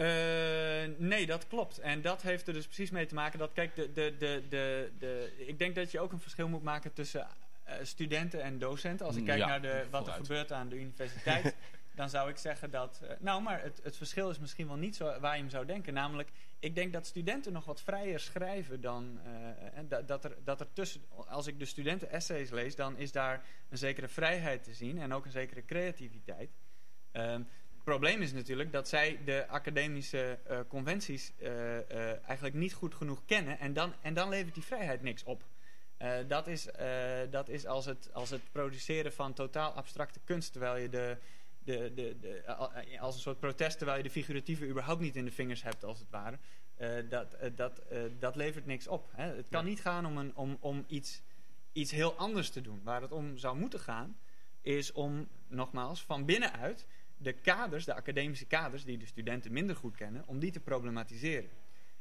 Eh, 0.02 0.88
nee, 0.98 1.26
dat 1.26 1.46
klopt. 1.46 1.78
En 1.78 2.02
dat 2.02 2.22
heeft 2.22 2.46
er 2.46 2.52
dus 2.52 2.64
precies 2.66 2.90
mee 2.90 3.06
te 3.06 3.14
maken 3.14 3.38
dat, 3.38 3.52
kijk, 3.52 3.74
de, 3.74 3.92
de, 3.92 4.14
de, 4.18 4.42
de, 4.48 4.90
de, 4.98 5.34
ik 5.46 5.58
denk 5.58 5.74
dat 5.74 5.90
je 5.90 6.00
ook 6.00 6.12
een 6.12 6.20
verschil 6.20 6.48
moet 6.48 6.62
maken 6.62 6.92
tussen 6.92 7.26
eh, 7.64 7.74
studenten 7.82 8.42
en 8.42 8.58
docenten. 8.58 9.06
Als 9.06 9.16
ik 9.16 9.24
kijk 9.24 9.38
Ja, 9.38 9.46
naar 9.46 9.62
de, 9.62 9.86
wat 9.90 10.06
er 10.06 10.12
gebeurt 10.12 10.52
aan 10.52 10.68
de 10.68 10.76
universiteit, 10.76 11.54
dan 11.94 12.10
zou 12.10 12.30
ik 12.30 12.36
zeggen 12.36 12.70
dat. 12.70 13.00
eh, 13.02 13.16
nou, 13.20 13.42
maar 13.42 13.62
het, 13.62 13.80
het 13.82 13.96
verschil 13.96 14.30
is 14.30 14.38
misschien 14.38 14.66
wel 14.66 14.76
niet 14.76 14.96
zo 14.96 15.20
waar 15.20 15.34
je 15.34 15.40
hem 15.40 15.50
zou 15.50 15.66
denken. 15.66 15.94
Namelijk, 15.94 16.30
ik 16.58 16.74
denk 16.74 16.92
dat 16.92 17.06
studenten 17.06 17.52
nog 17.52 17.64
wat 17.64 17.80
vrijer 17.80 18.20
schrijven 18.20 18.80
dan. 18.80 19.20
dat, 19.88 20.08
dat, 20.08 20.24
er, 20.24 20.36
dat 20.44 20.60
er 20.60 20.72
tussen. 20.72 21.00
Als 21.28 21.46
ik 21.46 21.58
de 21.58 21.64
studenten 21.64 22.10
essays 22.10 22.50
lees, 22.50 22.76
dan 22.76 22.96
is 22.96 23.12
daar 23.12 23.44
een 23.68 23.78
zekere 23.78 24.08
vrijheid 24.08 24.64
te 24.64 24.74
zien 24.74 24.98
en 24.98 25.12
ook 25.14 25.24
een 25.24 25.30
zekere 25.30 25.64
creativiteit. 25.64 26.50
Ehm, 27.12 27.42
probleem 27.84 28.22
is 28.22 28.32
natuurlijk 28.32 28.72
dat 28.72 28.88
zij 28.88 29.18
de 29.24 29.48
academische 29.48 30.38
eh, 30.44 30.58
conventies 30.68 31.32
eh, 31.38 31.78
eh, 31.78 32.18
eigenlijk 32.26 32.54
niet 32.54 32.72
goed 32.72 32.94
genoeg 32.94 33.22
kennen. 33.26 33.58
En 33.58 33.72
dan, 33.72 33.92
en 34.00 34.14
dan 34.14 34.28
levert 34.28 34.54
die 34.54 34.62
vrijheid 34.62 35.02
niks 35.02 35.24
op. 35.24 35.44
Dat 36.26 36.46
is, 36.46 36.68
dat 37.30 37.48
is 37.48 37.66
als, 37.66 37.84
het, 37.84 38.10
als 38.12 38.30
het 38.30 38.40
produceren 38.52 39.12
van 39.12 39.32
totaal 39.32 39.72
abstracte 39.72 40.20
kunst, 40.24 40.52
terwijl 40.52 40.76
je 40.76 40.88
de, 40.88 41.16
de, 41.64 41.92
de, 41.94 42.16
de, 42.20 42.42
als 43.00 43.14
een 43.14 43.20
soort 43.20 43.40
protest, 43.40 43.76
terwijl 43.76 43.96
je 43.96 44.02
de 44.02 44.10
figuratieve 44.10 44.68
überhaupt 44.68 45.00
niet 45.00 45.16
in 45.16 45.24
de 45.24 45.30
vingers 45.30 45.62
hebt, 45.62 45.84
als 45.84 45.98
het 45.98 46.10
ware. 46.10 46.38
Dat, 47.08 47.36
dat, 47.54 47.82
dat 48.18 48.36
levert 48.36 48.66
niks 48.66 48.88
op. 48.88 49.10
Hè. 49.12 49.36
Het 49.36 49.48
kan 49.48 49.64
Ja. 49.64 49.68
niet 49.68 49.80
gaan 49.80 50.06
om, 50.06 50.16
een, 50.18 50.36
om, 50.36 50.56
om 50.60 50.84
iets, 50.86 51.22
iets 51.72 51.90
heel 51.90 52.14
anders 52.14 52.50
te 52.50 52.60
doen. 52.60 52.80
Waar 52.82 53.02
het 53.02 53.12
om 53.12 53.38
zou 53.38 53.58
moeten 53.58 53.80
gaan, 53.80 54.16
is 54.60 54.92
om, 54.92 55.28
nogmaals, 55.48 56.02
van 56.02 56.24
binnenuit 56.24 56.86
de 57.22 57.32
kaders, 57.32 57.84
de 57.84 57.94
academische 57.94 58.46
kaders, 58.46 58.84
die 58.84 58.98
de 58.98 59.06
studenten 59.06 59.52
minder 59.52 59.76
goed 59.76 59.96
kennen, 59.96 60.26
om 60.26 60.38
die 60.38 60.50
te 60.50 60.60
problematiseren. 60.60 61.50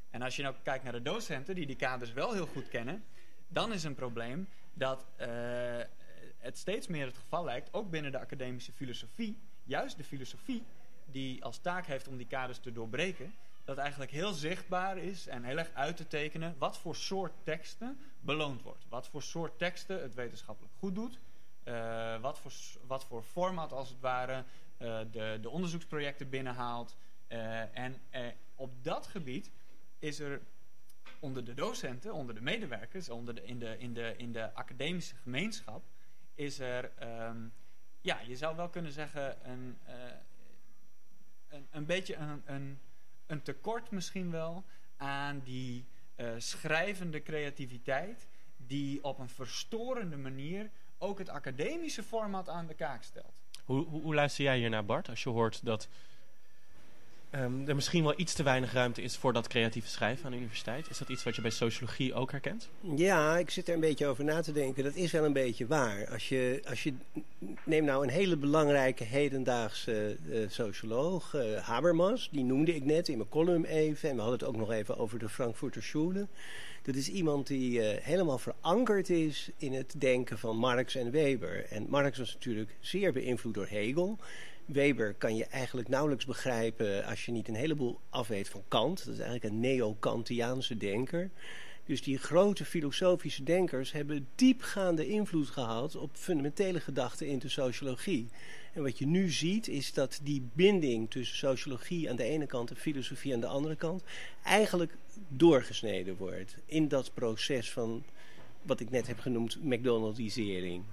En 0.09 0.21
als 0.21 0.35
je 0.35 0.41
nou 0.41 0.55
kijkt 0.63 0.83
naar 0.83 0.93
de 0.93 1.01
docenten, 1.01 1.55
die 1.55 1.65
die 1.65 1.75
kaders 1.75 2.13
wel 2.13 2.33
heel 2.33 2.47
goed 2.47 2.67
kennen, 2.67 3.03
dan 3.47 3.73
is 3.73 3.83
een 3.83 3.95
probleem 3.95 4.47
dat 4.73 5.05
eh, 5.15 5.27
het 6.37 6.57
steeds 6.57 6.87
meer 6.87 7.05
het 7.05 7.17
geval 7.17 7.43
lijkt, 7.43 7.73
ook 7.73 7.89
binnen 7.89 8.11
de 8.11 8.19
academische 8.19 8.71
filosofie, 8.71 9.39
juist 9.63 9.97
de 9.97 10.03
filosofie, 10.03 10.63
die 11.05 11.43
als 11.43 11.57
taak 11.57 11.85
heeft 11.85 12.07
om 12.07 12.17
die 12.17 12.27
kaders 12.27 12.59
te 12.59 12.71
doorbreken, 12.71 13.33
dat 13.63 13.77
eigenlijk 13.77 14.11
heel 14.11 14.33
zichtbaar 14.33 14.97
is 14.97 15.27
en 15.27 15.43
heel 15.43 15.57
erg 15.57 15.71
uit 15.73 15.97
te 15.97 16.07
tekenen 16.07 16.55
wat 16.57 16.77
voor 16.77 16.95
soort 16.95 17.33
teksten 17.43 17.99
beloond 18.19 18.61
wordt. 18.61 18.85
Wat 18.89 19.07
voor 19.07 19.21
soort 19.21 19.57
teksten 19.57 20.01
het 20.01 20.13
wetenschappelijk 20.13 20.73
goed 20.77 20.95
doet. 20.95 21.19
eh, 21.63 22.21
wat, 22.21 22.39
voor, 22.39 22.51
wat 22.87 23.05
voor 23.05 23.23
format 23.23 23.71
als 23.71 23.89
het 23.89 23.99
ware 23.99 24.43
de, 25.11 25.37
de 25.41 25.49
onderzoeksprojecten 25.49 26.29
binnenhaalt. 26.29 26.97
Eh, 27.27 27.77
en 27.77 28.01
eh, 28.09 28.27
op 28.55 28.83
dat 28.83 29.07
gebied 29.07 29.51
is 29.99 30.19
er 30.19 30.41
onder 31.19 31.45
de 31.45 31.53
docenten, 31.53 32.13
onder 32.13 32.35
de 32.35 32.41
medewerkers, 32.41 33.09
onder 33.09 33.35
de, 33.35 33.43
in, 33.43 33.59
de, 33.59 33.77
in, 33.77 33.93
de, 33.93 34.13
in 34.17 34.31
de 34.31 34.53
academische 34.53 35.15
gemeenschap, 35.15 35.83
is 36.35 36.59
er, 36.59 36.91
ehm, 36.97 37.47
ja, 38.01 38.19
je 38.19 38.35
zou 38.35 38.55
wel 38.55 38.69
kunnen 38.69 38.91
zeggen, 38.91 39.49
een, 39.49 39.77
eh, 39.85 39.95
een, 41.47 41.67
een 41.71 41.85
beetje 41.85 42.15
een, 42.15 42.41
een, 42.45 42.79
een 43.25 43.41
tekort 43.41 43.91
misschien 43.91 44.31
wel 44.31 44.63
aan 44.97 45.41
die 45.43 45.85
eh, 46.15 46.33
schrijvende 46.37 47.23
creativiteit, 47.23 48.27
die 48.57 49.03
op 49.03 49.19
een 49.19 49.29
verstorende 49.29 50.17
manier 50.17 50.69
ook 50.97 51.17
het 51.17 51.29
academische 51.29 52.03
format 52.03 52.49
aan 52.49 52.67
de 52.67 52.73
kaak 52.73 53.03
stelt. 53.03 53.41
Hoe, 53.65 53.85
hoe, 53.85 54.13
luister 54.13 54.43
jij 54.43 54.57
hier 54.57 54.69
naar 54.69 54.85
Bart 54.85 55.09
als 55.09 55.23
je 55.23 55.29
hoort 55.29 55.65
dat 55.65 55.87
ehm, 57.31 57.67
er 57.67 57.75
misschien 57.75 58.03
wel 58.03 58.13
iets 58.17 58.33
te 58.33 58.43
weinig 58.43 58.73
ruimte 58.73 59.01
is 59.01 59.17
voor 59.17 59.33
dat 59.33 59.47
creatieve 59.47 59.87
schrijven 59.87 60.25
aan 60.25 60.31
de 60.31 60.37
universiteit? 60.37 60.89
Is 60.89 60.97
dat 60.97 61.09
iets 61.09 61.23
wat 61.23 61.35
je 61.35 61.41
bij 61.41 61.51
sociologie 61.51 62.13
ook 62.13 62.31
herkent? 62.31 62.69
Ja, 62.95 63.37
ik 63.37 63.49
zit 63.49 63.67
er 63.67 63.73
een 63.73 63.79
beetje 63.79 64.07
over 64.07 64.23
na 64.23 64.41
te 64.41 64.51
denken. 64.51 64.83
Dat 64.83 64.95
is 64.95 65.11
wel 65.11 65.25
een 65.25 65.33
beetje 65.33 65.67
waar. 65.67 66.09
Als 66.11 66.29
je, 66.29 66.61
als 66.67 66.83
je 66.83 66.93
neem 67.63 67.85
nou 67.85 68.03
een 68.03 68.09
hele 68.09 68.37
belangrijke 68.37 69.03
hedendaagse 69.03 70.17
eh, 70.31 70.39
socioloog, 70.47 71.33
eh, 71.33 71.57
Habermas, 71.57 72.29
die 72.31 72.43
noemde 72.43 72.75
ik 72.75 72.85
net 72.85 73.07
in 73.07 73.17
mijn 73.17 73.29
column 73.29 73.65
even. 73.65 74.09
En 74.09 74.15
we 74.15 74.21
hadden 74.21 74.39
het 74.39 74.47
ook 74.47 74.57
nog 74.57 74.71
even 74.71 74.97
over 74.97 75.19
de 75.19 75.29
Frankfurter 75.29 75.83
Schule. 75.83 76.27
Dat 76.81 76.95
is 76.95 77.09
iemand 77.09 77.47
die 77.47 77.81
eh, 77.81 78.03
helemaal 78.03 78.37
verankerd 78.37 79.09
is 79.09 79.49
in 79.57 79.73
het 79.73 79.93
denken 79.97 80.37
van 80.37 80.57
Marx 80.57 80.95
en 80.95 81.11
Weber. 81.11 81.65
En 81.65 81.85
Marx 81.89 82.17
was 82.17 82.33
natuurlijk 82.33 82.75
zeer 82.79 83.13
beïnvloed 83.13 83.53
door 83.53 83.67
Hegel. 83.67 84.17
Weber 84.65 85.13
kan 85.13 85.35
je 85.35 85.45
eigenlijk 85.45 85.87
nauwelijks 85.87 86.25
begrijpen 86.25 87.05
als 87.05 87.25
je 87.25 87.31
niet 87.31 87.47
een 87.47 87.55
heleboel 87.55 87.99
afweet 88.09 88.49
van 88.49 88.63
Kant. 88.67 88.97
Dat 88.97 89.13
is 89.13 89.19
eigenlijk 89.19 89.53
een 89.53 89.59
neo-Kantiaanse 89.59 90.77
denker. 90.77 91.29
Dus 91.85 92.03
die 92.03 92.17
grote 92.17 92.65
filosofische 92.65 93.43
denkers 93.43 93.91
hebben 93.91 94.27
diepgaande 94.35 95.07
invloed 95.07 95.49
gehad 95.49 95.95
op 95.95 96.09
fundamentele 96.13 96.79
gedachten 96.79 97.27
in 97.27 97.39
de 97.39 97.49
sociologie. 97.49 98.27
En 98.73 98.83
wat 98.83 98.97
je 98.97 99.07
nu 99.07 99.29
ziet 99.29 99.67
is 99.67 99.93
dat 99.93 100.19
die 100.23 100.49
binding 100.53 101.09
tussen 101.09 101.37
sociologie 101.37 102.09
aan 102.09 102.15
de 102.15 102.23
ene 102.23 102.45
kant 102.45 102.69
en 102.69 102.75
filosofie 102.75 103.33
aan 103.33 103.39
de 103.39 103.47
andere 103.47 103.75
kant 103.75 104.03
eigenlijk 104.43 104.97
doorgesneden 105.27 106.17
wordt 106.17 106.55
in 106.65 106.87
dat 106.87 107.13
proces 107.13 107.71
van 107.71 108.03
wat 108.61 108.79
ik 108.79 108.89
net 108.89 109.07
heb 109.07 109.19
genoemd 109.19 109.63
McDonaldisering. 109.63 110.83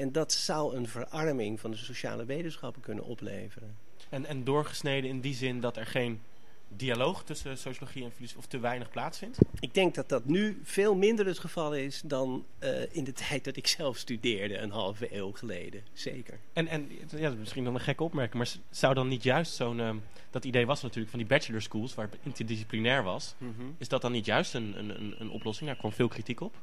En 0.00 0.12
dat 0.12 0.32
zou 0.32 0.76
een 0.76 0.88
verarming 0.88 1.60
van 1.60 1.70
de 1.70 1.76
sociale 1.76 2.24
wetenschappen 2.24 2.82
kunnen 2.82 3.04
opleveren. 3.04 3.76
En, 4.08 4.26
en 4.26 4.44
doorgesneden 4.44 5.10
in 5.10 5.20
die 5.20 5.34
zin 5.34 5.60
dat 5.60 5.76
er 5.76 5.86
geen 5.86 6.20
dialoog 6.68 7.24
tussen 7.24 7.58
sociologie 7.58 8.04
en 8.04 8.10
filosofie 8.10 8.42
of 8.42 8.46
te 8.46 8.58
weinig 8.58 8.90
plaatsvindt? 8.90 9.38
Ik 9.60 9.74
denk 9.74 9.94
dat 9.94 10.08
dat 10.08 10.24
nu 10.24 10.60
veel 10.62 10.94
minder 10.94 11.26
het 11.26 11.38
geval 11.38 11.74
is 11.74 12.02
dan 12.04 12.44
eh, 12.58 12.94
in 12.94 13.04
de 13.04 13.12
tijd 13.28 13.44
dat 13.44 13.56
ik 13.56 13.66
zelf 13.66 13.96
studeerde, 13.96 14.58
een 14.58 14.70
halve 14.70 15.16
eeuw 15.16 15.32
geleden. 15.32 15.82
Zeker. 15.92 16.38
En, 16.52 16.68
en 16.68 16.88
ja, 17.16 17.30
misschien 17.30 17.64
dan 17.64 17.74
een 17.74 17.80
gekke 17.80 18.02
opmerking, 18.02 18.36
maar 18.36 18.52
zou 18.70 18.94
dan 18.94 19.08
niet 19.08 19.22
juist 19.22 19.54
zo'n... 19.54 19.80
ehm, 19.80 19.96
dat 20.30 20.44
idee 20.44 20.66
was 20.66 20.82
natuurlijk 20.82 21.10
van 21.10 21.18
die 21.18 21.28
bachelor 21.28 21.62
schools, 21.62 21.94
waar 21.94 22.08
het 22.10 22.18
interdisciplinair 22.22 23.02
was. 23.02 23.34
Is 23.78 23.88
dat 23.88 24.02
dan 24.02 24.12
niet 24.12 24.24
juist 24.24 24.54
een, 24.54 24.78
een, 24.78 25.00
een, 25.00 25.14
een 25.18 25.30
oplossing? 25.30 25.68
Daar 25.68 25.78
kwam 25.78 25.92
veel 25.92 26.08
kritiek 26.08 26.40
op. 26.40 26.56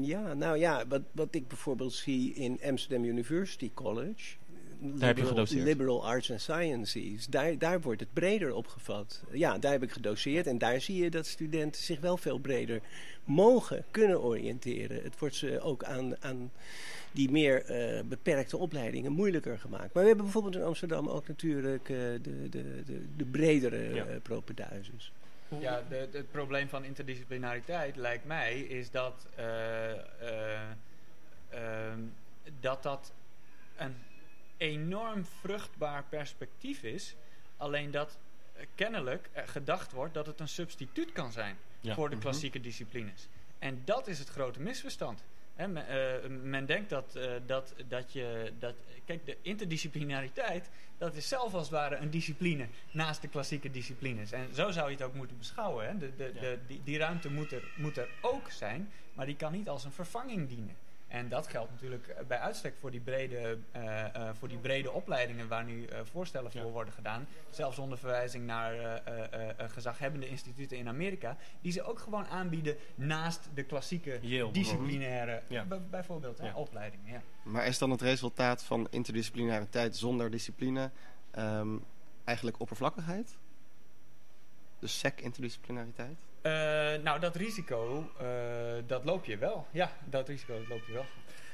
Ja, 0.00 0.34
nou 0.34 0.58
ja, 0.58 0.86
wat, 0.88 1.02
wat 1.12 1.34
ik 1.34 1.48
bijvoorbeeld 1.48 1.92
zie 1.92 2.34
in 2.34 2.58
Amsterdam 2.64 3.04
University 3.04 3.70
College. 3.74 4.36
Daar 4.82 5.08
heb 5.08 5.18
je 5.18 5.24
gedoseerd. 5.24 5.64
Liberal 5.64 6.06
Arts 6.06 6.30
and 6.30 6.40
Sciences. 6.40 7.26
Daar, 7.26 7.58
daar 7.58 7.80
wordt 7.80 8.00
het 8.00 8.12
breder 8.12 8.52
opgevat. 8.54 9.24
Ja, 9.32 9.58
daar 9.58 9.72
heb 9.72 9.82
ik 9.82 9.90
gedoseerd. 9.90 10.46
En 10.46 10.58
daar 10.58 10.80
zie 10.80 11.02
je 11.02 11.10
dat 11.10 11.26
studenten 11.26 11.82
zich 11.82 12.00
wel 12.00 12.16
veel 12.16 12.38
breder 12.38 12.80
mogen 13.24 13.84
kunnen 13.90 14.22
oriënteren. 14.22 15.02
Het 15.02 15.18
wordt 15.18 15.34
ze 15.34 15.60
ook 15.60 15.84
aan, 15.84 16.22
aan 16.22 16.50
die 17.12 17.30
meer 17.30 17.64
eh, 17.64 18.02
beperkte 18.04 18.56
opleidingen 18.56 19.12
moeilijker 19.12 19.58
gemaakt. 19.58 19.94
Maar 19.94 20.02
we 20.02 20.08
hebben 20.08 20.24
bijvoorbeeld 20.24 20.56
in 20.56 20.62
Amsterdam 20.62 21.08
ook 21.08 21.28
natuurlijk 21.28 21.88
eh, 21.88 21.96
de, 21.96 22.48
de, 22.50 22.82
de, 22.86 23.02
de 23.16 23.24
bredere 23.24 23.94
Ja. 23.94 24.04
eh. 24.06 24.16
Ja, 25.58 25.82
de, 25.88 26.08
de- 26.10 26.18
het 26.18 26.30
probleem 26.30 26.68
van 26.68 26.84
interdisciplinariteit 26.84 27.96
lijkt 27.96 28.24
mij 28.24 28.60
is 28.60 28.90
dat 28.90 29.26
eh, 29.36 29.90
eh, 29.92 30.70
ehm, 31.48 32.00
dat, 32.60 32.82
dat 32.82 33.12
een 33.76 33.96
enorm 34.56 35.24
vruchtbaar 35.24 36.04
perspectief 36.08 36.82
is. 36.82 37.14
Alleen 37.56 37.90
dat 37.90 38.18
eh, 38.52 38.66
kennelijk 38.74 39.28
gedacht 39.34 39.92
wordt 39.92 40.14
dat 40.14 40.26
het 40.26 40.40
een 40.40 40.48
substituut 40.48 41.12
kan 41.12 41.32
zijn 41.32 41.56
Ja. 41.80 41.94
voor 41.94 42.08
de 42.08 42.14
Mhm. 42.14 42.24
klassieke 42.24 42.60
disciplines. 42.60 43.28
En 43.58 43.82
dat 43.84 44.06
is 44.06 44.18
het 44.18 44.28
grote 44.28 44.60
misverstand. 44.60 45.24
Hè, 45.60 45.68
men, 45.68 45.86
eh, 45.86 46.28
men 46.42 46.66
denkt 46.66 46.90
dat, 46.90 47.14
eh, 47.16 47.32
dat, 47.46 47.74
dat 47.88 48.12
je. 48.12 48.52
Dat, 48.58 48.74
kijk, 49.04 49.26
de 49.26 49.36
interdisciplinariteit. 49.42 50.70
dat 50.98 51.14
is 51.14 51.28
zelf 51.28 51.54
als 51.54 51.62
het 51.62 51.70
ware 51.70 51.96
een 51.96 52.10
discipline. 52.10 52.66
naast 52.90 53.22
de 53.22 53.28
klassieke 53.28 53.70
disciplines. 53.70 54.32
En 54.32 54.54
zo 54.54 54.70
zou 54.70 54.90
je 54.90 54.96
het 54.96 55.04
ook 55.04 55.14
moeten 55.14 55.38
beschouwen. 55.38 55.86
Hè. 55.86 55.98
De, 55.98 56.16
de, 56.16 56.30
Ja. 56.34 56.40
de, 56.40 56.58
die, 56.66 56.80
die 56.84 56.98
ruimte 56.98 57.30
moet 57.30 57.52
er, 57.52 57.62
moet 57.76 57.96
er 57.96 58.08
ook 58.20 58.50
zijn. 58.50 58.90
maar 59.12 59.26
die 59.26 59.36
kan 59.36 59.52
niet 59.52 59.68
als 59.68 59.84
een 59.84 59.92
vervanging 59.92 60.48
dienen. 60.48 60.76
En 61.10 61.28
dat 61.28 61.46
geldt 61.46 61.70
natuurlijk 61.70 62.06
eh, 62.06 62.24
bij 62.26 62.38
uitstek 62.38 62.74
voor 62.80 62.90
die 62.90 63.00
brede, 63.00 63.58
eh, 63.72 64.14
eh, 64.14 64.34
voor 64.34 64.48
die 64.48 64.58
brede 64.58 64.90
opleidingen 64.90 65.48
waar 65.48 65.64
nu 65.64 65.84
eh, 65.84 65.98
voorstellen 66.04 66.50
voor 66.52 66.60
Ja. 66.60 66.66
worden 66.66 66.92
gedaan. 66.94 67.26
Zelfs 67.50 67.78
onder 67.78 67.98
verwijzing 67.98 68.46
naar 68.46 68.72
eh, 68.74 68.96
eh, 69.06 69.32
eh, 69.32 69.48
eh, 69.58 69.70
gezaghebbende 69.70 70.28
instituten 70.28 70.76
in 70.76 70.88
Amerika. 70.88 71.36
Die 71.60 71.72
ze 71.72 71.82
ook 71.82 71.98
gewoon 71.98 72.26
aanbieden 72.26 72.76
naast 72.94 73.48
de 73.54 73.62
klassieke 73.62 74.18
Yale 74.22 74.52
disciplinaire, 74.52 75.42
Ja. 75.48 75.64
bijvoorbeeld 75.90 76.38
Ja. 76.38 76.54
opleidingen. 76.54 77.12
Ja. 77.12 77.22
Maar 77.42 77.66
is 77.66 77.78
dan 77.78 77.90
het 77.90 78.00
resultaat 78.02 78.64
van 78.64 78.86
interdisciplinariteit 78.90 79.96
zonder 79.96 80.30
discipline 80.30 80.90
ehm, 81.30 81.76
eigenlijk 82.24 82.60
oppervlakkigheid? 82.60 83.36
Dus 84.78 84.98
sec 84.98 85.20
Eh, 86.42 86.52
nou, 87.02 87.20
dat 87.20 87.36
risico, 87.36 88.10
eh, 88.18 88.26
dat 88.86 89.04
loop 89.04 89.24
je 89.24 89.36
wel. 89.36 89.66
Ja, 89.70 89.90
dat 90.04 90.28
risico 90.28 90.58
dat 90.58 90.68
loop 90.68 90.86
je 90.86 90.92
wel. 90.92 91.04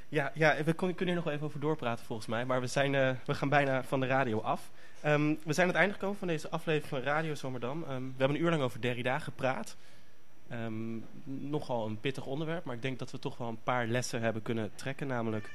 Ja, 0.08 0.32
ja 0.34 0.64
we 0.64 0.72
kunnen 0.74 1.06
hier 1.06 1.14
nog 1.14 1.24
wel 1.24 1.32
even 1.32 1.46
over 1.46 1.60
doorpraten 1.60 2.04
volgens 2.04 2.28
mij. 2.28 2.44
Maar 2.44 2.60
we, 2.60 2.66
zijn, 2.66 2.94
eh, 2.94 3.10
we 3.24 3.34
gaan 3.34 3.48
bijna 3.48 3.84
van 3.84 4.00
de 4.00 4.06
radio 4.06 4.40
af. 4.40 4.70
Ehm, 5.00 5.34
we 5.44 5.52
zijn 5.52 5.66
aan 5.66 5.72
het 5.72 5.76
einde 5.76 5.94
gekomen 5.94 6.18
van 6.18 6.28
deze 6.28 6.50
aflevering 6.50 6.88
van 6.88 7.12
Radio 7.12 7.34
Zomerdam. 7.34 7.82
Ehm, 7.82 8.02
we 8.02 8.14
hebben 8.16 8.36
een 8.36 8.42
uur 8.42 8.50
lang 8.50 8.62
over 8.62 8.80
Derrida 8.80 9.18
gepraat. 9.18 9.76
Ehm, 10.48 10.98
nogal 11.24 11.86
een 11.86 12.00
pittig 12.00 12.26
onderwerp, 12.26 12.64
maar 12.64 12.74
ik 12.74 12.82
denk 12.82 12.98
dat 12.98 13.10
we 13.10 13.18
toch 13.18 13.36
wel 13.36 13.48
een 13.48 13.62
paar 13.62 13.86
lessen 13.86 14.20
hebben 14.20 14.42
kunnen 14.42 14.70
trekken. 14.74 15.06
Namelijk 15.06 15.50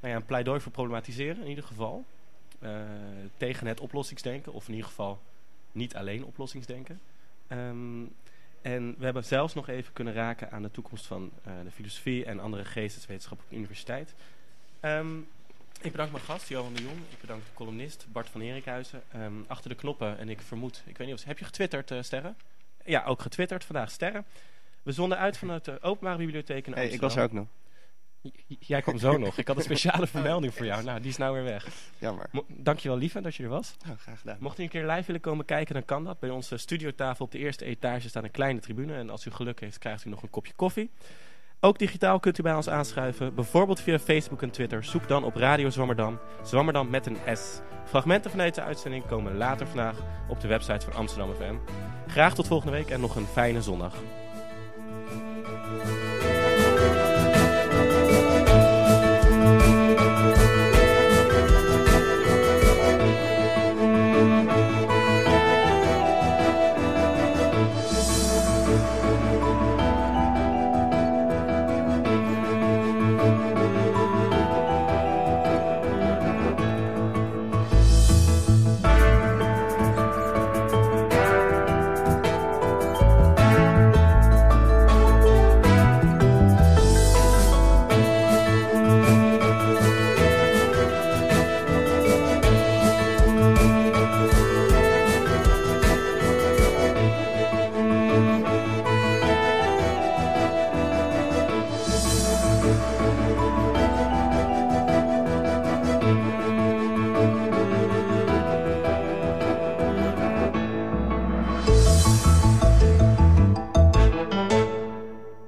nou 0.00 0.12
ja, 0.12 0.20
een 0.20 0.26
pleidooi 0.26 0.60
voor 0.60 0.72
problematiseren 0.72 1.42
in 1.42 1.48
ieder 1.48 1.64
geval. 1.64 2.04
Tegen 3.36 3.66
het 3.66 3.80
oplossingsdenken, 3.80 4.52
of 4.52 4.68
in 4.68 4.74
ieder 4.74 4.88
geval 4.88 5.20
niet 5.72 5.96
alleen 5.96 6.24
oplossingsdenken. 6.24 7.00
Ehm, 7.46 8.02
en 8.64 8.94
we 8.98 9.04
hebben 9.04 9.24
zelfs 9.24 9.54
nog 9.54 9.68
even 9.68 9.92
kunnen 9.92 10.14
raken 10.14 10.50
aan 10.50 10.62
de 10.62 10.70
toekomst 10.70 11.06
van 11.06 11.30
eh, 11.44 11.52
de 11.64 11.70
filosofie 11.70 12.24
en 12.24 12.40
andere 12.40 12.64
geesteswetenschappen 12.64 13.44
op 13.44 13.50
de 13.50 13.56
universiteit. 13.58 14.14
Ehm, 14.80 15.18
ik 15.80 15.90
bedank 15.90 16.12
mijn 16.12 16.24
gast, 16.24 16.48
Johan 16.48 16.74
de 16.74 16.82
Jong. 16.82 16.98
Ik 17.10 17.20
bedank 17.20 17.40
de 17.44 17.54
columnist 17.54 18.06
Bart 18.12 18.28
van 18.28 18.40
Herikhuizen. 18.40 19.02
Ehm, 19.12 19.32
achter 19.46 19.70
de 19.70 19.76
knoppen, 19.76 20.18
en 20.18 20.28
ik 20.28 20.40
vermoed, 20.40 20.82
ik 20.86 20.96
weet 20.98 21.06
niet 21.06 21.16
of 21.16 21.24
heb 21.24 21.38
je 21.38 21.44
getwitterd, 21.44 21.90
eh, 21.90 22.02
Sterren? 22.02 22.36
Ja, 22.84 23.04
ook 23.04 23.20
getwitterd 23.22 23.64
vandaag, 23.64 23.90
Sterren. 23.90 24.24
We 24.82 24.92
zonden 24.92 25.18
uit 25.18 25.36
vanuit 25.38 25.64
de 25.64 25.82
Openbare 25.82 26.18
Bibliotheek 26.18 26.66
in 26.66 26.72
Hey, 26.72 26.82
Amsterdam. 26.82 26.94
ik 26.94 27.00
was 27.00 27.16
er 27.16 27.22
ook 27.22 27.32
nog. 27.32 27.46
Jij 28.58 28.82
kwam 28.82 28.98
zo 28.98 29.18
nog. 29.18 29.38
Ik 29.38 29.46
had 29.48 29.56
een 29.56 29.62
speciale 29.62 30.06
vermelding 30.06 30.54
voor 30.54 30.66
jou. 30.66 30.82
Nou, 30.84 31.00
die 31.00 31.10
is 31.10 31.16
nou 31.16 31.34
weer 31.34 31.44
weg. 31.44 31.66
Jammer. 31.98 32.26
Mo- 32.32 32.44
Dankjewel, 32.48 32.96
lieve, 32.98 33.20
dat 33.20 33.34
je 33.34 33.42
er 33.42 33.48
was. 33.48 33.76
Nou, 33.86 33.98
graag 33.98 34.20
gedaan. 34.20 34.36
Mocht 34.40 34.58
u 34.58 34.62
een 34.62 34.68
keer 34.68 34.86
live 34.86 35.02
willen 35.06 35.20
komen 35.20 35.44
kijken, 35.44 35.74
dan 35.74 35.84
kan 35.84 36.04
dat. 36.04 36.18
Bij 36.18 36.30
onze 36.30 36.56
studiotafel 36.56 37.24
op 37.24 37.30
de 37.30 37.38
eerste 37.38 37.64
etage 37.64 38.08
staat 38.08 38.24
een 38.24 38.30
kleine 38.30 38.60
tribune. 38.60 38.94
En 38.94 39.10
als 39.10 39.26
u 39.26 39.30
geluk 39.30 39.60
heeft, 39.60 39.78
krijgt 39.78 40.04
u 40.04 40.10
nog 40.10 40.22
een 40.22 40.30
kopje 40.30 40.52
koffie. 40.56 40.90
Ook 41.60 41.78
digitaal 41.78 42.20
kunt 42.20 42.38
u 42.38 42.42
bij 42.42 42.54
ons 42.54 42.68
aanschuiven. 42.68 43.34
Bijvoorbeeld 43.34 43.80
via 43.80 43.98
Facebook 43.98 44.42
en 44.42 44.50
Twitter. 44.50 44.84
Zoek 44.84 45.08
dan 45.08 45.24
op 45.24 45.34
Radio 45.36 45.70
Zwammerdam. 45.70 46.18
Zwammerdam 46.42 46.90
met 46.90 47.06
een 47.06 47.16
S. 47.36 47.60
Fragmenten 47.86 48.30
van 48.30 48.38
deze 48.40 48.62
uitzending 48.62 49.06
komen 49.06 49.36
later 49.36 49.66
vandaag 49.66 49.96
op 50.28 50.40
de 50.40 50.48
website 50.48 50.84
van 50.84 50.94
Amsterdam 50.94 51.34
FM. 51.34 51.54
Graag 52.06 52.34
tot 52.34 52.46
volgende 52.46 52.72
week 52.72 52.90
en 52.90 53.00
nog 53.00 53.16
een 53.16 53.26
fijne 53.26 53.62
zondag. 53.62 53.94